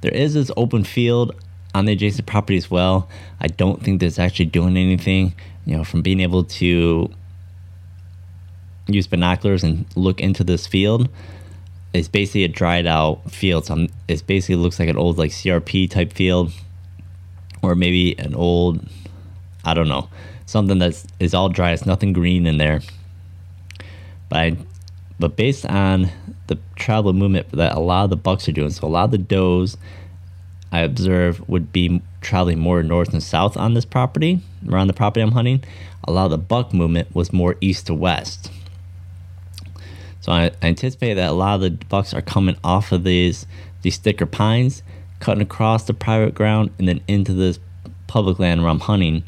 There 0.00 0.14
is 0.14 0.34
this 0.34 0.50
open 0.56 0.84
field 0.84 1.34
on 1.74 1.84
the 1.84 1.92
adjacent 1.92 2.26
property 2.26 2.56
as 2.56 2.70
well. 2.70 3.08
I 3.40 3.48
don't 3.48 3.82
think 3.82 4.00
that's 4.00 4.18
actually 4.18 4.46
doing 4.46 4.76
anything. 4.76 5.34
You 5.64 5.78
know, 5.78 5.84
from 5.84 6.02
being 6.02 6.20
able 6.20 6.44
to 6.44 7.10
use 8.86 9.06
binoculars 9.06 9.64
and 9.64 9.84
look 9.96 10.20
into 10.20 10.44
this 10.44 10.66
field, 10.66 11.08
it's 11.92 12.08
basically 12.08 12.44
a 12.44 12.48
dried 12.48 12.86
out 12.86 13.30
field. 13.30 13.66
So 13.66 13.86
it 14.08 14.26
basically 14.26 14.56
looks 14.56 14.78
like 14.78 14.88
an 14.88 14.96
old 14.96 15.18
like 15.18 15.30
CRP 15.30 15.90
type 15.90 16.12
field, 16.12 16.52
or 17.62 17.74
maybe 17.74 18.18
an 18.18 18.34
old, 18.34 18.86
I 19.64 19.74
don't 19.74 19.88
know, 19.88 20.08
something 20.44 20.78
that's 20.78 21.06
all 21.34 21.48
dry. 21.48 21.72
It's 21.72 21.86
nothing 21.86 22.12
green 22.12 22.46
in 22.46 22.58
there. 22.58 22.80
But 24.28 24.38
I 24.38 24.56
but 25.18 25.36
based 25.36 25.64
on 25.64 26.10
the 26.46 26.58
travel 26.76 27.12
movement 27.14 27.50
that 27.52 27.74
a 27.74 27.80
lot 27.80 28.04
of 28.04 28.10
the 28.10 28.16
bucks 28.16 28.48
are 28.48 28.52
doing, 28.52 28.70
so 28.70 28.86
a 28.86 28.88
lot 28.88 29.04
of 29.04 29.10
the 29.12 29.18
does 29.18 29.78
I 30.70 30.80
observe 30.80 31.48
would 31.48 31.72
be 31.72 32.02
traveling 32.20 32.58
more 32.58 32.82
north 32.82 33.12
and 33.12 33.22
south 33.22 33.56
on 33.56 33.72
this 33.72 33.86
property, 33.86 34.40
around 34.68 34.88
the 34.88 34.92
property 34.92 35.22
I'm 35.22 35.32
hunting. 35.32 35.64
A 36.04 36.12
lot 36.12 36.26
of 36.26 36.32
the 36.32 36.38
buck 36.38 36.74
movement 36.74 37.14
was 37.14 37.32
more 37.32 37.56
east 37.60 37.86
to 37.86 37.94
west. 37.94 38.50
So 40.26 40.32
I, 40.32 40.50
anticipate 40.60 41.14
that 41.14 41.30
a 41.30 41.34
lot 41.34 41.54
of 41.54 41.60
the 41.60 41.70
bucks 41.86 42.12
are 42.12 42.20
coming 42.20 42.56
off 42.64 42.90
of 42.90 43.04
these 43.04 43.46
these 43.82 43.96
thicker 43.96 44.26
pines, 44.26 44.82
cutting 45.20 45.40
across 45.40 45.84
the 45.84 45.94
private 45.94 46.34
ground, 46.34 46.72
and 46.80 46.88
then 46.88 47.00
into 47.06 47.32
this 47.32 47.60
public 48.08 48.40
land 48.40 48.60
where 48.60 48.70
I'm 48.70 48.80
hunting. 48.80 49.22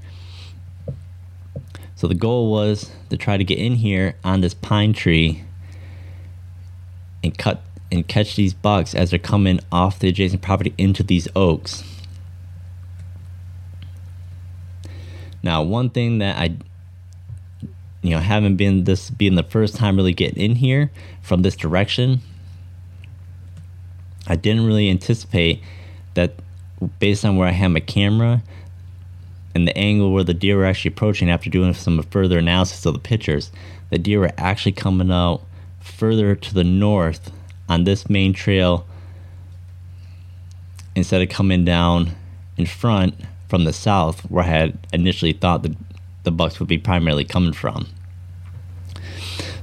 So 1.95 2.09
the 2.09 2.17
goal 2.17 2.51
was 2.51 2.91
to 3.11 3.17
try 3.17 3.37
to 3.37 3.45
get 3.45 3.59
in 3.59 3.77
here 3.77 4.17
on 4.25 4.41
this 4.41 4.55
pine 4.55 4.93
tree 4.93 5.45
and 7.23 7.39
cut 7.39 7.63
and 7.93 8.09
catch 8.09 8.35
these 8.35 8.53
bucks 8.53 8.93
as 8.93 9.11
they're 9.11 9.21
coming 9.21 9.61
off 9.71 10.01
the 10.01 10.09
adjacent 10.09 10.43
property 10.43 10.75
into 10.77 11.05
these 11.05 11.29
oaks. 11.37 11.85
Now, 15.45 15.63
one 15.63 15.91
thing 15.91 16.19
that 16.19 16.37
I 16.39 16.57
you 18.03 18.11
know 18.11 18.19
haven't 18.19 18.57
been 18.57 18.85
this 18.85 19.11
being 19.11 19.35
the 19.35 19.43
first 19.43 19.77
time 19.77 19.97
really 19.97 20.13
getting 20.13 20.43
in 20.43 20.57
here 20.57 20.91
from 21.23 21.43
this 21.43 21.57
direction, 21.57 22.21
I 24.27 24.37
didn't 24.37 24.67
really 24.67 24.91
anticipate 24.91 25.63
that 26.15 26.35
based 26.99 27.25
on 27.25 27.37
where 27.37 27.49
I 27.49 27.53
had 27.53 27.69
my 27.69 27.81
camera 27.81 28.43
and 29.55 29.67
the 29.67 29.77
angle 29.77 30.13
where 30.13 30.25
the 30.25 30.35
deer 30.35 30.57
were 30.57 30.67
actually 30.67 30.93
approaching 30.93 31.31
after 31.31 31.51
doing 31.51 31.75
some 31.75 32.03
further 32.05 32.39
analysis 32.39 32.87
of 32.87 32.95
the 32.95 33.01
pictures, 33.01 33.51
the 33.91 33.99
deer 33.99 34.21
were 34.21 34.33
actually 34.37 34.73
coming 34.73 35.11
out 35.11 35.43
further 35.81 36.35
to 36.35 36.55
the 36.55 36.65
north 36.65 37.33
on 37.69 37.85
this 37.85 38.09
main 38.09 38.33
trail 38.33 38.87
instead 40.95 41.23
of 41.23 41.29
coming 41.29 41.65
down 41.65 42.13
in 42.57 42.67
front 42.67 43.15
from 43.49 43.65
the 43.65 43.73
south 43.73 44.21
where 44.31 44.45
I 44.45 44.49
had 44.49 44.79
initially 44.93 45.33
thought 45.33 45.63
the, 45.63 45.75
the 46.29 46.33
bucks 46.33 46.61
would 46.61 46.69
be 46.69 46.77
primarily 46.77 47.25
coming 47.25 47.55
from. 47.55 47.87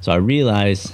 So 0.01 0.11
I 0.11 0.15
realized 0.15 0.91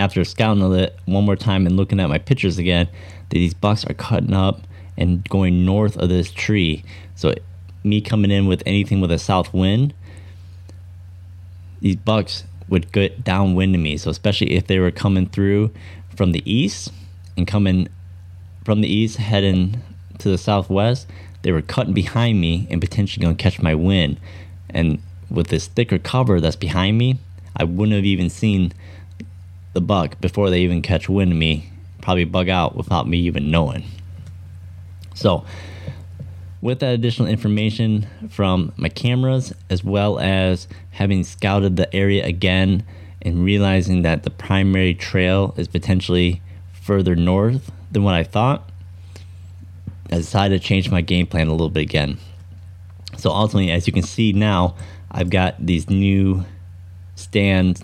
after 0.00 0.24
scouting 0.24 0.72
it 0.74 0.98
one 1.04 1.24
more 1.24 1.36
time 1.36 1.64
and 1.64 1.76
looking 1.76 2.00
at 2.00 2.08
my 2.08 2.18
pictures 2.18 2.58
again 2.58 2.88
that 3.28 3.36
these 3.36 3.54
bucks 3.54 3.84
are 3.84 3.94
cutting 3.94 4.34
up 4.34 4.62
and 4.96 5.28
going 5.28 5.64
north 5.64 5.96
of 5.96 6.08
this 6.08 6.32
tree. 6.32 6.82
So 7.14 7.34
me 7.84 8.00
coming 8.00 8.32
in 8.32 8.46
with 8.46 8.64
anything 8.66 9.00
with 9.00 9.12
a 9.12 9.18
south 9.18 9.54
wind, 9.54 9.94
these 11.80 11.94
bucks 11.94 12.42
would 12.68 12.90
get 12.90 13.22
downwind 13.22 13.76
of 13.76 13.80
me. 13.80 13.96
So 13.96 14.10
especially 14.10 14.54
if 14.56 14.66
they 14.66 14.80
were 14.80 14.90
coming 14.90 15.28
through 15.28 15.70
from 16.16 16.32
the 16.32 16.42
east 16.50 16.92
and 17.36 17.46
coming 17.46 17.88
from 18.64 18.80
the 18.80 18.92
east 18.92 19.18
heading 19.18 19.82
to 20.18 20.28
the 20.28 20.38
southwest, 20.38 21.06
they 21.42 21.52
were 21.52 21.62
cutting 21.62 21.94
behind 21.94 22.40
me 22.40 22.66
and 22.70 22.80
potentially 22.80 23.22
going 23.22 23.36
to 23.36 23.42
catch 23.42 23.62
my 23.62 23.76
wind. 23.76 24.18
And 24.74 25.02
with 25.30 25.48
this 25.48 25.66
thicker 25.66 25.98
cover 25.98 26.40
that's 26.40 26.56
behind 26.56 26.98
me, 26.98 27.18
I 27.56 27.64
wouldn't 27.64 27.94
have 27.94 28.04
even 28.04 28.30
seen 28.30 28.72
the 29.72 29.80
buck 29.80 30.20
before 30.20 30.50
they 30.50 30.60
even 30.60 30.82
catch 30.82 31.08
wind 31.08 31.32
of 31.32 31.38
me. 31.38 31.70
Probably 32.00 32.24
bug 32.24 32.48
out 32.48 32.76
without 32.76 33.06
me 33.06 33.18
even 33.18 33.50
knowing. 33.50 33.84
So 35.14 35.44
with 36.62 36.80
that 36.80 36.94
additional 36.94 37.28
information 37.28 38.06
from 38.28 38.72
my 38.76 38.88
cameras, 38.88 39.52
as 39.68 39.82
well 39.82 40.18
as 40.18 40.68
having 40.92 41.24
scouted 41.24 41.76
the 41.76 41.94
area 41.94 42.24
again 42.24 42.84
and 43.22 43.44
realizing 43.44 44.02
that 44.02 44.22
the 44.22 44.30
primary 44.30 44.94
trail 44.94 45.54
is 45.56 45.68
potentially 45.68 46.40
further 46.72 47.14
north 47.14 47.70
than 47.90 48.02
what 48.02 48.14
I 48.14 48.24
thought, 48.24 48.68
I 50.10 50.16
decided 50.16 50.60
to 50.60 50.66
change 50.66 50.90
my 50.90 51.02
game 51.02 51.26
plan 51.26 51.48
a 51.48 51.52
little 51.52 51.68
bit 51.68 51.82
again. 51.82 52.18
So 53.16 53.30
ultimately, 53.30 53.70
as 53.70 53.86
you 53.86 53.92
can 53.92 54.02
see 54.02 54.32
now, 54.32 54.76
I've 55.10 55.30
got 55.30 55.54
these 55.64 55.90
new 55.90 56.44
stands 57.14 57.82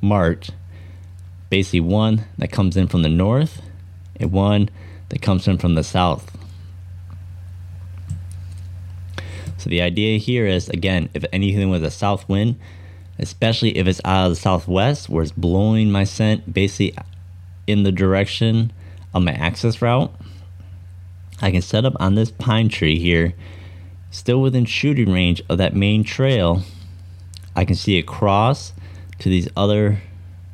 marked. 0.00 0.50
Basically, 1.50 1.80
one 1.80 2.24
that 2.36 2.52
comes 2.52 2.76
in 2.76 2.88
from 2.88 3.02
the 3.02 3.08
north 3.08 3.62
and 4.16 4.30
one 4.30 4.68
that 5.08 5.22
comes 5.22 5.48
in 5.48 5.58
from 5.58 5.74
the 5.74 5.84
south. 5.84 6.30
So 9.56 9.70
the 9.70 9.82
idea 9.82 10.18
here 10.18 10.46
is 10.46 10.68
again, 10.68 11.08
if 11.14 11.24
anything 11.32 11.70
with 11.70 11.84
a 11.84 11.90
south 11.90 12.28
wind, 12.28 12.60
especially 13.18 13.76
if 13.76 13.86
it's 13.86 14.00
out 14.04 14.26
of 14.26 14.32
the 14.32 14.36
southwest 14.36 15.08
where 15.08 15.22
it's 15.22 15.32
blowing 15.32 15.90
my 15.90 16.04
scent 16.04 16.52
basically 16.52 16.96
in 17.66 17.82
the 17.82 17.90
direction 17.90 18.72
of 19.12 19.24
my 19.24 19.32
access 19.32 19.82
route, 19.82 20.14
I 21.40 21.50
can 21.50 21.62
set 21.62 21.84
up 21.84 21.94
on 21.98 22.14
this 22.14 22.30
pine 22.30 22.68
tree 22.68 22.98
here, 22.98 23.34
still 24.10 24.40
within 24.40 24.64
shooting 24.64 25.12
range 25.12 25.42
of 25.48 25.58
that 25.58 25.74
main 25.74 26.04
trail. 26.04 26.62
I 27.54 27.64
can 27.64 27.74
see 27.74 27.98
across 27.98 28.72
to 29.18 29.28
these 29.28 29.48
other 29.56 30.00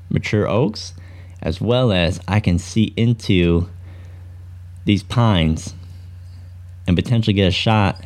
mature 0.09 0.49
oaks, 0.49 0.95
as 1.43 1.61
well 1.61 1.93
as 1.93 2.21
I 2.27 2.41
can 2.41 2.59
see 2.59 2.93
into 2.97 3.69
these 4.85 5.03
pines 5.03 5.75
and 6.87 6.97
potentially 6.97 7.35
get 7.35 7.49
a 7.49 7.53
shot 7.53 8.05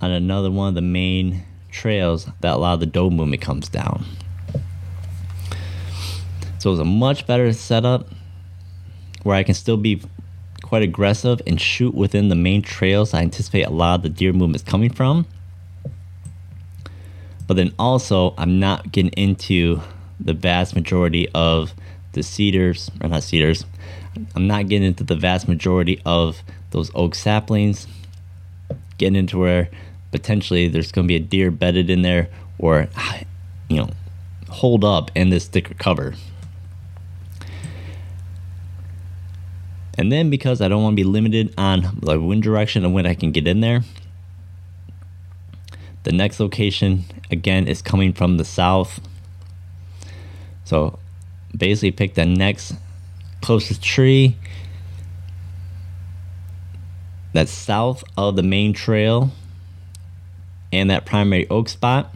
on 0.00 0.10
another 0.10 0.50
one 0.50 0.68
of 0.68 0.74
the 0.74 0.82
main 0.82 1.44
trails 1.70 2.26
that 2.40 2.54
a 2.54 2.56
lot 2.56 2.74
of 2.74 2.80
the 2.80 2.86
doe 2.86 3.10
movement 3.10 3.42
comes 3.42 3.68
down. 3.68 4.04
So 6.58 6.72
it's 6.72 6.80
a 6.80 6.84
much 6.84 7.26
better 7.26 7.52
setup 7.52 8.08
where 9.22 9.36
I 9.36 9.42
can 9.42 9.54
still 9.54 9.76
be 9.76 10.02
quite 10.68 10.82
aggressive 10.82 11.40
and 11.46 11.58
shoot 11.58 11.94
within 11.94 12.28
the 12.28 12.34
main 12.34 12.60
trails 12.60 13.14
I 13.14 13.22
anticipate 13.22 13.62
a 13.62 13.70
lot 13.70 13.94
of 13.94 14.02
the 14.02 14.10
deer 14.10 14.34
movement 14.34 14.66
coming 14.66 14.92
from. 14.92 15.26
But 17.46 17.56
then 17.56 17.72
also, 17.78 18.34
I'm 18.36 18.60
not 18.60 18.92
getting 18.92 19.12
into 19.12 19.80
the 20.20 20.34
vast 20.34 20.74
majority 20.74 21.26
of 21.30 21.72
the 22.12 22.22
cedars, 22.22 22.90
or 23.00 23.08
not 23.08 23.22
cedars, 23.22 23.64
I'm 24.34 24.46
not 24.46 24.68
getting 24.68 24.88
into 24.88 25.04
the 25.04 25.16
vast 25.16 25.48
majority 25.48 26.02
of 26.04 26.42
those 26.70 26.90
oak 26.94 27.14
saplings, 27.14 27.86
getting 28.98 29.16
into 29.16 29.38
where 29.38 29.70
potentially 30.12 30.68
there's 30.68 30.92
going 30.92 31.06
to 31.06 31.08
be 31.08 31.16
a 31.16 31.20
deer 31.20 31.50
bedded 31.50 31.88
in 31.88 32.02
there 32.02 32.28
or, 32.58 32.88
you 33.70 33.76
know, 33.76 33.88
hold 34.50 34.84
up 34.84 35.10
in 35.14 35.30
this 35.30 35.46
thicker 35.46 35.72
cover. 35.72 36.12
And 39.98 40.12
then 40.12 40.30
because 40.30 40.60
I 40.60 40.68
don't 40.68 40.82
want 40.84 40.92
to 40.92 41.02
be 41.02 41.08
limited 41.08 41.52
on 41.58 41.98
the 42.00 42.20
wind 42.20 42.44
direction 42.44 42.84
and 42.84 42.94
when 42.94 43.04
I 43.04 43.14
can 43.14 43.32
get 43.32 43.48
in 43.48 43.60
there, 43.60 43.82
the 46.04 46.12
next 46.12 46.38
location 46.38 47.04
again 47.32 47.66
is 47.66 47.82
coming 47.82 48.12
from 48.12 48.36
the 48.36 48.44
south. 48.44 49.00
So 50.64 51.00
basically 51.54 51.90
pick 51.90 52.14
the 52.14 52.24
next 52.24 52.74
closest 53.42 53.82
tree 53.82 54.36
that's 57.32 57.50
south 57.50 58.04
of 58.16 58.36
the 58.36 58.42
main 58.42 58.72
trail 58.72 59.32
and 60.72 60.90
that 60.90 61.06
primary 61.06 61.48
oak 61.50 61.68
spot. 61.68 62.14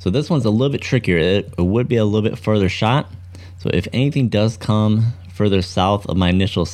So 0.00 0.10
this 0.10 0.28
one's 0.28 0.44
a 0.44 0.50
little 0.50 0.70
bit 0.70 0.80
trickier. 0.80 1.18
It, 1.18 1.58
would 1.58 1.86
be 1.86 1.96
a 1.96 2.04
little 2.04 2.28
bit 2.28 2.38
further 2.38 2.68
shot. 2.68 3.10
So 3.58 3.70
if 3.72 3.88
anything 3.92 4.28
does 4.28 4.56
come 4.56 5.12
further 5.32 5.62
south 5.62 6.06
of 6.06 6.16
my 6.16 6.28
initial 6.28 6.68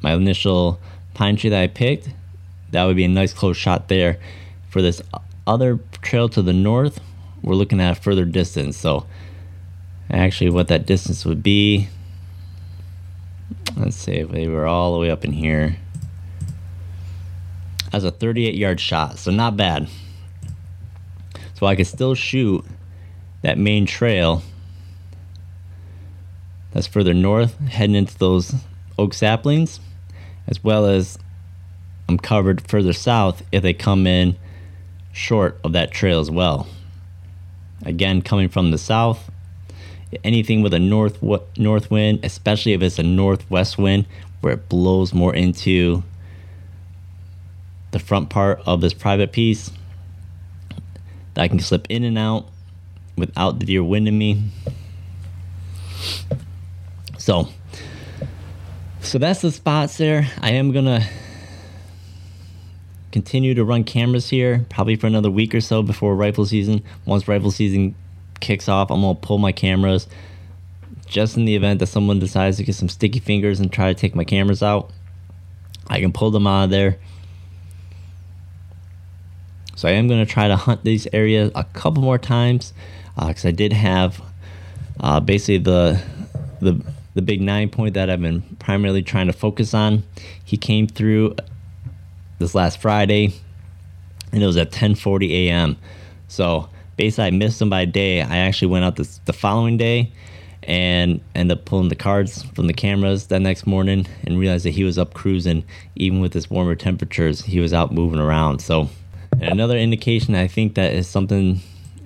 my 0.00 0.12
initial 0.14 0.80
pine 1.14 1.36
tree 1.36 1.50
that 1.50 1.60
I 1.60 1.66
picked, 1.66 2.10
that 2.70 2.84
would 2.84 2.96
be 2.96 3.04
a 3.04 3.08
nice 3.08 3.32
close 3.32 3.56
shot 3.56 3.88
there. 3.88 4.18
For 4.70 4.80
this 4.80 5.02
other 5.46 5.80
trail 6.02 6.28
to 6.30 6.42
the 6.42 6.52
north, 6.52 7.00
we're 7.42 7.54
looking 7.54 7.80
at 7.80 7.98
a 7.98 8.00
further 8.00 8.24
distance. 8.24 8.76
So 8.76 9.06
actually 10.10 10.50
what 10.50 10.68
that 10.68 10.86
distance 10.86 11.24
would 11.24 11.42
be, 11.42 11.88
let's 13.76 13.96
say 13.96 14.18
if 14.18 14.30
they 14.30 14.46
were 14.46 14.66
all 14.66 14.94
the 14.94 15.00
way 15.00 15.10
up 15.10 15.24
in 15.24 15.32
here, 15.32 15.76
as 17.92 18.04
a 18.04 18.10
38 18.10 18.54
yard 18.54 18.80
shot. 18.80 19.18
So 19.18 19.30
not 19.30 19.56
bad. 19.56 19.88
So 21.54 21.66
I 21.66 21.74
could 21.74 21.86
still 21.88 22.14
shoot 22.14 22.64
that 23.42 23.58
main 23.58 23.86
trail 23.86 24.42
that's 26.78 26.86
further 26.86 27.12
north, 27.12 27.58
heading 27.58 27.96
into 27.96 28.16
those 28.18 28.54
oak 28.96 29.12
saplings, 29.12 29.80
as 30.46 30.62
well 30.62 30.86
as 30.86 31.18
I'm 32.08 32.18
covered 32.18 32.60
further 32.70 32.92
south 32.92 33.42
if 33.50 33.64
they 33.64 33.74
come 33.74 34.06
in 34.06 34.36
short 35.10 35.58
of 35.64 35.72
that 35.72 35.90
trail 35.90 36.20
as 36.20 36.30
well. 36.30 36.68
Again, 37.84 38.22
coming 38.22 38.48
from 38.48 38.70
the 38.70 38.78
south, 38.78 39.28
anything 40.22 40.62
with 40.62 40.72
a 40.72 40.78
north 40.78 41.20
north 41.56 41.90
wind, 41.90 42.20
especially 42.22 42.74
if 42.74 42.82
it's 42.82 43.00
a 43.00 43.02
northwest 43.02 43.76
wind 43.76 44.06
where 44.40 44.52
it 44.52 44.68
blows 44.68 45.12
more 45.12 45.34
into 45.34 46.04
the 47.90 47.98
front 47.98 48.30
part 48.30 48.62
of 48.66 48.80
this 48.80 48.94
private 48.94 49.32
piece, 49.32 49.72
that 51.34 51.42
I 51.42 51.48
can 51.48 51.58
slip 51.58 51.88
in 51.88 52.04
and 52.04 52.16
out 52.16 52.46
without 53.16 53.58
the 53.58 53.66
deer 53.66 53.82
winding 53.82 54.16
me. 54.16 54.44
So, 57.28 57.46
so 59.02 59.18
that's 59.18 59.42
the 59.42 59.52
spots 59.52 59.98
there. 59.98 60.26
I 60.40 60.52
am 60.52 60.72
gonna 60.72 61.06
continue 63.12 63.52
to 63.52 63.64
run 63.64 63.84
cameras 63.84 64.30
here 64.30 64.64
probably 64.70 64.96
for 64.96 65.08
another 65.08 65.30
week 65.30 65.54
or 65.54 65.60
so 65.60 65.82
before 65.82 66.16
rifle 66.16 66.46
season. 66.46 66.82
Once 67.04 67.28
rifle 67.28 67.50
season 67.50 67.94
kicks 68.40 68.66
off, 68.66 68.90
I'm 68.90 69.02
gonna 69.02 69.14
pull 69.14 69.36
my 69.36 69.52
cameras 69.52 70.08
just 71.04 71.36
in 71.36 71.44
the 71.44 71.54
event 71.54 71.80
that 71.80 71.88
someone 71.88 72.18
decides 72.18 72.56
to 72.56 72.64
get 72.64 72.76
some 72.76 72.88
sticky 72.88 73.20
fingers 73.20 73.60
and 73.60 73.70
try 73.70 73.92
to 73.92 74.00
take 74.00 74.14
my 74.14 74.24
cameras 74.24 74.62
out. 74.62 74.90
I 75.86 76.00
can 76.00 76.14
pull 76.14 76.30
them 76.30 76.46
out 76.46 76.64
of 76.64 76.70
there. 76.70 76.96
So 79.76 79.86
I 79.86 79.90
am 79.92 80.08
to 80.08 80.24
try 80.24 80.48
to 80.48 80.56
hunt 80.56 80.82
these 80.82 81.06
areas 81.12 81.52
a 81.54 81.64
couple 81.64 82.02
more 82.02 82.16
times 82.16 82.72
because 83.16 83.44
uh, 83.44 83.48
I 83.48 83.50
did 83.50 83.74
have 83.74 84.18
uh, 84.98 85.20
basically 85.20 85.58
the 85.58 86.02
the 86.60 86.82
the 87.18 87.22
big 87.22 87.40
nine 87.40 87.68
point 87.68 87.94
that 87.94 88.08
I've 88.08 88.22
been 88.22 88.42
primarily 88.60 89.02
trying 89.02 89.26
to 89.26 89.32
focus 89.32 89.74
on. 89.74 90.04
He 90.44 90.56
came 90.56 90.86
through 90.86 91.34
this 92.38 92.54
last 92.54 92.80
Friday, 92.80 93.34
and 94.30 94.40
it 94.40 94.46
was 94.46 94.56
at 94.56 94.70
10:40 94.70 95.48
a.m. 95.48 95.76
So 96.28 96.68
basically, 96.96 97.24
I 97.24 97.30
missed 97.32 97.60
him 97.60 97.70
by 97.70 97.80
a 97.80 97.86
day. 97.86 98.22
I 98.22 98.38
actually 98.38 98.68
went 98.68 98.84
out 98.84 98.94
the 98.94 99.32
following 99.32 99.76
day 99.76 100.12
and 100.62 101.20
ended 101.34 101.58
up 101.58 101.64
pulling 101.64 101.88
the 101.88 101.96
cards 101.96 102.44
from 102.54 102.68
the 102.68 102.72
cameras 102.72 103.26
that 103.26 103.40
next 103.40 103.66
morning 103.66 104.06
and 104.24 104.38
realized 104.38 104.64
that 104.64 104.70
he 104.70 104.84
was 104.84 104.96
up 104.96 105.12
cruising 105.12 105.64
even 105.96 106.20
with 106.20 106.32
this 106.32 106.50
warmer 106.50 106.74
temperatures 106.74 107.40
he 107.40 107.58
was 107.58 107.72
out 107.72 107.90
moving 107.90 108.18
around 108.18 108.60
so 108.60 108.90
another 109.40 109.78
indication 109.78 110.34
i 110.34 110.46
think 110.46 110.74
that 110.74 110.92
is 110.92 111.08
something 111.08 111.60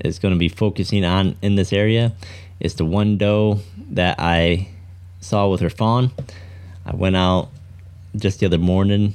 is 0.05 0.19
going 0.19 0.33
to 0.33 0.39
be 0.39 0.49
focusing 0.49 1.05
on 1.05 1.35
in 1.43 1.57
this 1.57 1.73
area 1.73 2.13
is 2.61 2.75
the 2.75 2.85
one 2.85 3.17
doe 3.17 3.59
that 3.91 4.15
i 4.21 4.69
saw 5.23 5.49
with 5.49 5.61
her 5.61 5.71
fawn. 5.71 6.11
I 6.85 6.95
went 6.95 7.17
out 7.17 7.49
just 8.17 8.41
the 8.41 8.47
other 8.47 8.59
morning 8.59 9.15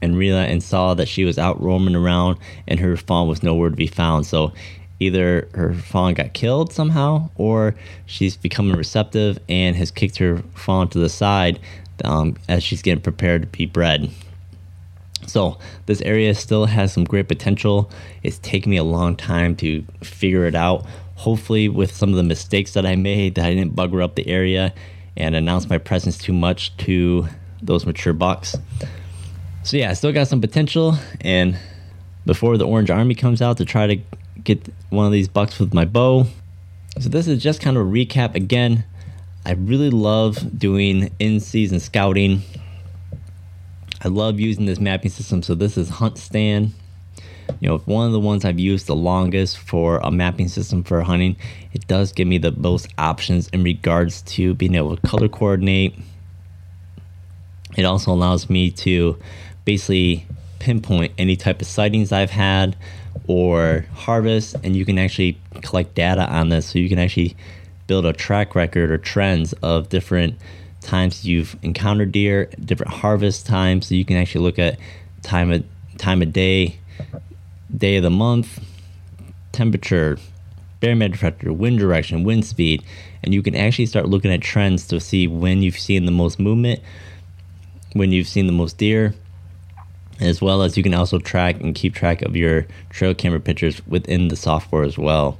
and 0.00 0.16
realized 0.16 0.50
and 0.50 0.62
saw 0.62 0.94
that 0.94 1.08
she 1.08 1.24
was 1.24 1.38
out 1.38 1.60
roaming 1.60 1.96
around 1.96 2.38
and 2.68 2.78
her 2.78 2.96
fawn 2.96 3.28
was 3.28 3.42
nowhere 3.42 3.70
to 3.70 3.76
be 3.76 3.86
found. 3.86 4.26
So 4.26 4.52
either 5.00 5.48
her 5.54 5.74
fawn 5.74 6.14
got 6.14 6.32
killed 6.34 6.72
somehow 6.72 7.30
or 7.36 7.74
she's 8.06 8.36
becoming 8.36 8.76
receptive 8.76 9.38
and 9.48 9.74
has 9.76 9.90
kicked 9.90 10.18
her 10.18 10.38
fawn 10.54 10.88
to 10.90 10.98
the 10.98 11.08
side 11.08 11.58
um, 12.04 12.36
as 12.48 12.62
she's 12.62 12.82
getting 12.82 13.02
prepared 13.02 13.42
to 13.42 13.48
be 13.48 13.66
bred. 13.66 14.10
So 15.26 15.58
this 15.86 16.00
area 16.02 16.34
still 16.34 16.66
has 16.66 16.92
some 16.92 17.04
great 17.04 17.28
potential. 17.28 17.90
It's 18.22 18.38
taken 18.38 18.70
me 18.70 18.76
a 18.76 18.84
long 18.84 19.16
time 19.16 19.54
to 19.56 19.84
figure 20.02 20.46
it 20.46 20.54
out. 20.54 20.84
Hopefully, 21.14 21.68
with 21.68 21.94
some 21.94 22.10
of 22.10 22.16
the 22.16 22.24
mistakes 22.24 22.72
that 22.72 22.84
I 22.84 22.96
made, 22.96 23.36
that 23.36 23.44
I 23.44 23.54
didn't 23.54 23.76
bugger 23.76 24.02
up 24.02 24.16
the 24.16 24.26
area 24.26 24.74
and 25.16 25.34
announce 25.34 25.68
my 25.68 25.78
presence 25.78 26.18
too 26.18 26.32
much 26.32 26.76
to 26.78 27.28
those 27.60 27.86
mature 27.86 28.12
bucks. 28.12 28.56
So 29.62 29.76
yeah, 29.76 29.90
I 29.90 29.94
still 29.94 30.12
got 30.12 30.28
some 30.28 30.40
potential, 30.40 30.98
and 31.20 31.56
before 32.26 32.56
the 32.56 32.66
Orange 32.66 32.90
Army 32.90 33.14
comes 33.14 33.40
out 33.40 33.58
to 33.58 33.64
try 33.64 33.86
to 33.86 33.96
get 34.42 34.68
one 34.90 35.06
of 35.06 35.12
these 35.12 35.28
bucks 35.28 35.58
with 35.58 35.72
my 35.72 35.84
bow. 35.84 36.26
So 36.98 37.08
this 37.08 37.28
is 37.28 37.42
just 37.42 37.60
kind 37.60 37.76
of 37.76 37.86
a 37.86 37.88
recap 37.88 38.34
again. 38.34 38.84
I 39.44 39.52
really 39.52 39.90
love 39.90 40.58
doing 40.58 41.12
in-season 41.18 41.80
scouting. 41.80 42.42
I 44.04 44.08
love 44.08 44.40
using 44.40 44.66
this 44.66 44.80
mapping 44.80 45.10
system. 45.10 45.42
So 45.42 45.54
this 45.54 45.76
is 45.76 45.90
HuntStand 45.90 46.72
you 47.60 47.68
know, 47.68 47.78
one 47.78 48.06
of 48.06 48.12
the 48.12 48.20
ones 48.20 48.44
I've 48.44 48.58
used 48.58 48.86
the 48.86 48.96
longest 48.96 49.58
for 49.58 49.98
a 49.98 50.10
mapping 50.10 50.48
system 50.48 50.82
for 50.82 51.00
hunting. 51.02 51.36
It 51.72 51.86
does 51.86 52.12
give 52.12 52.26
me 52.26 52.38
the 52.38 52.52
most 52.52 52.88
options 52.98 53.48
in 53.48 53.62
regards 53.62 54.22
to 54.22 54.54
being 54.54 54.74
able 54.74 54.96
to 54.96 55.06
color 55.06 55.28
coordinate. 55.28 55.94
It 57.76 57.84
also 57.84 58.12
allows 58.12 58.50
me 58.50 58.70
to 58.70 59.18
basically 59.64 60.26
pinpoint 60.58 61.12
any 61.18 61.36
type 61.36 61.60
of 61.60 61.66
sightings 61.66 62.12
I've 62.12 62.30
had 62.30 62.76
or 63.26 63.86
harvest, 63.94 64.56
and 64.62 64.76
you 64.76 64.84
can 64.84 64.98
actually 64.98 65.38
collect 65.62 65.94
data 65.94 66.28
on 66.28 66.48
this. 66.48 66.66
So 66.66 66.78
you 66.78 66.88
can 66.88 66.98
actually 66.98 67.36
build 67.86 68.06
a 68.06 68.12
track 68.12 68.54
record 68.54 68.90
or 68.90 68.98
trends 68.98 69.52
of 69.62 69.88
different 69.88 70.36
times 70.80 71.24
you've 71.24 71.56
encountered 71.62 72.12
deer, 72.12 72.46
different 72.64 72.92
harvest 72.92 73.46
times. 73.46 73.86
So 73.86 73.94
you 73.94 74.04
can 74.04 74.16
actually 74.16 74.42
look 74.42 74.58
at 74.58 74.78
time 75.22 75.52
of 75.52 75.64
time 75.98 76.22
of 76.22 76.32
day, 76.32 76.78
day 77.76 77.96
of 77.96 78.02
the 78.02 78.10
month, 78.10 78.62
temperature, 79.52 80.18
barometric 80.80 81.18
pressure, 81.18 81.52
wind 81.52 81.78
direction, 81.78 82.24
wind 82.24 82.44
speed, 82.44 82.82
and 83.22 83.32
you 83.32 83.42
can 83.42 83.54
actually 83.54 83.86
start 83.86 84.08
looking 84.08 84.32
at 84.32 84.40
trends 84.40 84.86
to 84.88 85.00
see 85.00 85.26
when 85.26 85.62
you've 85.62 85.78
seen 85.78 86.04
the 86.04 86.12
most 86.12 86.38
movement, 86.38 86.80
when 87.92 88.10
you've 88.10 88.26
seen 88.26 88.46
the 88.46 88.52
most 88.52 88.78
deer, 88.78 89.14
as 90.20 90.42
well 90.42 90.62
as 90.62 90.76
you 90.76 90.82
can 90.82 90.94
also 90.94 91.18
track 91.18 91.60
and 91.60 91.74
keep 91.74 91.94
track 91.94 92.22
of 92.22 92.36
your 92.36 92.66
trail 92.90 93.14
camera 93.14 93.40
pictures 93.40 93.84
within 93.86 94.28
the 94.28 94.36
software 94.36 94.84
as 94.84 94.98
well. 94.98 95.38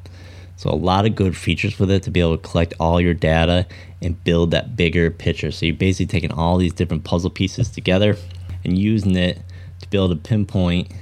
So 0.57 0.71
a 0.71 0.77
lot 0.77 1.07
of 1.07 1.17
good 1.17 1.37
features 1.37 1.79
with 1.79 1.91
it 1.91 2.05
to 2.05 2.11
be 2.11 2.21
able 2.21 2.39
to 2.39 2.49
collect 2.49 2.75
all 2.79 3.01
your 3.01 3.15
data 3.15 3.67
and 4.01 4.23
build 4.23 4.53
that 4.53 4.77
bigger 4.77 5.11
picture. 5.11 5.51
So 5.51 5.67
you're 5.67 5.75
basically 5.75 6.07
taking 6.07 6.33
all 6.33 6.57
these 6.57 6.73
different 6.73 7.05
puzzle 7.05 7.31
pieces 7.31 7.71
together 7.71 8.17
and 8.65 8.79
using 8.79 9.17
it 9.17 9.41
to 9.81 9.89
be 9.89 9.99
able 9.99 10.11
to 10.11 10.17
pinpoint 10.17 10.93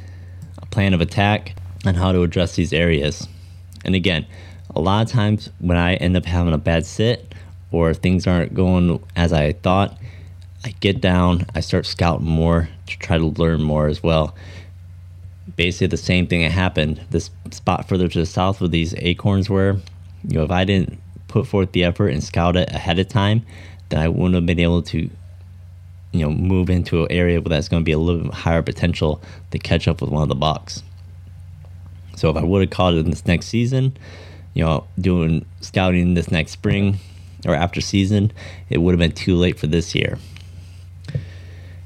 plan 0.70 0.94
of 0.94 1.00
attack 1.00 1.54
and 1.84 1.96
how 1.96 2.12
to 2.12 2.22
address 2.22 2.56
these 2.56 2.72
areas. 2.72 3.28
And 3.84 3.94
again, 3.94 4.26
a 4.74 4.80
lot 4.80 5.06
of 5.06 5.12
times 5.12 5.50
when 5.58 5.76
I 5.76 5.94
end 5.94 6.16
up 6.16 6.24
having 6.24 6.52
a 6.52 6.58
bad 6.58 6.86
sit 6.86 7.34
or 7.72 7.94
things 7.94 8.26
aren't 8.26 8.54
going 8.54 9.02
as 9.16 9.32
I 9.32 9.52
thought, 9.52 9.98
I 10.64 10.74
get 10.80 11.00
down, 11.00 11.46
I 11.54 11.60
start 11.60 11.86
scouting 11.86 12.26
more 12.26 12.68
to 12.86 12.98
try 12.98 13.18
to 13.18 13.26
learn 13.26 13.62
more 13.62 13.86
as 13.86 14.02
well. 14.02 14.34
Basically, 15.56 15.86
the 15.86 15.96
same 15.96 16.26
thing 16.26 16.42
that 16.42 16.52
happened. 16.52 17.00
This 17.10 17.30
spot 17.50 17.88
further 17.88 18.08
to 18.08 18.18
the 18.18 18.26
south 18.26 18.60
where 18.60 18.68
these 18.68 18.94
acorns 18.98 19.48
were, 19.48 19.78
you 20.22 20.38
know, 20.38 20.44
if 20.44 20.50
I 20.50 20.64
didn't 20.64 21.00
put 21.28 21.46
forth 21.46 21.72
the 21.72 21.84
effort 21.84 22.08
and 22.08 22.22
scout 22.22 22.56
it 22.56 22.70
ahead 22.70 22.98
of 22.98 23.08
time, 23.08 23.44
then 23.88 24.00
I 24.00 24.08
wouldn't 24.08 24.34
have 24.34 24.46
been 24.46 24.60
able 24.60 24.82
to 24.82 25.10
you 26.12 26.20
know 26.20 26.30
move 26.30 26.70
into 26.70 27.02
an 27.02 27.12
area 27.12 27.40
where 27.40 27.48
that's 27.48 27.68
going 27.68 27.82
to 27.82 27.84
be 27.84 27.92
a 27.92 27.98
little 27.98 28.24
bit 28.24 28.34
higher 28.34 28.62
potential 28.62 29.22
to 29.50 29.58
catch 29.58 29.86
up 29.88 30.00
with 30.00 30.10
one 30.10 30.22
of 30.22 30.28
the 30.28 30.34
bucks. 30.34 30.82
So 32.16 32.30
if 32.30 32.36
I 32.36 32.44
would 32.44 32.60
have 32.60 32.70
caught 32.70 32.94
it 32.94 32.98
in 32.98 33.10
this 33.10 33.26
next 33.26 33.46
season, 33.46 33.96
you 34.54 34.64
know, 34.64 34.86
doing 35.00 35.46
scouting 35.60 36.14
this 36.14 36.30
next 36.30 36.52
spring 36.52 36.98
or 37.46 37.54
after 37.54 37.80
season, 37.80 38.32
it 38.68 38.78
would 38.78 38.92
have 38.92 38.98
been 38.98 39.12
too 39.12 39.36
late 39.36 39.58
for 39.58 39.66
this 39.66 39.94
year. 39.94 40.18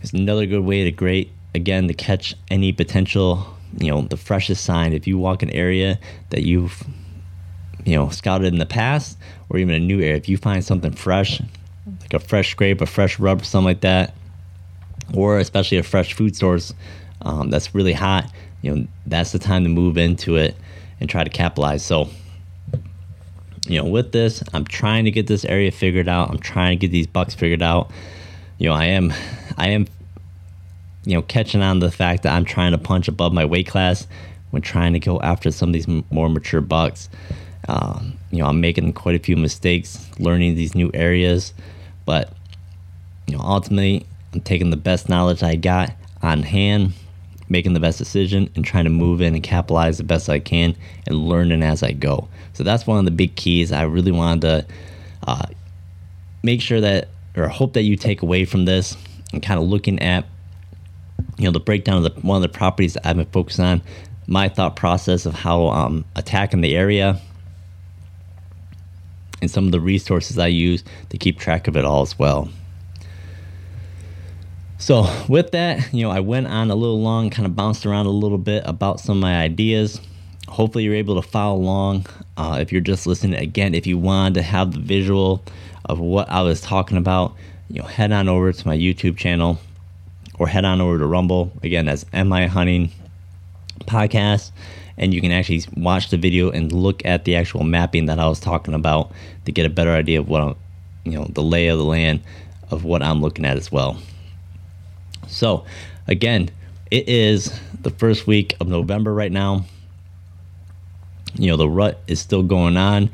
It's 0.03 0.13
another 0.13 0.47
good 0.47 0.65
way 0.65 0.85
to 0.85 0.91
great 0.91 1.31
again 1.55 1.87
to 1.89 1.95
catch 1.95 2.35
any 2.51 2.73
potential, 2.73 3.57
you 3.79 3.91
know, 3.91 4.03
the 4.03 4.17
freshest 4.17 4.65
sign. 4.65 4.93
If 4.93 5.07
you 5.07 5.19
walk 5.19 5.43
an 5.43 5.51
area 5.51 5.99
that 6.31 6.43
you've 6.43 6.83
you 7.85 7.95
know 7.95 8.09
scouted 8.09 8.53
in 8.53 8.59
the 8.59 8.67
past 8.67 9.19
or 9.49 9.59
even 9.59 9.75
a 9.75 9.79
new 9.79 10.01
area 10.01 10.17
if 10.17 10.29
you 10.29 10.37
find 10.37 10.65
something 10.65 10.93
fresh 10.93 11.41
a 12.15 12.19
fresh 12.19 12.51
scrape 12.51 12.81
a 12.81 12.87
fresh 12.87 13.19
rub 13.19 13.45
something 13.45 13.65
like 13.65 13.81
that. 13.81 14.15
Or 15.13 15.39
especially 15.39 15.79
a 15.79 15.83
fresh 15.83 16.15
food 16.15 16.35
source 16.35 16.73
um, 17.23 17.51
that's 17.51 17.75
really 17.75 17.93
hot 17.93 18.31
you 18.63 18.75
know 18.75 18.87
that's 19.07 19.33
the 19.33 19.39
time 19.39 19.65
to 19.65 19.69
move 19.69 19.99
into 19.99 20.37
it 20.37 20.57
and 21.01 21.11
try 21.11 21.25
to 21.25 21.31
capitalize. 21.31 21.85
So 21.85 22.09
you 23.67 23.81
know 23.81 23.89
with 23.89 24.13
this 24.13 24.43
i'm 24.53 24.67
trying 24.67 25.07
to 25.07 25.11
get 25.11 25.27
this 25.27 25.45
area 25.45 25.71
figured 25.71 26.09
out. 26.09 26.31
I'm 26.31 26.39
trying 26.39 26.79
to 26.79 26.87
get 26.87 26.93
these 26.93 27.07
bucks 27.07 27.35
figured 27.35 27.63
out. 27.63 27.91
You 28.59 28.69
know 28.69 28.75
i 28.75 28.87
am 28.87 29.13
i 29.57 29.69
am 29.69 29.87
you 31.05 31.15
know 31.15 31.23
catching 31.23 31.63
on 31.63 31.81
to 31.81 31.87
the 31.87 31.93
fact 31.93 32.23
that 32.23 32.33
i'm 32.33 32.45
trying 32.45 32.73
to 32.73 32.79
punch 32.79 33.09
above 33.09 33.33
my 33.33 33.45
weight 33.45 33.67
class 33.67 34.07
when 34.55 34.63
trying 34.63 34.93
to 34.93 35.01
go 35.01 35.21
after 35.21 35.51
some 35.51 35.71
of 35.71 35.73
these 35.73 35.89
more 36.11 36.29
mature 36.29 36.61
bucks. 36.61 37.11
Um, 37.69 38.15
you 38.31 38.39
know, 38.39 38.47
I'm 38.47 38.61
making 38.61 38.93
quite 38.93 39.17
a 39.17 39.19
few 39.19 39.37
mistakes 39.37 40.09
learning 40.21 40.55
these 40.55 40.77
new 40.77 40.93
areas, 40.95 41.53
but 42.05 42.33
you 43.27 43.37
know, 43.37 43.43
ultimately, 43.43 44.07
I'm 44.33 44.41
taking 44.41 44.71
the 44.71 44.77
best 44.77 45.09
knowledge 45.09 45.43
I 45.43 45.57
got 45.57 45.93
on 46.23 46.43
hand, 46.43 46.93
making 47.49 47.75
the 47.75 47.81
best 47.81 47.99
decision, 47.99 48.51
and 48.55 48.65
trying 48.65 48.85
to 48.85 48.91
move 48.91 49.21
in 49.21 49.35
and 49.35 49.43
capitalize 49.43 49.99
the 49.99 50.05
best 50.05 50.29
I 50.29 50.41
can, 50.41 50.77
and 51.07 51.17
learning 51.17 51.63
as 51.63 51.83
I 51.83 51.93
go. 51.93 52.29
So 52.53 52.65
that's 52.65 52.87
one 52.87 52.99
of 52.99 53.05
the 53.05 53.11
big 53.11 53.37
keys. 53.37 53.73
I 53.73 53.83
really 53.83 54.13
wanted 54.13 54.41
to 54.43 54.67
uh, 55.27 55.47
make 56.43 56.61
sure 56.61 56.81
that, 56.81 57.09
or 57.37 57.49
hope 57.49 57.73
that 57.75 57.83
you 57.83 57.97
take 57.97 58.23
away 58.23 58.45
from 58.45 58.65
this, 58.65 58.97
and 59.33 59.43
kind 59.43 59.61
of 59.61 59.67
looking 59.67 59.99
at, 60.01 60.25
you 61.39 61.47
know, 61.47 61.51
the 61.51 61.61
breakdown 61.61 62.05
of 62.05 62.15
the, 62.15 62.21
one 62.21 62.37
of 62.37 62.43
the 62.43 62.57
properties 62.57 62.95
that 62.95 63.07
I've 63.07 63.17
been 63.17 63.27
focused 63.27 63.61
on, 63.61 63.83
my 64.27 64.49
thought 64.49 64.77
process 64.77 65.27
of 65.27 65.35
how 65.35 65.69
um, 65.69 66.05
attacking 66.17 66.61
the 66.61 66.77
area 66.77 67.21
and 69.41 69.51
some 69.51 69.67
of 69.67 69.73
the 69.73 69.81
resources 69.81 70.39
I 70.39 70.47
use 70.49 70.85
to 71.11 71.19
keep 71.19 71.39
track 71.39 71.69
of 71.69 71.77
it 71.77 71.85
all 71.85 72.03
as 72.03 72.19
well. 72.19 72.49
So, 74.79 75.07
with 75.29 75.53
that, 75.53 75.93
you 75.95 76.03
know, 76.03 76.11
I 76.11 76.21
went 76.21 76.47
on 76.47 76.71
a 76.71 76.75
little 76.75 77.01
long, 77.01 77.31
kind 77.31 77.47
of 77.47 77.57
bounced 77.57 77.87
around 77.87 78.07
a 78.07 78.11
little 78.11 78.39
bit 78.39 78.63
about 78.67 79.01
some 79.01 79.19
of 79.19 79.23
my 79.23 79.41
ideas. 79.41 80.01
Hopefully, 80.49 80.85
you're 80.85 80.95
able 80.95 81.21
to 81.21 81.27
follow 81.27 81.57
along. 81.57 82.07
Uh, 82.37 82.59
if 82.61 82.71
you're 82.71 82.83
just 82.83 83.07
listening, 83.07 83.41
again, 83.41 83.75
if 83.75 83.87
you 83.87 83.97
wanted 83.97 84.35
to 84.35 84.43
have 84.43 84.73
the 84.73 84.81
visual 84.81 85.43
of 85.87 86.01
what 86.01 86.29
I 86.29 86.43
was 86.43 86.61
talking 86.61 86.99
about, 86.99 87.35
you 87.71 87.81
know, 87.81 87.89
head 87.89 88.13
on 88.13 88.29
over 88.29 88.53
to 88.53 88.67
my 88.67 88.77
YouTube 88.77 89.17
channel 89.17 89.59
or 90.39 90.49
head 90.49 90.65
on 90.65 90.81
over 90.81 90.99
to 90.99 91.07
Rumble. 91.07 91.53
Again, 91.63 91.87
that's 91.87 92.05
MI 92.13 92.47
Hunting 92.47 92.91
Podcast 93.87 94.51
and 94.97 95.13
you 95.13 95.21
can 95.21 95.33
actually 95.33 95.63
watch 95.77 96.11
the 96.11 96.17
video 96.17 96.51
and 96.51 96.73
look 96.73 97.05
at 97.05 97.25
the 97.25 97.37
actual 97.37 97.65
mapping 97.65 98.07
that 98.07 98.19
I 98.19 98.29
was 98.29 98.41
talking 98.41 98.75
about 98.75 99.13
to 99.45 99.53
get 99.53 99.67
a 99.67 99.71
better 99.71 99.91
idea 99.91 100.21
of 100.21 100.29
what 100.29 100.43
I'm, 100.43 100.55
you 101.05 101.13
know, 101.13 101.25
the 101.25 101.43
lay 101.43 101.69
of 101.69 101.79
the 101.79 101.85
land 101.85 102.23
of 102.71 102.85
what 102.85 103.03
I'm 103.03 103.21
looking 103.21 103.45
at 103.45 103.57
as 103.57 103.71
well. 103.71 103.99
So, 105.27 105.65
again, 106.07 106.51
it 106.91 107.09
is 107.09 107.59
the 107.81 107.91
first 107.91 108.27
week 108.27 108.57
of 108.61 108.69
November 108.69 109.13
right 109.13 109.33
now. 109.33 109.65
You 111.35 111.49
know, 111.49 111.57
the 111.57 111.69
rut 111.69 112.01
is 112.07 112.21
still 112.21 112.43
going 112.43 112.77
on. 112.77 113.11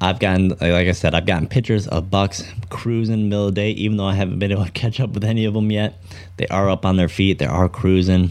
I've 0.00 0.18
gotten, 0.18 0.50
like 0.50 0.62
I 0.62 0.92
said, 0.92 1.14
I've 1.14 1.26
gotten 1.26 1.48
pictures 1.48 1.88
of 1.88 2.10
bucks 2.10 2.44
cruising 2.68 3.14
in 3.14 3.20
the 3.22 3.28
middle 3.28 3.48
of 3.48 3.54
the 3.54 3.60
day, 3.60 3.70
even 3.70 3.96
though 3.96 4.06
I 4.06 4.14
haven't 4.14 4.38
been 4.38 4.52
able 4.52 4.66
to 4.66 4.70
catch 4.72 5.00
up 5.00 5.10
with 5.10 5.24
any 5.24 5.44
of 5.44 5.54
them 5.54 5.70
yet. 5.72 5.94
They 6.36 6.46
are 6.48 6.68
up 6.68 6.84
on 6.84 6.96
their 6.96 7.08
feet, 7.08 7.38
they 7.38 7.46
are 7.46 7.68
cruising. 7.68 8.30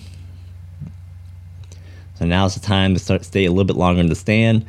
So 2.24 2.28
now's 2.28 2.54
the 2.54 2.62
time 2.62 2.94
to 2.94 3.02
start 3.02 3.26
stay 3.26 3.44
a 3.44 3.50
little 3.52 3.66
bit 3.66 3.76
longer 3.76 4.00
in 4.00 4.08
the 4.08 4.16
stand. 4.16 4.66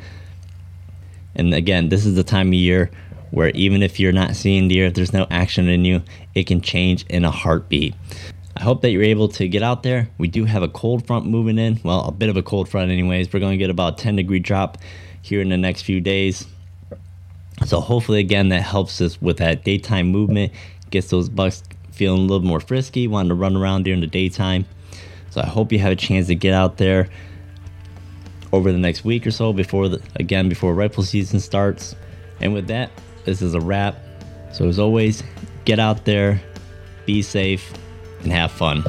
And 1.35 1.53
again, 1.53 1.87
this 1.87 2.05
is 2.05 2.13
the 2.15 2.23
time 2.23 2.49
of 2.49 2.53
year 2.55 2.91
where 3.31 3.51
even 3.51 3.81
if 3.81 3.97
you're 3.97 4.11
not 4.11 4.35
seeing 4.35 4.67
deer, 4.67 4.87
if 4.87 4.93
there's 4.93 5.13
no 5.13 5.25
action 5.31 5.69
in 5.69 5.85
you, 5.85 6.03
it 6.33 6.47
can 6.47 6.59
change 6.59 7.05
in 7.07 7.23
a 7.23 7.31
heartbeat. 7.31 7.95
I 8.57 8.63
hope 8.63 8.81
that 8.81 8.89
you're 8.89 9.03
able 9.03 9.29
to 9.29 9.47
get 9.47 9.63
out 9.63 9.83
there. 9.83 10.09
We 10.17 10.27
do 10.27 10.43
have 10.43 10.63
a 10.63 10.67
cold 10.67 11.07
front 11.07 11.27
moving 11.27 11.57
in. 11.57 11.79
Well, 11.81 12.01
a 12.01 12.11
bit 12.11 12.27
of 12.27 12.35
a 12.35 12.43
cold 12.43 12.67
front, 12.67 12.91
anyways. 12.91 13.31
We're 13.31 13.39
going 13.39 13.53
to 13.53 13.57
get 13.57 13.69
about 13.69 13.97
10 13.97 14.17
degree 14.17 14.39
drop 14.39 14.77
here 15.21 15.39
in 15.39 15.47
the 15.47 15.55
next 15.55 15.83
few 15.83 16.01
days. 16.01 16.45
So 17.65 17.79
hopefully, 17.79 18.19
again, 18.19 18.49
that 18.49 18.63
helps 18.63 18.99
us 18.99 19.21
with 19.21 19.37
that 19.37 19.63
daytime 19.63 20.07
movement, 20.07 20.51
gets 20.89 21.09
those 21.09 21.29
bucks 21.29 21.63
feeling 21.93 22.19
a 22.19 22.23
little 22.23 22.45
more 22.45 22.59
frisky, 22.59 23.07
wanting 23.07 23.29
to 23.29 23.35
run 23.35 23.55
around 23.55 23.83
during 23.83 24.01
the 24.01 24.07
daytime. 24.07 24.65
So 25.29 25.39
I 25.39 25.45
hope 25.45 25.71
you 25.71 25.79
have 25.79 25.93
a 25.93 25.95
chance 25.95 26.27
to 26.27 26.35
get 26.35 26.53
out 26.53 26.75
there 26.75 27.07
over 28.55 28.71
the 28.71 28.77
next 28.77 29.03
week 29.03 29.27
or 29.27 29.31
so 29.31 29.53
before 29.53 29.89
the, 29.89 30.01
again 30.15 30.49
before 30.49 30.73
rifle 30.73 31.03
season 31.03 31.39
starts. 31.39 31.95
And 32.41 32.53
with 32.53 32.67
that, 32.67 32.91
this 33.25 33.41
is 33.41 33.53
a 33.53 33.59
wrap. 33.59 33.95
So 34.53 34.67
as 34.67 34.79
always, 34.79 35.23
get 35.65 35.79
out 35.79 36.05
there, 36.05 36.41
be 37.05 37.21
safe, 37.21 37.73
and 38.23 38.31
have 38.31 38.51
fun. 38.51 38.83